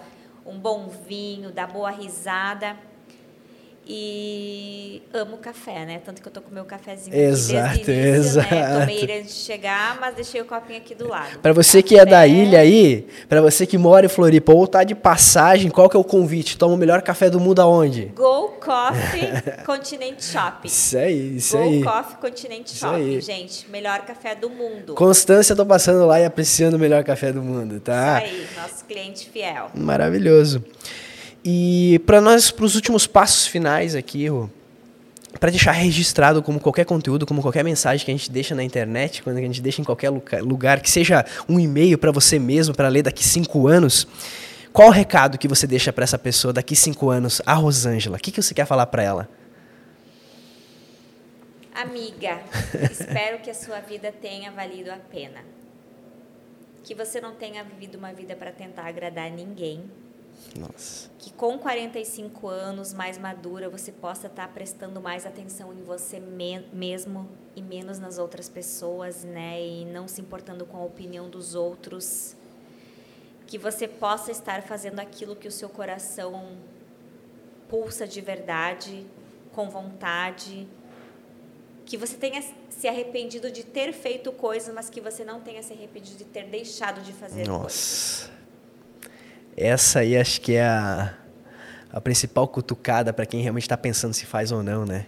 um 0.50 0.60
bom 0.60 0.90
vinho, 0.90 1.52
dar 1.52 1.68
boa 1.68 1.92
risada. 1.92 2.76
E 3.88 5.02
amo 5.14 5.38
café, 5.38 5.86
né? 5.86 6.00
Tanto 6.06 6.22
que 6.22 6.28
eu 6.28 6.32
tô 6.32 6.42
com 6.42 6.54
meu 6.54 6.64
cafezinho 6.64 7.16
exato, 7.16 7.76
aqui 7.76 7.86
desde 7.86 7.92
início, 7.92 8.40
exato. 8.40 8.56
né? 8.56 8.80
Tomei 8.80 8.98
ele 9.02 9.14
antes 9.14 9.36
de 9.36 9.42
chegar, 9.42 9.98
mas 10.00 10.16
deixei 10.16 10.42
o 10.42 10.46
copinho 10.46 10.78
aqui 10.78 10.94
do 10.94 11.08
lado. 11.08 11.40
Para 11.40 11.54
você 11.54 11.82
café. 11.82 11.96
que 11.96 12.00
é 12.00 12.06
da 12.06 12.28
ilha 12.28 12.60
aí, 12.60 13.08
para 13.28 13.42
você 13.42 13.66
que 13.66 13.78
mora 13.78 14.06
em 14.06 14.10
Floripa 14.10 14.54
ou 14.54 14.68
tá 14.68 14.84
de 14.84 14.94
passagem, 14.94 15.72
qual 15.72 15.90
que 15.90 15.98
é 15.98 16.00
o 16.00 16.04
convite? 16.04 16.58
Toma 16.58 16.76
o 16.76 16.78
melhor 16.78 17.02
café 17.02 17.30
do 17.30 17.40
mundo 17.40 17.62
aonde? 17.62 18.12
Go 18.16 18.50
Coffee 18.60 19.32
Continente 19.66 20.24
Shopping. 20.24 20.68
Isso 20.68 20.98
aí, 20.98 21.38
isso 21.38 21.58
Go 21.58 21.64
aí. 21.64 21.80
Go 21.82 21.92
Coffee 21.92 22.18
Continente 22.18 22.74
isso 22.74 22.86
Shopping, 22.86 23.16
aí. 23.16 23.22
gente. 23.22 23.70
Melhor 23.72 24.02
café 24.02 24.36
do 24.36 24.50
mundo. 24.50 24.94
Constância, 24.94 25.56
tô 25.56 25.66
passando 25.66 26.06
lá 26.06 26.20
e 26.20 26.26
apreciando 26.26 26.78
o 26.78 26.80
melhor 26.80 27.04
café 27.04 27.32
do 27.32 27.42
mundo, 27.42 27.80
tá? 27.80 28.24
Isso 28.24 28.36
aí, 28.36 28.48
nosso 28.62 28.86
cliente 28.86 29.30
fiel. 29.30 29.72
Maravilhoso. 29.74 30.64
E 31.44 32.02
para 32.06 32.20
nós, 32.20 32.52
para 32.52 32.66
os 32.66 32.76
últimos 32.76 33.08
passos 33.08 33.48
finais 33.48 33.96
aqui, 33.96 34.28
para 35.40 35.50
deixar 35.50 35.72
registrado 35.72 36.42
como 36.42 36.60
qualquer 36.60 36.86
conteúdo, 36.86 37.26
como 37.26 37.42
qualquer 37.42 37.64
mensagem 37.64 38.04
que 38.04 38.12
a 38.12 38.16
gente 38.16 38.32
deixa 38.32 38.56
na 38.56 38.64
internet, 38.64 39.24
quando 39.24 39.38
a 39.38 39.42
gente 39.42 39.62
deixa 39.62 39.82
em 39.82 39.86
qualquer 39.86 40.10
lugar, 40.10 40.82
que 40.82 40.90
seja 40.90 41.26
um 41.48 41.60
e-mail 41.60 41.98
para 41.98 42.12
você 42.12 42.40
mesmo, 42.40 42.76
para 42.76 42.90
ler 42.90 43.04
daqui 43.04 43.24
cinco 43.24 43.68
anos, 43.68 44.08
qual 44.74 44.90
o 44.90 44.92
recado 44.92 45.38
que 45.38 45.48
você 45.48 45.66
deixa 45.66 45.94
para 45.94 46.04
essa 46.04 46.18
pessoa 46.18 46.54
daqui 46.54 46.76
cinco 46.76 47.10
anos, 47.10 47.42
a 47.46 47.54
Rosângela? 47.54 48.18
O 48.18 48.20
que, 48.20 48.32
que 48.32 48.42
você 48.42 48.54
quer 48.54 48.66
falar 48.66 48.86
para 48.88 49.04
ela? 49.04 49.30
Amiga, 51.74 52.42
espero 52.92 53.40
que 53.40 53.50
a 53.50 53.54
sua 53.54 53.80
vida 53.80 54.12
tenha 54.12 54.52
valido 54.52 54.92
a 54.92 54.98
pena. 54.98 55.40
Que 56.84 56.94
você 56.94 57.22
não 57.22 57.36
tenha 57.36 57.64
vivido 57.64 57.98
uma 57.98 58.12
vida 58.12 58.36
para 58.36 58.52
tentar 58.52 58.88
agradar 58.88 59.32
ninguém, 59.32 59.84
nossa. 60.56 61.10
Que 61.20 61.32
com 61.34 61.58
45 61.58 62.48
anos, 62.48 62.94
mais 62.94 63.18
madura, 63.18 63.70
você 63.70 63.92
possa 63.92 64.28
estar 64.28 64.48
prestando 64.50 65.02
mais 65.02 65.26
atenção 65.26 65.74
em 65.74 65.84
você 65.84 66.20
me 66.20 66.60
mesmo 66.74 67.30
e 67.56 67.62
menos 67.62 68.00
nas 68.00 68.18
outras 68.18 68.50
pessoas, 68.50 69.24
né? 69.24 69.62
E 69.62 69.86
não 69.86 70.08
se 70.08 70.22
importando 70.22 70.66
com 70.66 70.78
a 70.78 70.84
opinião 70.84 71.30
dos 71.30 71.56
outros. 71.56 72.36
Que 73.48 73.58
você 73.58 73.88
possa 73.88 74.32
estar 74.32 74.62
fazendo 74.64 75.00
aquilo 75.00 75.36
que 75.36 75.48
o 75.48 75.52
seu 75.52 75.70
coração 75.70 76.58
pulsa 77.68 78.08
de 78.08 78.22
verdade, 78.22 79.06
com 79.54 79.70
vontade. 79.70 80.68
que 81.86 81.98
você 81.98 82.16
tenha 82.16 82.40
se 82.70 82.88
arrependido 82.88 83.50
de 83.52 83.64
ter 83.64 83.92
feito 83.94 84.32
coisas, 84.32 84.72
mas 84.74 84.92
que 84.92 85.02
você 85.02 85.26
não 85.26 85.42
tenha 85.42 85.64
se 85.64 85.74
arrependido 85.74 86.20
de 86.20 86.24
ter 86.26 86.46
deixado 86.46 87.02
de 87.02 87.12
fazer 87.12 87.48
Nossa. 87.48 88.28
coisas. 88.28 88.39
Essa 89.56 90.00
aí 90.00 90.18
acho 90.18 90.42
que 90.42 90.56
é 90.56 90.64
a, 90.64 91.14
a 91.92 92.02
principal 92.02 92.48
cutucada 92.48 93.12
para 93.12 93.26
quem 93.26 93.42
realmente 93.42 93.64
está 93.64 93.78
pensando 93.78 94.14
se 94.14 94.26
faz 94.26 94.52
ou 94.52 94.64
não, 94.64 94.86
né? 94.86 95.06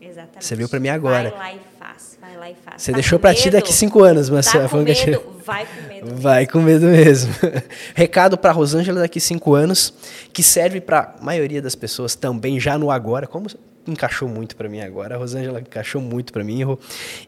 Exatamente. 0.00 0.44
Você 0.44 0.56
viu 0.56 0.68
para 0.68 0.80
mim 0.80 0.88
agora. 0.88 1.30
Vai 1.30 1.38
lá 1.38 1.52
e 1.54 1.60
faz, 1.78 2.18
vai 2.20 2.36
lá 2.36 2.50
e 2.50 2.54
faz. 2.54 2.82
Você 2.82 2.92
tá 2.92 2.96
deixou 2.96 3.18
para 3.18 3.34
ti 3.34 3.50
daqui 3.50 3.72
cinco 3.72 4.02
anos, 4.02 4.30
mas 4.30 4.46
tá 4.46 4.68
com 4.68 4.78
medo, 4.78 5.42
vai 5.44 5.66
com 5.66 5.88
medo. 5.88 6.16
Vai 6.16 6.46
com 6.46 6.60
medo 6.60 6.86
mesmo. 6.86 7.34
Recado 7.94 8.38
para 8.38 8.52
Rosângela 8.52 9.00
daqui 9.00 9.20
cinco 9.20 9.54
anos, 9.54 9.92
que 10.32 10.42
serve 10.42 10.80
para 10.80 11.14
a 11.18 11.24
maioria 11.24 11.60
das 11.60 11.74
pessoas 11.74 12.14
também 12.14 12.60
já 12.60 12.78
no 12.78 12.90
agora, 12.90 13.26
como 13.26 13.48
encaixou 13.86 14.28
muito 14.28 14.54
para 14.56 14.68
mim 14.68 14.80
agora. 14.80 15.14
A 15.14 15.18
Rosângela 15.18 15.60
encaixou 15.60 16.00
muito 16.00 16.32
para 16.32 16.44
mim. 16.44 16.60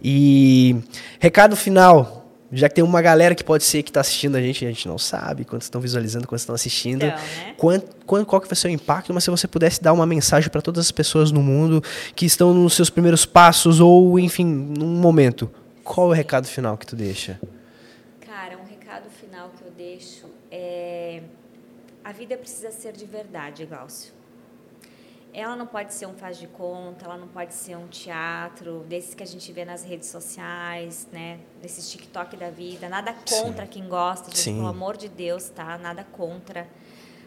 E 0.03 0.77
recado 1.19 1.57
final, 1.57 2.30
já 2.53 2.69
que 2.69 2.75
tem 2.75 2.85
uma 2.85 3.01
galera 3.01 3.35
que 3.35 3.45
pode 3.45 3.65
ser 3.65 3.83
que 3.83 3.91
está 3.91 4.01
assistindo 4.01 4.37
a 4.37 4.41
gente, 4.41 4.65
a 4.65 4.69
gente 4.69 4.89
não 4.89 4.99
sabe 4.99 5.45
quantos 5.45 5.67
estão 5.67 5.81
visualizando, 5.81 6.27
quantos 6.27 6.43
estão 6.43 6.55
assistindo, 6.55 7.05
então, 7.05 7.17
né? 7.17 7.55
quanto, 7.57 7.97
qual, 8.05 8.27
qual 8.27 8.41
que 8.41 8.49
vai 8.49 8.57
ser 8.57 8.69
o 8.69 8.71
impacto, 8.71 9.15
mas 9.15 9.25
se 9.25 9.31
você 9.31 9.47
pudesse 9.47 9.83
dar 9.83 9.93
uma 9.93 10.07
mensagem 10.07 10.51
para 10.51 10.61
todas 10.61 10.87
as 10.87 10.91
pessoas 10.91 11.31
no 11.31 11.43
mundo 11.43 11.83
que 12.15 12.27
estão 12.27 12.53
nos 12.53 12.75
seus 12.75 12.91
primeiros 12.91 13.25
passos 13.25 13.81
ou, 13.81 14.19
enfim, 14.19 14.45
num 14.45 14.97
momento, 14.97 15.51
qual 15.85 16.09
é 16.09 16.11
o 16.11 16.13
recado 16.13 16.47
final 16.47 16.77
que 16.77 16.87
tu 16.87 16.97
deixa? 16.97 17.41
Cara, 18.21 18.57
um 18.59 18.69
recado 18.69 19.09
final 19.11 19.51
que 19.57 19.65
eu 19.65 19.71
deixo 19.71 20.27
é 20.51 21.23
a 22.03 22.13
vida 22.13 22.37
precisa 22.37 22.71
ser 22.71 22.93
de 22.93 23.05
verdade, 23.05 23.65
Glaucio 23.67 24.20
ela 25.33 25.55
não 25.55 25.67
pode 25.67 25.95
ser 25.95 26.07
um 26.07 26.15
faz 26.15 26.39
de 26.39 26.47
conta, 26.47 27.05
ela 27.05 27.17
não 27.17 27.29
pode 27.29 27.55
ser 27.55 27.77
um 27.77 27.87
teatro 27.87 28.85
desses 28.89 29.15
que 29.15 29.23
a 29.23 29.27
gente 29.27 29.53
vê 29.53 29.65
nas 29.65 29.85
redes 29.85 30.09
sociais, 30.09 31.07
né? 31.13 31.41
Desses 31.63 31.91
TikTok 31.91 32.37
da 32.37 32.51
vida. 32.51 32.89
Nada 32.89 33.13
contra 33.13 33.65
Sim. 33.65 33.71
quem 33.71 33.89
gosta, 33.89 34.31
gente, 34.31 34.57
pelo 34.57 34.67
amor 34.67 34.97
de 34.97 35.09
Deus, 35.09 35.49
tá? 35.49 35.79
Nada 35.79 36.05
contra. 36.05 36.69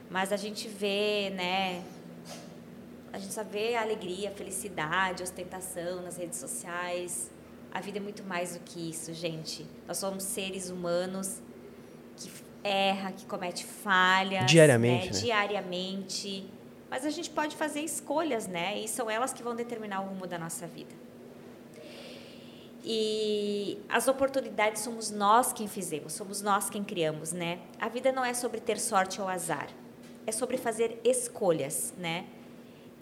Mas 0.10 0.32
a 0.34 0.38
gente 0.38 0.68
vê, 0.68 1.32
né? 1.34 1.84
A 3.14 3.20
gente 3.20 3.34
só 3.34 3.44
vê 3.44 3.76
a 3.76 3.82
alegria, 3.82 4.30
a 4.30 4.32
felicidade, 4.34 5.22
a 5.22 5.24
ostentação 5.24 6.02
nas 6.02 6.18
redes 6.18 6.40
sociais. 6.40 7.32
A 7.72 7.80
vida 7.80 8.00
é 8.00 8.02
muito 8.02 8.24
mais 8.24 8.54
do 8.54 8.60
que 8.60 8.90
isso, 8.90 9.14
gente. 9.14 9.66
Nós 9.88 9.98
somos 9.98 10.24
seres 10.24 10.70
humanos 10.70 11.42
que 12.18 12.30
erra, 12.64 13.12
que 13.12 13.26
comete 13.26 13.66
falhas. 13.66 14.46
Diariamente. 14.50 15.06
Né? 15.06 15.14
Né? 15.14 15.22
Diariamente 15.22 16.53
mas 16.94 17.08
a 17.08 17.10
gente 17.10 17.32
pode 17.32 17.56
fazer 17.56 17.82
escolhas, 17.82 18.46
né? 18.46 18.78
E 18.78 18.88
são 18.88 19.10
elas 19.10 19.34
que 19.34 19.42
vão 19.42 19.56
determinar 19.56 20.02
o 20.02 20.10
rumo 20.10 20.28
da 20.28 20.38
nossa 20.38 20.68
vida. 20.68 20.94
E 22.86 23.80
as 23.90 24.08
oportunidades 24.08 24.84
somos 24.84 25.10
nós 25.10 25.52
quem 25.52 25.68
fizemos, 25.68 26.14
somos 26.14 26.44
nós 26.44 26.70
quem 26.70 26.84
criamos, 26.84 27.32
né? 27.32 27.60
A 27.80 27.90
vida 27.90 28.12
não 28.12 28.24
é 28.24 28.36
sobre 28.36 28.62
ter 28.62 28.80
sorte 28.80 29.20
ou 29.20 29.28
azar, 29.28 29.70
é 30.28 30.32
sobre 30.32 30.56
fazer 30.56 31.00
escolhas, 31.04 31.96
né? 31.98 32.28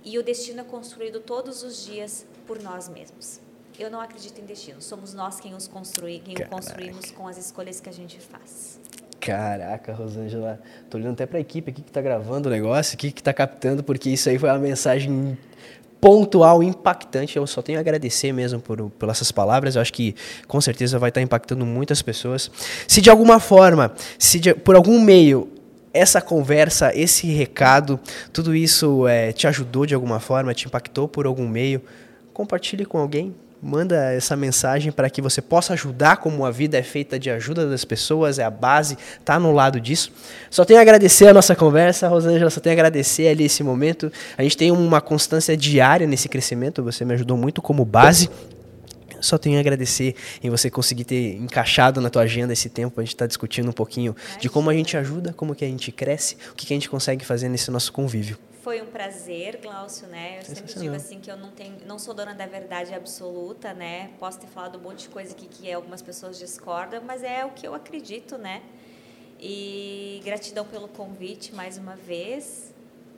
E 0.05 0.17
o 0.17 0.23
destino 0.23 0.61
é 0.61 0.63
construído 0.63 1.19
todos 1.19 1.61
os 1.61 1.83
dias 1.83 2.25
por 2.47 2.61
nós 2.63 2.87
mesmos. 2.87 3.41
Eu 3.77 3.91
não 3.91 3.99
acredito 3.99 4.39
em 4.39 4.45
destino, 4.45 4.81
somos 4.81 5.13
nós 5.13 5.37
quem 5.41 5.53
os 5.53 5.67
construi, 5.67 6.19
quem 6.19 6.35
o 6.37 6.47
construímos 6.47 7.11
com 7.11 7.27
as 7.27 7.37
escolhas 7.37 7.81
que 7.81 7.89
a 7.89 7.93
gente 7.93 8.21
faz. 8.21 8.79
Caraca, 9.21 9.93
Rosângela, 9.93 10.59
tô 10.89 10.97
olhando 10.97 11.13
até 11.13 11.27
para 11.27 11.37
a 11.37 11.41
equipe 11.41 11.69
aqui 11.69 11.83
que 11.83 11.89
está 11.91 12.01
gravando 12.01 12.49
o 12.49 12.51
negócio, 12.51 12.95
aqui 12.95 13.11
que 13.11 13.21
está 13.21 13.31
captando, 13.31 13.83
porque 13.83 14.09
isso 14.09 14.27
aí 14.27 14.39
foi 14.39 14.49
uma 14.49 14.57
mensagem 14.57 15.37
pontual, 16.01 16.63
impactante. 16.63 17.37
Eu 17.37 17.45
só 17.45 17.61
tenho 17.61 17.77
a 17.77 17.81
agradecer 17.81 18.33
mesmo 18.33 18.59
por, 18.59 18.89
por 18.89 19.09
essas 19.09 19.31
palavras. 19.31 19.75
Eu 19.75 19.81
acho 19.83 19.93
que 19.93 20.15
com 20.47 20.59
certeza 20.59 20.97
vai 20.97 21.09
estar 21.09 21.19
tá 21.19 21.23
impactando 21.23 21.63
muitas 21.63 22.01
pessoas. 22.01 22.49
Se 22.87 22.99
de 22.99 23.11
alguma 23.11 23.39
forma, 23.39 23.93
se 24.17 24.39
de, 24.39 24.55
por 24.55 24.75
algum 24.75 24.99
meio 24.99 25.47
essa 25.93 26.19
conversa, 26.19 26.91
esse 26.97 27.27
recado, 27.27 27.99
tudo 28.33 28.55
isso 28.55 29.07
é, 29.07 29.31
te 29.31 29.45
ajudou 29.45 29.85
de 29.85 29.93
alguma 29.93 30.19
forma, 30.19 30.51
te 30.51 30.65
impactou 30.65 31.07
por 31.07 31.27
algum 31.27 31.47
meio, 31.47 31.79
compartilhe 32.33 32.85
com 32.85 32.97
alguém, 32.97 33.35
manda 33.61 34.11
essa 34.13 34.35
mensagem 34.35 34.91
para 34.91 35.09
que 35.09 35.21
você 35.21 35.41
possa 35.41 35.73
ajudar, 35.73 36.17
como 36.17 36.45
a 36.45 36.51
vida 36.51 36.77
é 36.77 36.83
feita 36.83 37.19
de 37.19 37.29
ajuda 37.29 37.69
das 37.69 37.85
pessoas, 37.85 38.39
é 38.39 38.43
a 38.43 38.49
base, 38.49 38.97
tá 39.23 39.39
no 39.39 39.51
lado 39.51 39.79
disso. 39.79 40.11
Só 40.49 40.65
tenho 40.65 40.79
a 40.79 40.81
agradecer 40.81 41.27
a 41.27 41.33
nossa 41.33 41.55
conversa, 41.55 42.07
Rosângela, 42.07 42.49
só 42.49 42.59
tenho 42.59 42.73
a 42.73 42.77
agradecer 42.77 43.27
ali 43.27 43.45
esse 43.45 43.63
momento. 43.63 44.11
A 44.37 44.41
gente 44.41 44.57
tem 44.57 44.71
uma 44.71 44.99
constância 44.99 45.55
diária 45.55 46.07
nesse 46.07 46.27
crescimento, 46.27 46.83
você 46.83 47.05
me 47.05 47.13
ajudou 47.13 47.37
muito 47.37 47.61
como 47.61 47.85
base. 47.85 48.29
Só 49.19 49.37
tenho 49.37 49.57
a 49.57 49.59
agradecer 49.59 50.15
em 50.41 50.49
você 50.49 50.67
conseguir 50.71 51.03
ter 51.03 51.35
encaixado 51.35 52.01
na 52.01 52.09
tua 52.09 52.23
agenda 52.23 52.53
esse 52.53 52.69
tempo. 52.69 52.99
A 52.99 53.03
gente 53.03 53.13
está 53.13 53.27
discutindo 53.27 53.69
um 53.69 53.73
pouquinho 53.73 54.15
de 54.39 54.49
como 54.49 54.67
a 54.67 54.73
gente 54.73 54.97
ajuda, 54.97 55.31
como 55.31 55.53
que 55.53 55.63
a 55.63 55.67
gente 55.67 55.91
cresce, 55.91 56.35
o 56.51 56.55
que, 56.55 56.65
que 56.65 56.73
a 56.73 56.75
gente 56.75 56.89
consegue 56.89 57.23
fazer 57.23 57.47
nesse 57.47 57.69
nosso 57.69 57.93
convívio. 57.93 58.35
Foi 58.63 58.79
um 58.79 58.85
prazer, 58.85 59.59
Glaucio, 59.59 60.07
né? 60.07 60.37
Eu 60.39 60.55
sempre 60.55 60.73
digo 60.79 60.95
assim 60.95 61.19
que 61.19 61.31
eu 61.31 61.35
não 61.35 61.49
tenho, 61.49 61.77
não 61.87 61.97
sou 61.97 62.13
dona 62.13 62.35
da 62.35 62.45
verdade 62.45 62.93
absoluta, 62.93 63.73
né? 63.73 64.11
Posso 64.19 64.39
ter 64.39 64.45
falado 64.45 64.77
um 64.77 64.81
monte 64.81 65.03
de 65.03 65.09
coisa 65.09 65.31
aqui 65.31 65.47
que 65.47 65.71
algumas 65.71 65.99
pessoas 65.99 66.37
discordam, 66.37 67.01
mas 67.03 67.23
é 67.23 67.43
o 67.43 67.49
que 67.49 67.67
eu 67.67 67.73
acredito, 67.73 68.37
né? 68.37 68.61
E 69.39 70.21
gratidão 70.23 70.63
pelo 70.63 70.87
convite 70.87 71.55
mais 71.55 71.79
uma 71.79 71.95
vez. 71.95 72.71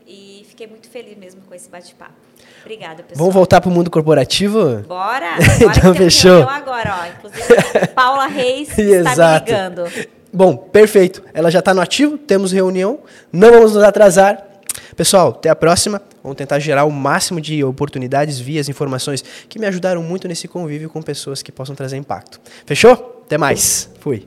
E 0.08 0.46
fiquei 0.48 0.66
muito 0.66 0.89
feliz 0.89 1.18
mesmo 1.18 1.41
com 1.41 1.54
esse 1.54 1.70
bate-papo. 1.70 2.14
Obrigada, 2.62 3.04
pessoal. 3.04 3.18
Vamos 3.20 3.34
voltar 3.34 3.60
para 3.60 3.70
o 3.70 3.74
mundo 3.74 3.91
corporativo? 3.91 4.78
Bora! 4.88 5.36
então 5.60 5.94
fechou. 5.94 6.48
agora, 6.48 7.02
ó. 7.02 7.08
Inclusive, 7.08 7.88
Paula 7.94 8.28
Reis 8.28 8.70
está 8.80 9.34
me 9.34 9.39
ligando. 9.39 9.84
Bom, 10.32 10.56
perfeito. 10.56 11.22
Ela 11.34 11.52
já 11.52 11.60
está 11.60 11.74
no 11.74 11.82
ativo, 11.82 12.18
temos 12.18 12.54
reunião, 12.54 13.00
não 13.32 13.52
vamos 13.52 13.74
nos 13.76 13.84
atrasar. 13.84 14.53
Pessoal, 14.95 15.30
até 15.30 15.49
a 15.49 15.55
próxima. 15.55 16.01
Vamos 16.21 16.38
tentar 16.38 16.59
gerar 16.59 16.86
o 16.86 16.91
máximo 16.91 17.41
de 17.41 17.63
oportunidades, 17.63 18.39
vias, 18.39 18.69
informações 18.69 19.24
que 19.49 19.59
me 19.59 19.65
ajudaram 19.65 20.01
muito 20.01 20.28
nesse 20.28 20.47
convívio 20.47 20.89
com 20.89 21.01
pessoas 21.01 21.41
que 21.41 21.51
possam 21.51 21.76
trazer 21.76 21.97
impacto. 21.97 22.39
Fechou? 22.65 23.21
Até 23.26 23.38
mais. 23.38 23.89
Fui. 23.99 24.26